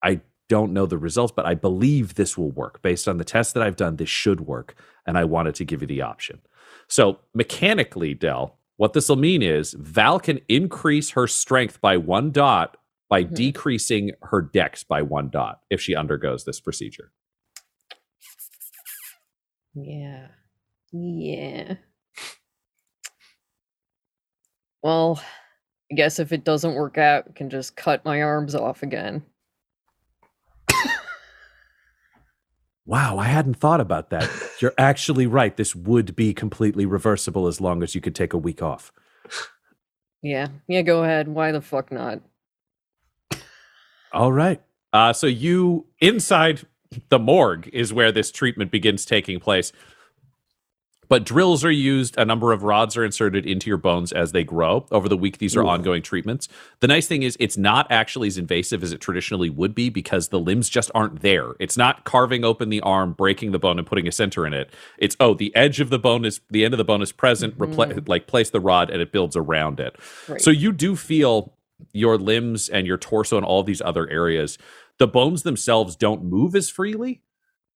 I 0.03 0.22
don't 0.47 0.74
know 0.74 0.86
the 0.86 0.97
results, 0.97 1.34
but 1.36 1.47
I 1.47 1.56
believe 1.56 2.14
this 2.14 2.38
will 2.38 2.51
work. 2.51 2.82
Based 2.84 3.08
on 3.08 3.18
the 3.18 3.24
tests 3.24 3.53
that 3.53 3.64
I've 3.64 3.76
done, 3.76 3.95
this 3.95 4.10
should 4.10 4.41
work. 4.41 4.76
And 5.08 5.18
I 5.18 5.24
wanted 5.24 5.56
to 5.56 5.66
give 5.66 5.82
you 5.82 5.88
the 5.88 6.03
option. 6.03 6.41
So, 6.88 7.20
mechanically, 7.34 8.14
Del, 8.14 8.60
what 8.78 8.93
this 8.93 9.07
will 9.09 9.15
mean 9.15 9.41
is 9.41 9.73
Val 9.73 10.19
can 10.19 10.39
increase 10.49 11.11
her 11.11 11.28
strength 11.28 11.80
by 11.82 11.97
one 11.97 12.32
dot 12.32 12.78
by 13.09 13.23
Mhm. 13.23 13.36
decreasing 13.36 14.11
her 14.23 14.41
dex 14.41 14.84
by 14.84 15.01
one 15.01 15.30
dot 15.30 15.61
if 15.69 15.80
she 15.82 15.95
undergoes 15.95 16.43
this 16.45 16.59
procedure. 16.59 17.11
Yeah. 19.76 20.28
Yeah. 20.91 21.76
Well, 24.82 25.21
I 25.91 25.95
guess 25.95 26.19
if 26.19 26.32
it 26.32 26.43
doesn't 26.43 26.76
work 26.76 26.97
out, 26.97 27.26
I 27.30 27.32
can 27.34 27.49
just 27.49 27.76
cut 27.76 28.05
my 28.05 28.21
arms 28.21 28.55
off 28.55 28.84
again. 28.84 29.23
Wow, 32.86 33.17
I 33.17 33.25
hadn't 33.25 33.55
thought 33.55 33.81
about 33.81 34.09
that. 34.11 34.29
You're 34.59 34.73
actually 34.77 35.27
right. 35.27 35.55
This 35.55 35.75
would 35.75 36.15
be 36.15 36.33
completely 36.33 36.86
reversible 36.86 37.47
as 37.47 37.59
long 37.59 37.81
as 37.83 37.95
you 37.95 38.01
could 38.01 38.15
take 38.15 38.33
a 38.33 38.38
week 38.38 38.61
off. 38.61 38.91
Yeah. 40.21 40.47
Yeah, 40.67 40.81
go 40.81 41.03
ahead. 41.03 41.27
Why 41.27 41.51
the 41.51 41.61
fuck 41.61 41.91
not? 41.91 42.21
All 44.13 44.31
right. 44.31 44.61
Uh, 44.93 45.13
so 45.13 45.27
you 45.27 45.88
inside 45.99 46.65
the 47.09 47.19
morgue 47.19 47.69
is 47.73 47.91
where 47.93 48.11
this 48.11 48.31
treatment 48.31 48.71
begins 48.71 49.05
taking 49.05 49.39
place. 49.39 49.71
But 51.08 51.24
drills 51.26 51.64
are 51.64 51.72
used. 51.72 52.18
A 52.18 52.26
number 52.26 52.51
of 52.51 52.64
rods 52.64 52.97
are 52.97 53.06
inserted 53.06 53.45
into 53.45 53.70
your 53.70 53.78
bones 53.78 54.12
as 54.12 54.32
they 54.32 54.43
grow. 54.43 54.86
Over 54.91 55.08
the 55.08 55.18
week, 55.18 55.38
these 55.38 55.56
are 55.56 55.64
Ooh. 55.64 55.68
ongoing 55.68 56.01
treatments. 56.01 56.47
The 56.80 56.88
nice 56.88 57.08
thing 57.08 57.24
is, 57.24 57.38
it's 57.39 57.58
not 57.58 57.88
actually 57.89 58.28
as 58.28 58.38
invasive 58.38 58.84
as 58.84 58.91
it 58.91 59.01
traditionally 59.01 59.49
would 59.49 59.76
be 59.76 59.89
because 59.89 60.30
the 60.30 60.39
limbs 60.39 60.70
just 60.70 60.91
aren't 60.95 61.22
there. 61.22 61.53
It's 61.60 61.78
not 61.78 62.03
carving 62.03 62.43
open 62.43 62.70
the 62.70 62.82
arm, 62.82 63.14
breaking 63.14 63.51
the 63.51 63.60
bone, 63.60 63.78
and 63.78 63.88
putting 63.88 64.08
a 64.08 64.12
center 64.12 64.45
in 64.45 64.53
it. 64.53 64.74
It's 64.97 65.16
oh, 65.20 65.34
the 65.34 65.56
edge 65.56 65.80
of 65.80 65.89
the 65.89 65.99
bone 65.99 66.26
is 66.26 66.41
the 66.49 66.66
end 66.66 66.74
of 66.74 66.78
the 66.78 66.84
bone 66.84 67.01
is 67.01 67.12
present. 67.12 67.58
Repla- 67.58 67.93
mm-hmm. 67.93 68.10
like 68.10 68.28
place 68.28 68.49
the 68.49 68.60
rod, 68.60 68.89
and 68.89 69.01
it 69.01 69.12
builds 69.12 69.36
around 69.36 69.80
it. 69.80 69.95
Right. 70.28 70.41
So 70.41 70.51
you 70.51 70.72
do 70.72 70.95
feel 70.95 71.53
your 71.93 72.18
limbs 72.18 72.70
and 72.70 72.88
your 72.88 72.97
torso 72.97 73.38
and 73.38 73.45
all 73.45 73.64
these 73.64 73.82
other 73.82 74.10
areas. 74.10 74.58
The 74.97 75.08
bones 75.08 75.43
themselves 75.43 75.95
don't 75.95 76.24
move 76.24 76.56
as 76.56 76.70
freely, 76.70 77.22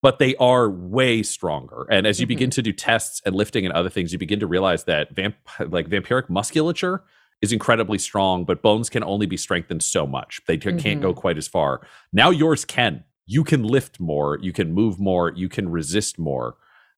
but 0.02 0.18
they 0.18 0.34
are 0.36 0.68
way 0.70 1.22
stronger. 1.22 1.86
And 1.90 2.06
as 2.06 2.20
you 2.20 2.26
Mhm. 2.26 2.28
begin 2.28 2.50
to 2.50 2.62
do 2.62 2.72
tests 2.72 3.20
and 3.26 3.34
lifting 3.34 3.64
and 3.66 3.74
other 3.74 3.90
things, 3.90 4.12
you 4.12 4.18
begin 4.18 4.40
to 4.40 4.46
realize 4.46 4.84
that 4.84 5.14
vamp- 5.14 5.36
like 5.68 5.88
vampiric 5.88 6.28
musculature 6.30 7.02
is 7.42 7.52
incredibly 7.52 7.98
strong, 7.98 8.44
but 8.44 8.62
bones 8.62 8.88
can 8.90 9.02
only 9.04 9.26
be 9.26 9.36
strengthened 9.36 9.82
so 9.82 10.06
much. 10.06 10.40
They 10.46 10.58
c- 10.60 10.72
can't 10.76 11.00
go 11.00 11.12
quite 11.14 11.38
as 11.38 11.48
far. 11.48 11.80
Now 12.12 12.30
yours 12.30 12.64
can. 12.64 13.04
You 13.26 13.44
can 13.44 13.62
lift 13.62 14.00
more, 14.00 14.38
you 14.42 14.52
can 14.52 14.72
move 14.72 14.98
more, 14.98 15.32
you 15.34 15.48
can 15.48 15.68
resist 15.70 16.18
more 16.18 16.56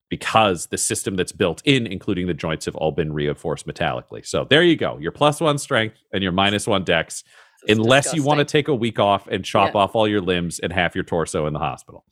because 0.08 0.66
the 0.66 0.78
system 0.78 1.16
that's 1.16 1.32
built 1.32 1.62
in, 1.64 1.86
including 1.86 2.26
the 2.26 2.34
joints, 2.34 2.64
have 2.66 2.74
all 2.76 2.92
been 2.92 3.12
reinforced 3.12 3.66
metallically. 3.66 4.24
So 4.26 4.44
there 4.48 4.62
you 4.62 4.76
go. 4.76 4.98
Your 4.98 5.12
plus 5.12 5.40
one 5.40 5.58
strength 5.58 5.96
and 6.12 6.22
your 6.22 6.32
minus 6.32 6.66
one 6.66 6.84
dex, 6.84 7.22
unless 7.68 8.12
you 8.14 8.22
want 8.22 8.38
to 8.38 8.44
take 8.44 8.68
a 8.68 8.74
week 8.74 8.98
off 8.98 9.26
and 9.28 9.44
chop 9.44 9.74
Yeah. 9.74 9.80
off 9.80 9.94
all 9.94 10.08
your 10.08 10.20
limbs 10.20 10.58
and 10.58 10.72
half 10.72 10.94
your 10.94 11.04
torso 11.04 11.46
in 11.46 11.52
the 11.52 11.58
hospital. 11.60 12.04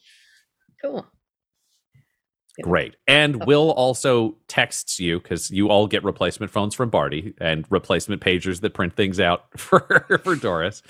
Cool. 0.82 1.06
Great. 2.62 2.96
And 3.06 3.42
Oh. 3.42 3.44
Will 3.46 3.70
also 3.70 4.36
texts 4.48 5.00
you 5.00 5.18
because 5.20 5.50
you 5.50 5.68
all 5.68 5.86
get 5.86 6.04
replacement 6.04 6.52
phones 6.52 6.74
from 6.74 6.90
Barty 6.90 7.32
and 7.40 7.64
replacement 7.70 8.20
pagers 8.20 8.60
that 8.60 8.74
print 8.74 8.94
things 8.96 9.18
out 9.18 9.46
for, 9.56 10.06
for 10.22 10.34
Doris. 10.36 10.82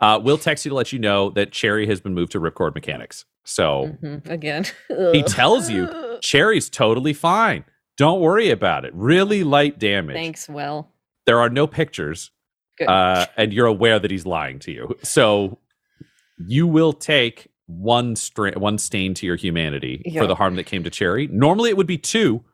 Uh, 0.00 0.18
Will 0.22 0.38
text 0.38 0.64
you 0.64 0.70
to 0.70 0.74
let 0.74 0.92
you 0.92 0.98
know 0.98 1.30
that 1.30 1.52
Cherry 1.52 1.86
has 1.88 2.00
been 2.00 2.14
moved 2.14 2.32
to 2.32 2.40
Ripcord 2.40 2.74
Mechanics. 2.74 3.24
So 3.44 3.96
Mhm, 4.02 4.30
Again. 4.30 4.64
he 5.12 5.22
tells 5.22 5.68
you 5.68 5.88
Cherry's 6.22 6.70
totally 6.70 7.12
fine. 7.12 7.64
Don't 7.98 8.20
worry 8.20 8.50
about 8.50 8.84
it. 8.86 8.94
Really 8.94 9.44
light 9.44 9.78
damage. 9.78 10.16
Thanks, 10.16 10.48
Will. 10.48 10.88
There 11.26 11.38
are 11.40 11.50
no 11.50 11.66
pictures, 11.66 12.30
Good. 12.78 12.88
uh, 12.88 13.26
and 13.36 13.52
you're 13.52 13.66
aware 13.66 13.98
that 13.98 14.10
he's 14.10 14.24
lying 14.24 14.58
to 14.60 14.72
you. 14.72 14.96
So 15.02 15.58
you 16.38 16.66
will 16.66 16.94
take 16.94 17.49
one 17.70 18.16
stra- 18.16 18.58
one 18.58 18.78
stain 18.78 19.14
to 19.14 19.26
your 19.26 19.36
humanity 19.36 20.02
Yeah. 20.04 20.20
for 20.22 20.26
the 20.26 20.34
harm 20.34 20.56
that 20.56 20.64
came 20.64 20.82
to 20.84 20.90
Cherry. 20.90 21.26
Normally 21.28 21.70
it 21.70 21.76
would 21.76 21.86
be 21.86 21.98
two, 21.98 22.44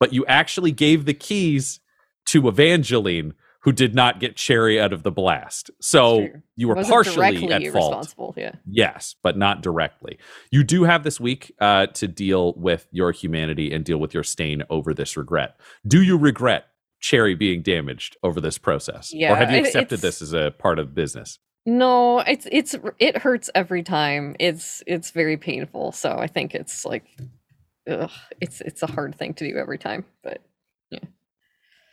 but 0.00 0.12
you 0.12 0.24
actually 0.26 0.72
gave 0.72 1.04
the 1.04 1.14
keys 1.14 1.80
to 2.26 2.46
Evangeline, 2.48 3.34
who 3.62 3.72
did 3.72 3.94
not 3.94 4.20
get 4.20 4.36
Cherry 4.36 4.80
out 4.80 4.92
of 4.92 5.02
the 5.02 5.10
blast. 5.10 5.70
So 5.80 6.28
you 6.56 6.68
were 6.68 6.76
partially 6.76 7.50
at 7.50 7.62
fault. 7.72 7.92
responsible. 7.92 8.34
Yeah. 8.36 8.52
Yes, 8.66 9.16
but 9.22 9.36
not 9.36 9.62
directly. 9.62 10.18
You 10.52 10.62
do 10.62 10.84
have 10.84 11.02
this 11.02 11.18
week 11.18 11.52
uh, 11.60 11.86
to 11.86 12.06
deal 12.06 12.52
with 12.56 12.86
your 12.92 13.10
humanity 13.12 13.72
and 13.72 13.84
deal 13.84 13.98
with 13.98 14.14
your 14.14 14.22
stain 14.22 14.62
over 14.70 14.94
this 14.94 15.16
regret. 15.16 15.56
Do 15.86 16.02
you 16.02 16.16
regret 16.16 16.66
Cherry 17.00 17.34
being 17.34 17.62
damaged 17.62 18.16
over 18.22 18.40
this 18.40 18.58
process, 18.58 19.10
Yeah, 19.12 19.32
or 19.32 19.36
have 19.36 19.50
you 19.50 19.58
accepted 19.58 20.00
this 20.00 20.20
as 20.22 20.32
a 20.32 20.52
part 20.58 20.78
of 20.78 20.94
business? 20.94 21.38
No, 21.66 22.20
it's 22.20 22.46
it's 22.50 22.74
it 22.98 23.18
hurts 23.18 23.50
every 23.54 23.82
time. 23.82 24.36
It's 24.38 24.82
it's 24.86 25.10
very 25.10 25.36
painful. 25.36 25.92
So 25.92 26.16
I 26.18 26.26
think 26.26 26.54
it's 26.54 26.84
like, 26.84 27.04
ugh, 27.90 28.10
it's 28.40 28.60
it's 28.62 28.82
a 28.82 28.86
hard 28.86 29.14
thing 29.14 29.34
to 29.34 29.48
do 29.50 29.56
every 29.58 29.78
time. 29.78 30.04
But 30.22 30.40
yeah. 30.90 31.00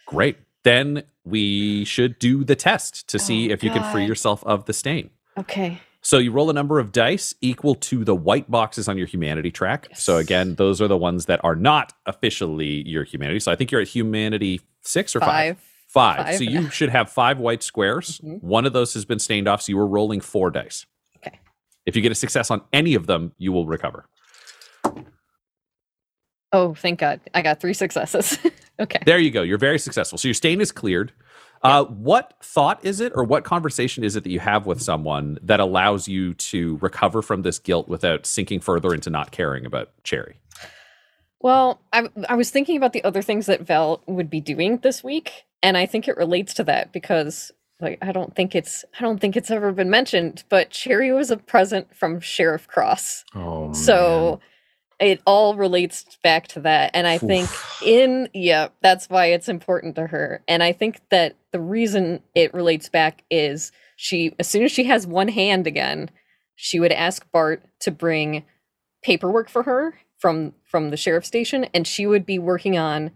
Great. 0.06 0.38
Then 0.64 1.04
we 1.24 1.84
should 1.86 2.18
do 2.20 2.44
the 2.44 2.56
test 2.56 3.08
to 3.10 3.20
see 3.20 3.50
Oh, 3.50 3.54
if 3.54 3.64
you 3.64 3.70
can 3.70 3.84
free 3.92 4.06
yourself 4.06 4.44
of 4.46 4.66
the 4.66 4.74
stain. 4.74 5.10
okay, 5.38 5.80
So 6.02 6.18
you 6.18 6.32
roll 6.32 6.50
a 6.50 6.54
number 6.54 6.80
of 6.80 6.92
dice 6.92 7.36
equal 7.42 7.76
to 7.76 8.04
the 8.04 8.16
white 8.16 8.50
boxes 8.50 8.88
on 8.88 8.98
your 8.98 9.06
humanity 9.08 9.52
track. 9.52 9.90
So 9.94 10.18
again, 10.18 10.56
those 10.56 10.82
are 10.82 10.88
the 10.88 10.98
ones 10.98 11.26
that 11.26 11.40
are 11.44 11.56
not 11.56 11.94
officially 12.08 12.88
your 12.88 13.04
humanity. 13.04 13.40
So 13.42 13.52
I 13.52 13.56
think 13.56 13.72
you're 13.72 13.82
at 13.82 13.88
humanity 13.90 14.62
six 14.82 15.16
or 15.16 15.20
five. 15.20 15.58
five. 15.58 15.64
Five. 15.96 16.26
Five. 16.26 16.36
So 16.36 16.44
you 16.44 16.70
should 16.70 16.90
have 16.90 17.10
five 17.10 17.40
white 17.40 17.64
squares. 17.64 18.20
Mhm. 18.20 18.44
One 18.44 18.66
of 18.66 18.74
those 18.74 18.94
has 18.96 19.06
been 19.06 19.18
stained 19.18 19.48
off, 19.48 19.62
so 19.62 19.70
you 19.72 19.78
were 19.78 19.88
rolling 19.88 20.20
four 20.20 20.52
dice. 20.52 20.86
Okay. 21.18 21.40
If 21.86 21.96
you 21.96 22.02
get 22.02 22.12
a 22.12 22.16
success 22.16 22.52
on 22.52 22.62
any 22.74 22.96
of 22.96 23.08
them, 23.08 23.32
you 23.38 23.54
will 23.54 23.66
recover. 23.66 24.06
Oh, 26.52 26.74
thank 26.74 27.00
God. 27.00 27.22
I 27.34 27.42
got 27.42 27.62
three 27.62 27.74
successes. 27.74 28.38
okay. 28.80 29.00
There 29.06 29.18
you 29.18 29.32
go. 29.32 29.42
You're 29.42 29.58
very 29.58 29.80
successful. 29.80 30.18
So 30.18 30.28
your 30.28 30.36
stain 30.36 30.60
is 30.60 30.74
cleared. 30.74 31.14
Uh, 31.64 31.86
what 31.86 32.34
thought 32.44 32.84
is 32.84 33.00
it, 33.00 33.14
or 33.16 33.24
what 33.24 33.46
conversation 33.46 34.04
is 34.04 34.18
it 34.18 34.26
that 34.26 34.30
you 34.30 34.42
have 34.42 34.66
with 34.66 34.82
someone 34.82 35.40
that 35.42 35.62
allows 35.62 36.10
you 36.10 36.34
to 36.36 36.78
recover 36.82 37.22
from 37.22 37.42
this 37.42 37.58
guilt 37.58 37.88
without 37.88 38.26
sinking 38.26 38.60
further 38.60 38.94
into 38.94 39.10
not 39.10 39.32
caring 39.32 39.66
about 39.66 39.92
Cherry? 40.04 40.40
Well, 41.42 41.80
I, 41.94 42.10
I 42.28 42.36
was 42.36 42.52
thinking 42.52 42.76
about 42.76 42.94
the 42.94 43.04
other 43.04 43.22
things 43.22 43.46
that 43.46 43.62
Val 43.62 44.02
would 44.08 44.30
be 44.30 44.42
doing 44.42 44.78
this 44.78 45.04
week, 45.04 45.46
and 45.66 45.76
I 45.78 45.88
think 45.88 46.08
it 46.08 46.16
relates 46.16 46.54
to 46.56 46.64
that 46.66 46.94
because 46.94 47.52
like 47.82 47.98
I 48.02 48.12
don't 48.12 48.36
think 48.36 48.54
it's 48.54 48.86
I 48.98 49.02
don't 49.02 49.20
think 49.20 49.36
it's 49.36 49.50
ever 49.50 49.72
been 49.72 49.90
mentioned, 49.90 50.44
but 50.48 50.70
Cherry 50.70 51.12
was 51.12 51.32
a 51.32 51.38
present 51.38 51.96
from 51.96 52.20
Sheriff 52.20 52.68
Cross. 52.68 53.26
Oh, 53.34 53.74
So 53.74 54.40
it 55.00 55.22
all 55.26 55.56
relates 55.56 56.06
back 56.24 56.48
to 56.50 56.62
that. 56.62 56.92
And 56.94 57.06
I 57.06 57.18
think 57.18 57.50
in, 57.84 58.30
yeah, 58.34 58.70
that's 58.82 59.10
why 59.10 59.26
it's 59.26 59.50
important 59.50 59.96
to 59.96 60.08
her. 60.08 60.42
And 60.48 60.64
I 60.64 60.72
think 60.72 61.02
that 61.10 61.36
the 61.52 61.60
reason 61.60 62.22
it 62.34 62.54
relates 62.54 62.88
back 62.88 63.24
is 63.30 63.74
she, 63.98 64.34
as 64.40 64.48
soon 64.48 64.64
as 64.64 64.72
she 64.72 64.86
has 64.86 65.06
one 65.06 65.28
hand 65.28 65.68
again, 65.68 66.10
she 66.56 66.80
would 66.80 66.94
ask 66.94 67.30
Bart 67.34 67.62
to 67.82 67.92
bring 67.92 68.46
paperwork 69.04 69.50
for 69.50 69.64
her 69.64 70.00
from 70.18 70.54
from 70.64 70.92
the 70.92 70.98
sheriff 70.98 71.26
station 71.26 71.66
and 71.74 71.86
she 71.86 72.08
would 72.08 72.26
be 72.26 72.40
working 72.40 72.78
on 72.78 73.12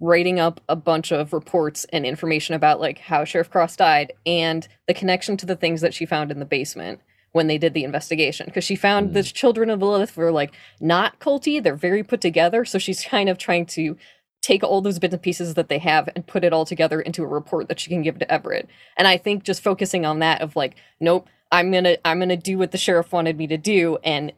writing 0.00 0.38
up 0.38 0.60
a 0.68 0.76
bunch 0.76 1.10
of 1.12 1.32
reports 1.32 1.84
and 1.92 2.06
information 2.06 2.54
about 2.54 2.80
like 2.80 2.98
how 2.98 3.24
sheriff 3.24 3.50
cross 3.50 3.76
died 3.76 4.12
and 4.24 4.68
the 4.86 4.94
connection 4.94 5.36
to 5.36 5.46
the 5.46 5.56
things 5.56 5.80
that 5.80 5.94
she 5.94 6.06
found 6.06 6.30
in 6.30 6.38
the 6.38 6.44
basement 6.44 7.00
when 7.32 7.46
they 7.46 7.58
did 7.58 7.74
the 7.74 7.84
investigation 7.84 8.46
because 8.46 8.64
she 8.64 8.76
found 8.76 9.12
the 9.12 9.20
mm. 9.20 9.32
children 9.32 9.70
of 9.70 9.82
Lilith 9.82 10.16
were 10.16 10.32
like 10.32 10.52
not 10.80 11.18
culty, 11.18 11.62
they're 11.62 11.76
very 11.76 12.02
put 12.02 12.20
together. 12.20 12.64
So 12.64 12.78
she's 12.78 13.04
kind 13.04 13.28
of 13.28 13.38
trying 13.38 13.66
to 13.66 13.96
take 14.40 14.62
all 14.62 14.80
those 14.80 14.98
bits 14.98 15.12
and 15.12 15.22
pieces 15.22 15.54
that 15.54 15.68
they 15.68 15.78
have 15.78 16.08
and 16.14 16.26
put 16.26 16.44
it 16.44 16.52
all 16.52 16.64
together 16.64 17.00
into 17.00 17.22
a 17.22 17.26
report 17.26 17.68
that 17.68 17.80
she 17.80 17.90
can 17.90 18.02
give 18.02 18.18
to 18.20 18.32
Everett. 18.32 18.68
And 18.96 19.06
I 19.06 19.16
think 19.16 19.42
just 19.42 19.62
focusing 19.62 20.06
on 20.06 20.20
that 20.20 20.40
of 20.40 20.56
like, 20.56 20.76
nope, 21.00 21.28
I'm 21.50 21.70
gonna 21.70 21.96
I'm 22.04 22.18
gonna 22.18 22.36
do 22.36 22.58
what 22.58 22.70
the 22.70 22.78
sheriff 22.78 23.12
wanted 23.12 23.38
me 23.38 23.46
to 23.46 23.56
do, 23.56 23.98
and 24.04 24.32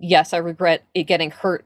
yes, 0.00 0.32
I 0.32 0.38
regret 0.38 0.84
it 0.94 1.04
getting 1.04 1.30
hurt, 1.30 1.64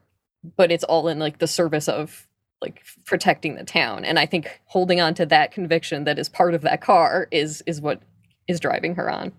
but 0.57 0.71
it's 0.71 0.85
all 0.85 1.09
in 1.09 1.19
like 1.19 1.39
the 1.39 1.47
service 1.47 1.89
of 1.89 2.29
like 2.63 2.83
protecting 3.07 3.55
the 3.55 3.65
town. 3.65 4.05
And 4.05 4.19
I 4.19 4.27
think 4.27 4.61
holding 4.67 5.01
on 5.01 5.15
to 5.15 5.27
that 5.27 5.53
conviction 5.53 6.05
that 6.05 6.19
is 6.19 6.29
part 6.29 6.55
of 6.55 6.63
that 6.63 6.81
car 6.81 7.29
is 7.31 7.63
is 7.67 7.81
what 7.81 8.03
is 8.49 8.61
driving 8.61 8.95
her 8.97 9.11
on. 9.11 9.33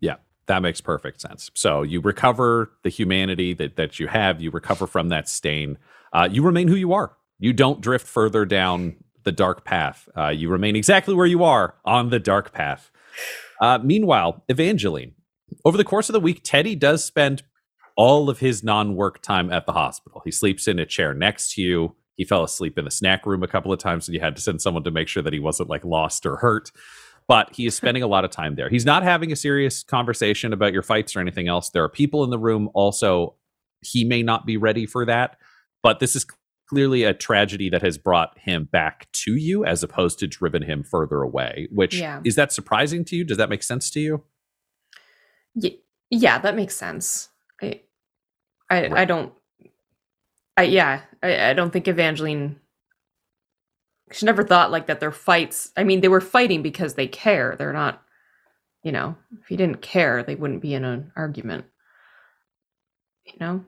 Yeah, 0.00 0.16
that 0.46 0.62
makes 0.62 0.80
perfect 0.80 1.20
sense. 1.20 1.50
So 1.54 1.82
you 1.82 2.00
recover 2.00 2.70
the 2.84 2.90
humanity 2.90 3.54
that 3.54 3.76
that 3.76 3.98
you 3.98 4.08
have. 4.08 4.40
You 4.40 4.50
recover 4.50 4.86
from 4.86 5.08
that 5.08 5.28
stain. 5.28 5.78
Uh, 6.12 6.28
you 6.30 6.42
remain 6.42 6.68
who 6.68 6.76
you 6.76 6.92
are. 6.92 7.16
You 7.38 7.52
don't 7.52 7.80
drift 7.80 8.06
further 8.06 8.44
down 8.44 8.96
the 9.24 9.32
dark 9.32 9.64
path. 9.64 10.08
Uh, 10.16 10.28
you 10.28 10.48
remain 10.48 10.76
exactly 10.76 11.14
where 11.14 11.26
you 11.26 11.42
are 11.44 11.74
on 11.84 12.10
the 12.10 12.20
dark 12.20 12.52
path. 12.52 12.90
Uh, 13.60 13.78
meanwhile, 13.82 14.44
Evangeline, 14.48 15.14
over 15.64 15.76
the 15.76 15.84
course 15.84 16.08
of 16.08 16.12
the 16.12 16.20
week, 16.20 16.40
Teddy 16.44 16.76
does 16.76 17.04
spend 17.04 17.42
all 17.96 18.28
of 18.30 18.38
his 18.38 18.62
non-work 18.62 19.22
time 19.22 19.50
at 19.52 19.66
the 19.66 19.72
hospital. 19.72 20.22
He 20.24 20.30
sleeps 20.30 20.68
in 20.68 20.78
a 20.78 20.86
chair 20.86 21.14
next 21.14 21.52
to 21.54 21.62
you. 21.62 21.94
He 22.16 22.24
fell 22.24 22.44
asleep 22.44 22.78
in 22.78 22.84
the 22.84 22.90
snack 22.90 23.26
room 23.26 23.42
a 23.42 23.48
couple 23.48 23.72
of 23.72 23.78
times, 23.78 24.06
and 24.08 24.14
you 24.14 24.20
had 24.20 24.36
to 24.36 24.42
send 24.42 24.60
someone 24.62 24.84
to 24.84 24.90
make 24.90 25.08
sure 25.08 25.22
that 25.22 25.32
he 25.32 25.38
wasn't 25.40 25.68
like 25.70 25.84
lost 25.84 26.24
or 26.26 26.36
hurt. 26.36 26.70
But 27.28 27.54
he 27.54 27.66
is 27.66 27.74
spending 27.76 28.02
a 28.02 28.06
lot 28.06 28.24
of 28.24 28.30
time 28.30 28.54
there. 28.54 28.68
He's 28.68 28.86
not 28.86 29.02
having 29.02 29.32
a 29.32 29.36
serious 29.36 29.82
conversation 29.82 30.52
about 30.52 30.72
your 30.72 30.82
fights 30.82 31.16
or 31.16 31.20
anything 31.20 31.48
else. 31.48 31.70
There 31.70 31.82
are 31.84 31.88
people 31.88 32.22
in 32.24 32.30
the 32.30 32.38
room. 32.38 32.70
Also, 32.74 33.34
he 33.82 34.04
may 34.04 34.22
not 34.22 34.46
be 34.46 34.56
ready 34.56 34.86
for 34.86 35.04
that. 35.06 35.36
But 35.82 36.00
this 36.00 36.16
is 36.16 36.26
clearly 36.68 37.04
a 37.04 37.14
tragedy 37.14 37.68
that 37.70 37.82
has 37.82 37.96
brought 37.96 38.36
him 38.38 38.64
back 38.72 39.06
to 39.12 39.36
you 39.36 39.64
as 39.64 39.82
opposed 39.84 40.18
to 40.18 40.26
driven 40.26 40.62
him 40.62 40.82
further 40.82 41.22
away. 41.22 41.68
Which 41.70 41.94
Yeah. 41.96 42.20
is 42.24 42.34
that 42.34 42.52
surprising 42.52 43.04
to 43.06 43.16
you? 43.16 43.24
Does 43.24 43.36
that 43.38 43.48
make 43.48 43.62
sense 43.62 43.88
to 43.90 44.00
you? 44.00 44.24
Ye- 45.54 45.80
yeah, 46.10 46.38
that 46.38 46.56
makes 46.56 46.74
sense. 46.76 47.28
I, 47.62 47.82
I, 48.70 49.02
I 49.02 49.04
don't. 49.04 49.32
I 50.56 50.64
yeah, 50.64 51.02
I, 51.22 51.50
I 51.50 51.52
don't 51.52 51.72
think 51.72 51.88
Evangeline. 51.88 52.60
She 54.12 54.26
never 54.26 54.44
thought 54.44 54.70
like 54.70 54.86
that. 54.86 55.00
Their 55.00 55.12
fights. 55.12 55.72
I 55.76 55.84
mean, 55.84 56.00
they 56.00 56.08
were 56.08 56.20
fighting 56.20 56.62
because 56.62 56.94
they 56.94 57.08
care. 57.08 57.56
They're 57.58 57.72
not. 57.72 58.02
You 58.82 58.92
know, 58.92 59.16
if 59.40 59.48
he 59.48 59.56
didn't 59.56 59.82
care, 59.82 60.22
they 60.22 60.36
wouldn't 60.36 60.62
be 60.62 60.74
in 60.74 60.84
an 60.84 61.12
argument. 61.16 61.66
You 63.24 63.34
know. 63.40 63.64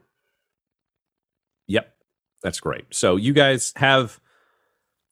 Yep. 1.67 1.93
That's 2.41 2.59
great. 2.59 2.85
So 2.91 3.17
you 3.17 3.33
guys 3.33 3.73
have 3.75 4.19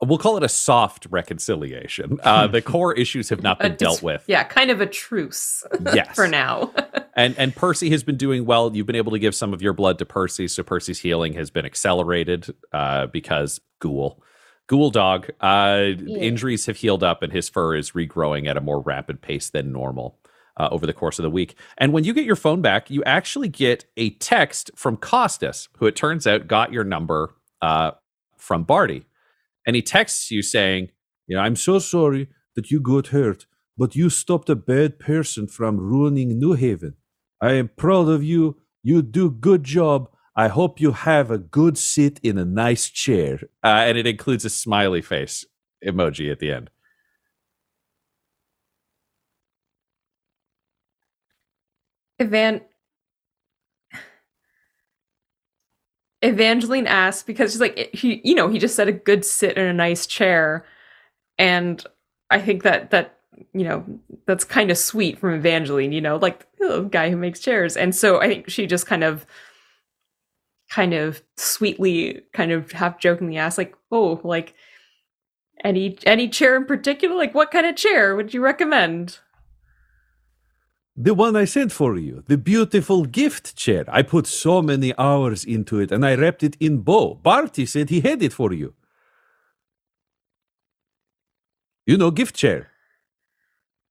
we'll 0.02 0.18
call 0.18 0.38
it 0.38 0.44
a 0.44 0.50
soft 0.50 1.08
reconciliation. 1.10 2.20
Uh 2.24 2.48
the 2.48 2.62
core 2.74 2.94
issues 2.94 3.30
have 3.30 3.42
not 3.44 3.60
been 3.60 3.76
dealt 3.76 4.02
with. 4.04 4.24
Yeah, 4.28 4.44
kind 4.44 4.72
of 4.72 4.82
a 4.82 4.86
truce. 4.86 5.64
Yes. 5.94 6.16
for 6.16 6.28
now. 6.28 6.74
And 7.18 7.34
and 7.40 7.56
Percy 7.56 7.90
has 7.90 8.04
been 8.04 8.16
doing 8.18 8.46
well. 8.46 8.76
You've 8.76 8.86
been 8.86 8.96
able 8.96 9.12
to 9.12 9.18
give 9.18 9.34
some 9.34 9.52
of 9.52 9.60
your 9.60 9.74
blood 9.74 9.98
to 9.98 10.06
Percy, 10.06 10.48
so 10.48 10.62
Percy's 10.62 11.00
healing 11.00 11.34
has 11.34 11.50
been 11.50 11.66
accelerated 11.66 12.54
uh 12.72 13.08
because 13.08 13.60
ghoul. 13.80 14.22
Ghoul 14.68 14.92
dog. 14.92 15.30
Uh 15.42 15.94
injuries 16.08 16.68
have 16.68 16.78
healed 16.78 17.04
up 17.04 17.24
and 17.24 17.34
his 17.34 17.50
fur 17.50 17.76
is 17.76 17.92
regrowing 17.94 18.48
at 18.48 18.56
a 18.56 18.62
more 18.62 18.82
rapid 18.82 19.20
pace 19.22 19.50
than 19.50 19.72
normal. 19.72 20.20
Uh, 20.60 20.70
over 20.72 20.88
the 20.88 20.94
course 20.94 21.20
of 21.20 21.24
the 21.24 21.30
week. 21.30 21.54
And 21.78 21.94
when 21.94 22.04
you 22.04 22.16
get 22.16 22.26
your 22.26 22.36
phone 22.36 22.64
back, 22.64 22.90
you 22.90 23.04
actually 23.04 23.48
get 23.48 23.86
a 23.96 24.10
text 24.16 24.72
from 24.76 24.98
Costas, 24.98 25.70
who 25.78 25.86
it 25.86 25.96
turns 25.96 26.26
out 26.26 26.48
got 26.48 26.74
your 26.74 26.84
number 26.84 27.36
uh, 27.62 27.92
from 28.38 28.64
Barty. 28.64 29.06
And 29.68 29.76
he 29.76 29.82
texts 29.82 30.32
you 30.32 30.42
saying, 30.42 30.90
you 31.28 31.36
know, 31.36 31.44
I'm 31.44 31.58
so 31.58 31.78
sorry 31.78 32.30
that 32.56 32.72
you 32.72 32.80
got 32.80 33.08
hurt, 33.08 33.46
but 33.78 33.98
you 33.98 34.10
stopped 34.10 34.50
a 34.50 34.56
bad 34.56 34.98
person 34.98 35.46
from 35.46 35.78
ruining 35.78 36.40
New 36.40 36.54
Haven. 36.54 36.96
I 37.42 37.52
am 37.52 37.70
proud 37.76 38.08
of 38.08 38.24
you. 38.24 38.58
You 38.82 39.02
do 39.02 39.30
good 39.30 39.66
job. 39.66 40.10
I 40.38 40.48
hope 40.48 40.80
you 40.80 40.94
have 40.94 41.30
a 41.30 41.38
good 41.38 41.78
seat 41.78 42.20
in 42.24 42.38
a 42.38 42.46
nice 42.46 42.90
chair. 42.90 43.42
Uh, 43.62 43.84
and 43.88 43.98
it 43.98 44.08
includes 44.08 44.46
a 44.46 44.50
smiley 44.50 45.02
face 45.02 45.46
emoji 45.86 46.32
at 46.32 46.40
the 46.40 46.52
end. 46.52 46.70
Evan 52.20 52.62
Evangeline 56.22 56.88
asks 56.88 57.24
because 57.24 57.52
she's 57.52 57.62
like 57.62 57.94
he 57.94 58.22
you 58.24 58.34
know 58.34 58.50
he 58.50 58.60
just 58.60 58.76
said 58.76 58.88
a 58.88 58.94
good 58.94 59.24
sit 59.24 59.58
in 59.58 59.66
a 59.66 59.74
nice 59.74 60.06
chair. 60.06 60.66
And 61.38 61.84
I 62.30 62.42
think 62.42 62.64
that 62.64 62.92
that 62.92 63.20
you 63.54 63.64
know 63.64 63.86
that's 64.26 64.44
kind 64.44 64.72
of 64.72 64.78
sweet 64.78 65.20
from 65.20 65.34
Evangeline 65.36 65.92
you 65.92 66.02
know 66.02 66.18
like 66.18 66.48
oh, 66.62 66.84
guy 66.84 67.10
who 67.10 67.18
makes 67.18 67.40
chairs. 67.40 67.78
And 67.78 67.96
so 67.96 68.20
I 68.20 68.28
think 68.28 68.50
she 68.50 68.66
just 68.66 68.88
kind 68.88 69.04
of 69.04 69.26
kind 70.70 70.94
of 70.94 71.22
sweetly 71.38 72.22
kind 72.34 72.52
of 72.52 72.72
half 72.72 73.00
jokingly 73.00 73.38
asked 73.38 73.58
like 73.58 73.76
oh 73.92 74.20
like 74.24 74.54
any 75.64 75.98
any 76.06 76.28
chair 76.30 76.56
in 76.56 76.66
particular? 76.66 77.16
Like 77.16 77.36
what 77.36 77.52
kind 77.52 77.66
of 77.66 77.76
chair 77.76 78.16
would 78.16 78.34
you 78.34 78.42
recommend 78.42 79.20
The 81.00 81.14
one 81.14 81.36
I 81.36 81.46
sent 81.46 81.72
for 81.72 81.96
you, 81.96 82.24
the 82.28 82.38
beautiful 82.40 83.06
gift 83.06 83.56
chair. 83.56 83.86
I 83.88 84.02
put 84.02 84.26
so 84.26 84.64
many 84.64 84.98
hours 84.98 85.46
into 85.46 85.80
it 85.80 85.92
and 85.92 86.04
I 86.04 86.16
wrapped 86.16 86.42
it 86.44 86.58
in 86.60 86.80
bow. 86.80 87.16
Barty 87.22 87.68
said 87.68 87.90
he 87.90 88.02
had 88.02 88.24
it 88.24 88.34
for 88.34 88.52
you. 88.52 88.74
You 91.86 91.98
know, 91.98 92.10
gift 92.12 92.36
chair. 92.36 92.72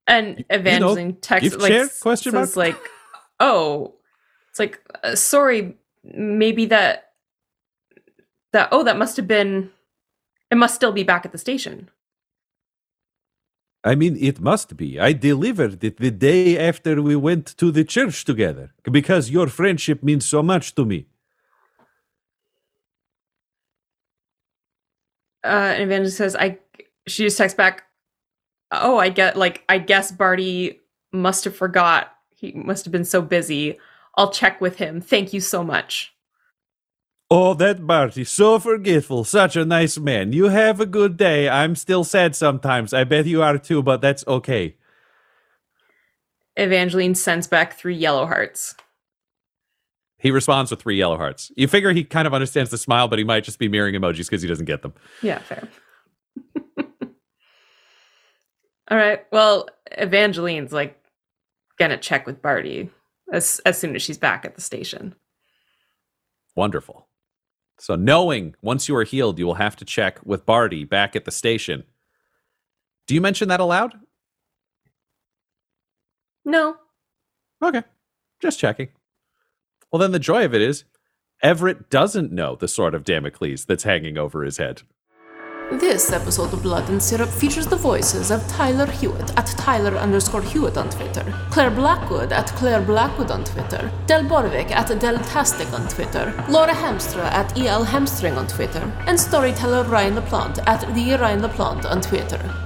And 0.08 0.44
Evangeline 0.50 1.14
texts 1.20 1.56
like 1.56 1.72
s- 1.72 2.00
Question 2.00 2.32
says 2.32 2.56
mark? 2.56 2.56
like, 2.56 2.90
"Oh, 3.40 3.94
it's 4.50 4.58
like 4.58 4.80
uh, 5.02 5.14
sorry, 5.14 5.76
maybe 6.04 6.66
that 6.66 7.12
that 8.52 8.68
oh 8.72 8.82
that 8.84 8.98
must 8.98 9.16
have 9.16 9.26
been 9.28 9.70
it 10.50 10.56
must 10.56 10.74
still 10.76 10.92
be 10.92 11.02
back 11.04 11.24
at 11.24 11.32
the 11.32 11.38
station." 11.38 11.88
I 13.84 13.94
mean, 13.94 14.16
it 14.20 14.40
must 14.40 14.76
be. 14.76 14.98
I 14.98 15.12
delivered 15.12 15.84
it 15.84 15.98
the 15.98 16.10
day 16.10 16.58
after 16.58 17.00
we 17.00 17.14
went 17.14 17.46
to 17.58 17.70
the 17.70 17.84
church 17.84 18.24
together 18.24 18.72
because 18.90 19.30
your 19.30 19.46
friendship 19.46 20.02
means 20.02 20.24
so 20.24 20.42
much 20.42 20.74
to 20.74 20.84
me. 20.84 21.06
Uh, 25.44 25.74
and 25.74 25.84
Evangeline 25.84 26.10
says, 26.10 26.34
"I." 26.34 26.58
She 27.06 27.22
just 27.22 27.38
texts 27.38 27.56
back, 27.56 27.84
"Oh, 28.72 28.98
I 28.98 29.10
get 29.10 29.36
like 29.36 29.62
I 29.68 29.78
guess 29.78 30.10
Barty 30.10 30.80
must 31.12 31.44
have 31.44 31.54
forgot. 31.54 32.12
He 32.30 32.50
must 32.52 32.84
have 32.84 32.92
been 32.92 33.04
so 33.04 33.22
busy. 33.22 33.78
I'll 34.16 34.32
check 34.32 34.60
with 34.60 34.78
him. 34.78 35.00
Thank 35.00 35.32
you 35.32 35.40
so 35.40 35.62
much." 35.62 36.15
Oh, 37.28 37.54
that 37.54 37.86
Barty, 37.86 38.22
so 38.22 38.58
forgetful. 38.60 39.24
Such 39.24 39.56
a 39.56 39.64
nice 39.64 39.98
man. 39.98 40.32
You 40.32 40.44
have 40.44 40.80
a 40.80 40.86
good 40.86 41.16
day. 41.16 41.48
I'm 41.48 41.74
still 41.74 42.04
sad 42.04 42.36
sometimes. 42.36 42.94
I 42.94 43.02
bet 43.02 43.26
you 43.26 43.42
are 43.42 43.58
too, 43.58 43.82
but 43.82 44.00
that's 44.00 44.24
okay. 44.28 44.76
Evangeline 46.56 47.16
sends 47.16 47.48
back 47.48 47.74
three 47.74 47.96
yellow 47.96 48.26
hearts. 48.26 48.76
He 50.18 50.30
responds 50.30 50.70
with 50.70 50.80
three 50.80 50.96
yellow 50.96 51.16
hearts. 51.16 51.50
You 51.56 51.66
figure 51.68 51.92
he 51.92 52.04
kind 52.04 52.26
of 52.26 52.32
understands 52.32 52.70
the 52.70 52.78
smile, 52.78 53.08
but 53.08 53.18
he 53.18 53.24
might 53.24 53.44
just 53.44 53.58
be 53.58 53.68
mirroring 53.68 53.94
emojis 53.94 54.26
because 54.26 54.40
he 54.40 54.48
doesn't 54.48 54.64
get 54.64 54.82
them. 54.82 54.94
Yeah, 55.20 55.40
fair. 55.40 55.68
All 58.88 58.96
right. 58.96 59.26
Well, 59.32 59.68
Evangeline's 60.00 60.72
like 60.72 60.98
gonna 61.78 61.98
check 61.98 62.24
with 62.24 62.40
Barty 62.40 62.88
as 63.32 63.60
as 63.66 63.78
soon 63.78 63.96
as 63.96 64.02
she's 64.02 64.16
back 64.16 64.44
at 64.44 64.54
the 64.54 64.60
station. 64.62 65.14
Wonderful. 66.54 67.06
So, 67.78 67.94
knowing 67.94 68.54
once 68.62 68.88
you 68.88 68.96
are 68.96 69.04
healed, 69.04 69.38
you 69.38 69.46
will 69.46 69.54
have 69.54 69.76
to 69.76 69.84
check 69.84 70.18
with 70.24 70.46
Barty 70.46 70.84
back 70.84 71.14
at 71.14 71.24
the 71.24 71.30
station. 71.30 71.84
Do 73.06 73.14
you 73.14 73.20
mention 73.20 73.48
that 73.48 73.60
aloud? 73.60 73.94
No. 76.44 76.76
Okay. 77.62 77.82
Just 78.40 78.58
checking. 78.58 78.88
Well, 79.90 80.00
then 80.00 80.12
the 80.12 80.18
joy 80.18 80.44
of 80.44 80.54
it 80.54 80.62
is 80.62 80.84
Everett 81.42 81.90
doesn't 81.90 82.32
know 82.32 82.56
the 82.56 82.68
sword 82.68 82.94
of 82.94 83.04
Damocles 83.04 83.66
that's 83.66 83.84
hanging 83.84 84.16
over 84.16 84.42
his 84.42 84.56
head. 84.56 84.82
This 85.72 86.12
episode 86.12 86.52
of 86.52 86.62
Blood 86.62 86.88
and 86.90 87.02
Syrup 87.02 87.28
features 87.28 87.66
the 87.66 87.74
voices 87.74 88.30
of 88.30 88.46
Tyler 88.46 88.86
Hewitt 88.86 89.36
at 89.36 89.46
Tyler 89.46 89.96
underscore 89.96 90.40
Hewitt 90.40 90.76
on 90.76 90.88
Twitter, 90.88 91.24
Clare 91.50 91.72
Blackwood 91.72 92.30
at 92.30 92.46
Clare 92.52 92.80
Blackwood 92.80 93.32
on 93.32 93.42
Twitter, 93.42 93.90
Del 94.06 94.22
Borovic 94.22 94.70
at 94.70 94.86
Deltastic 94.86 95.72
on 95.72 95.88
Twitter, 95.88 96.32
Laura 96.48 96.72
Hamstra 96.72 97.24
at 97.24 97.58
EL 97.58 97.82
Hamstring 97.82 98.38
on 98.38 98.46
Twitter, 98.46 98.92
and 99.08 99.18
storyteller 99.18 99.82
Ryan 99.82 100.14
LaPlante 100.14 100.62
at 100.68 100.82
the 100.94 101.16
Ryan 101.16 101.40
LaPlante 101.40 101.84
on 101.84 102.00
Twitter. 102.00 102.65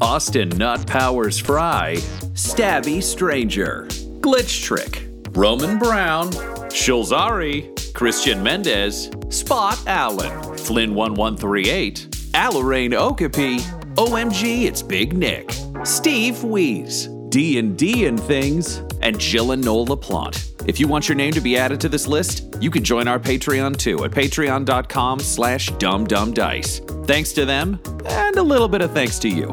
Austin 0.00 0.48
Nut 0.50 0.86
Powers 0.86 1.38
Fry, 1.38 1.94
Stabby 2.34 3.02
Stranger, 3.02 3.86
Glitch 4.20 4.62
Trick, 4.62 5.08
Roman 5.30 5.78
Brown, 5.78 6.30
Shulzari, 6.70 7.72
Christian 7.94 8.42
Mendez, 8.42 9.10
Spot 9.30 9.78
Allen, 9.86 10.56
Flynn 10.58 10.94
1138, 10.94 12.08
Alarain 12.32 12.92
Okapi, 12.94 13.58
OMG 13.96 14.64
It's 14.64 14.82
Big 14.82 15.16
Nick, 15.16 15.50
Steve 15.84 16.36
Weeze, 16.36 17.30
D&D 17.30 18.06
and 18.06 18.20
Things, 18.20 18.82
and 19.00 19.18
Jill 19.18 19.52
and 19.52 19.64
Noel 19.64 19.86
LaPlante. 19.86 20.68
If 20.68 20.80
you 20.80 20.88
want 20.88 21.08
your 21.08 21.16
name 21.16 21.32
to 21.32 21.40
be 21.40 21.56
added 21.56 21.80
to 21.82 21.88
this 21.88 22.06
list, 22.06 22.56
you 22.60 22.70
can 22.70 22.82
join 22.82 23.08
our 23.08 23.20
Patreon 23.20 23.78
too 23.78 24.04
at 24.04 24.10
patreon.com 24.10 25.20
slash 25.20 25.70
dumbdumbdice. 25.70 27.06
Thanks 27.06 27.32
to 27.32 27.44
them, 27.44 27.80
and 28.04 28.36
a 28.36 28.42
little 28.42 28.68
bit 28.68 28.82
of 28.82 28.92
thanks 28.92 29.18
to 29.20 29.28
you. 29.28 29.52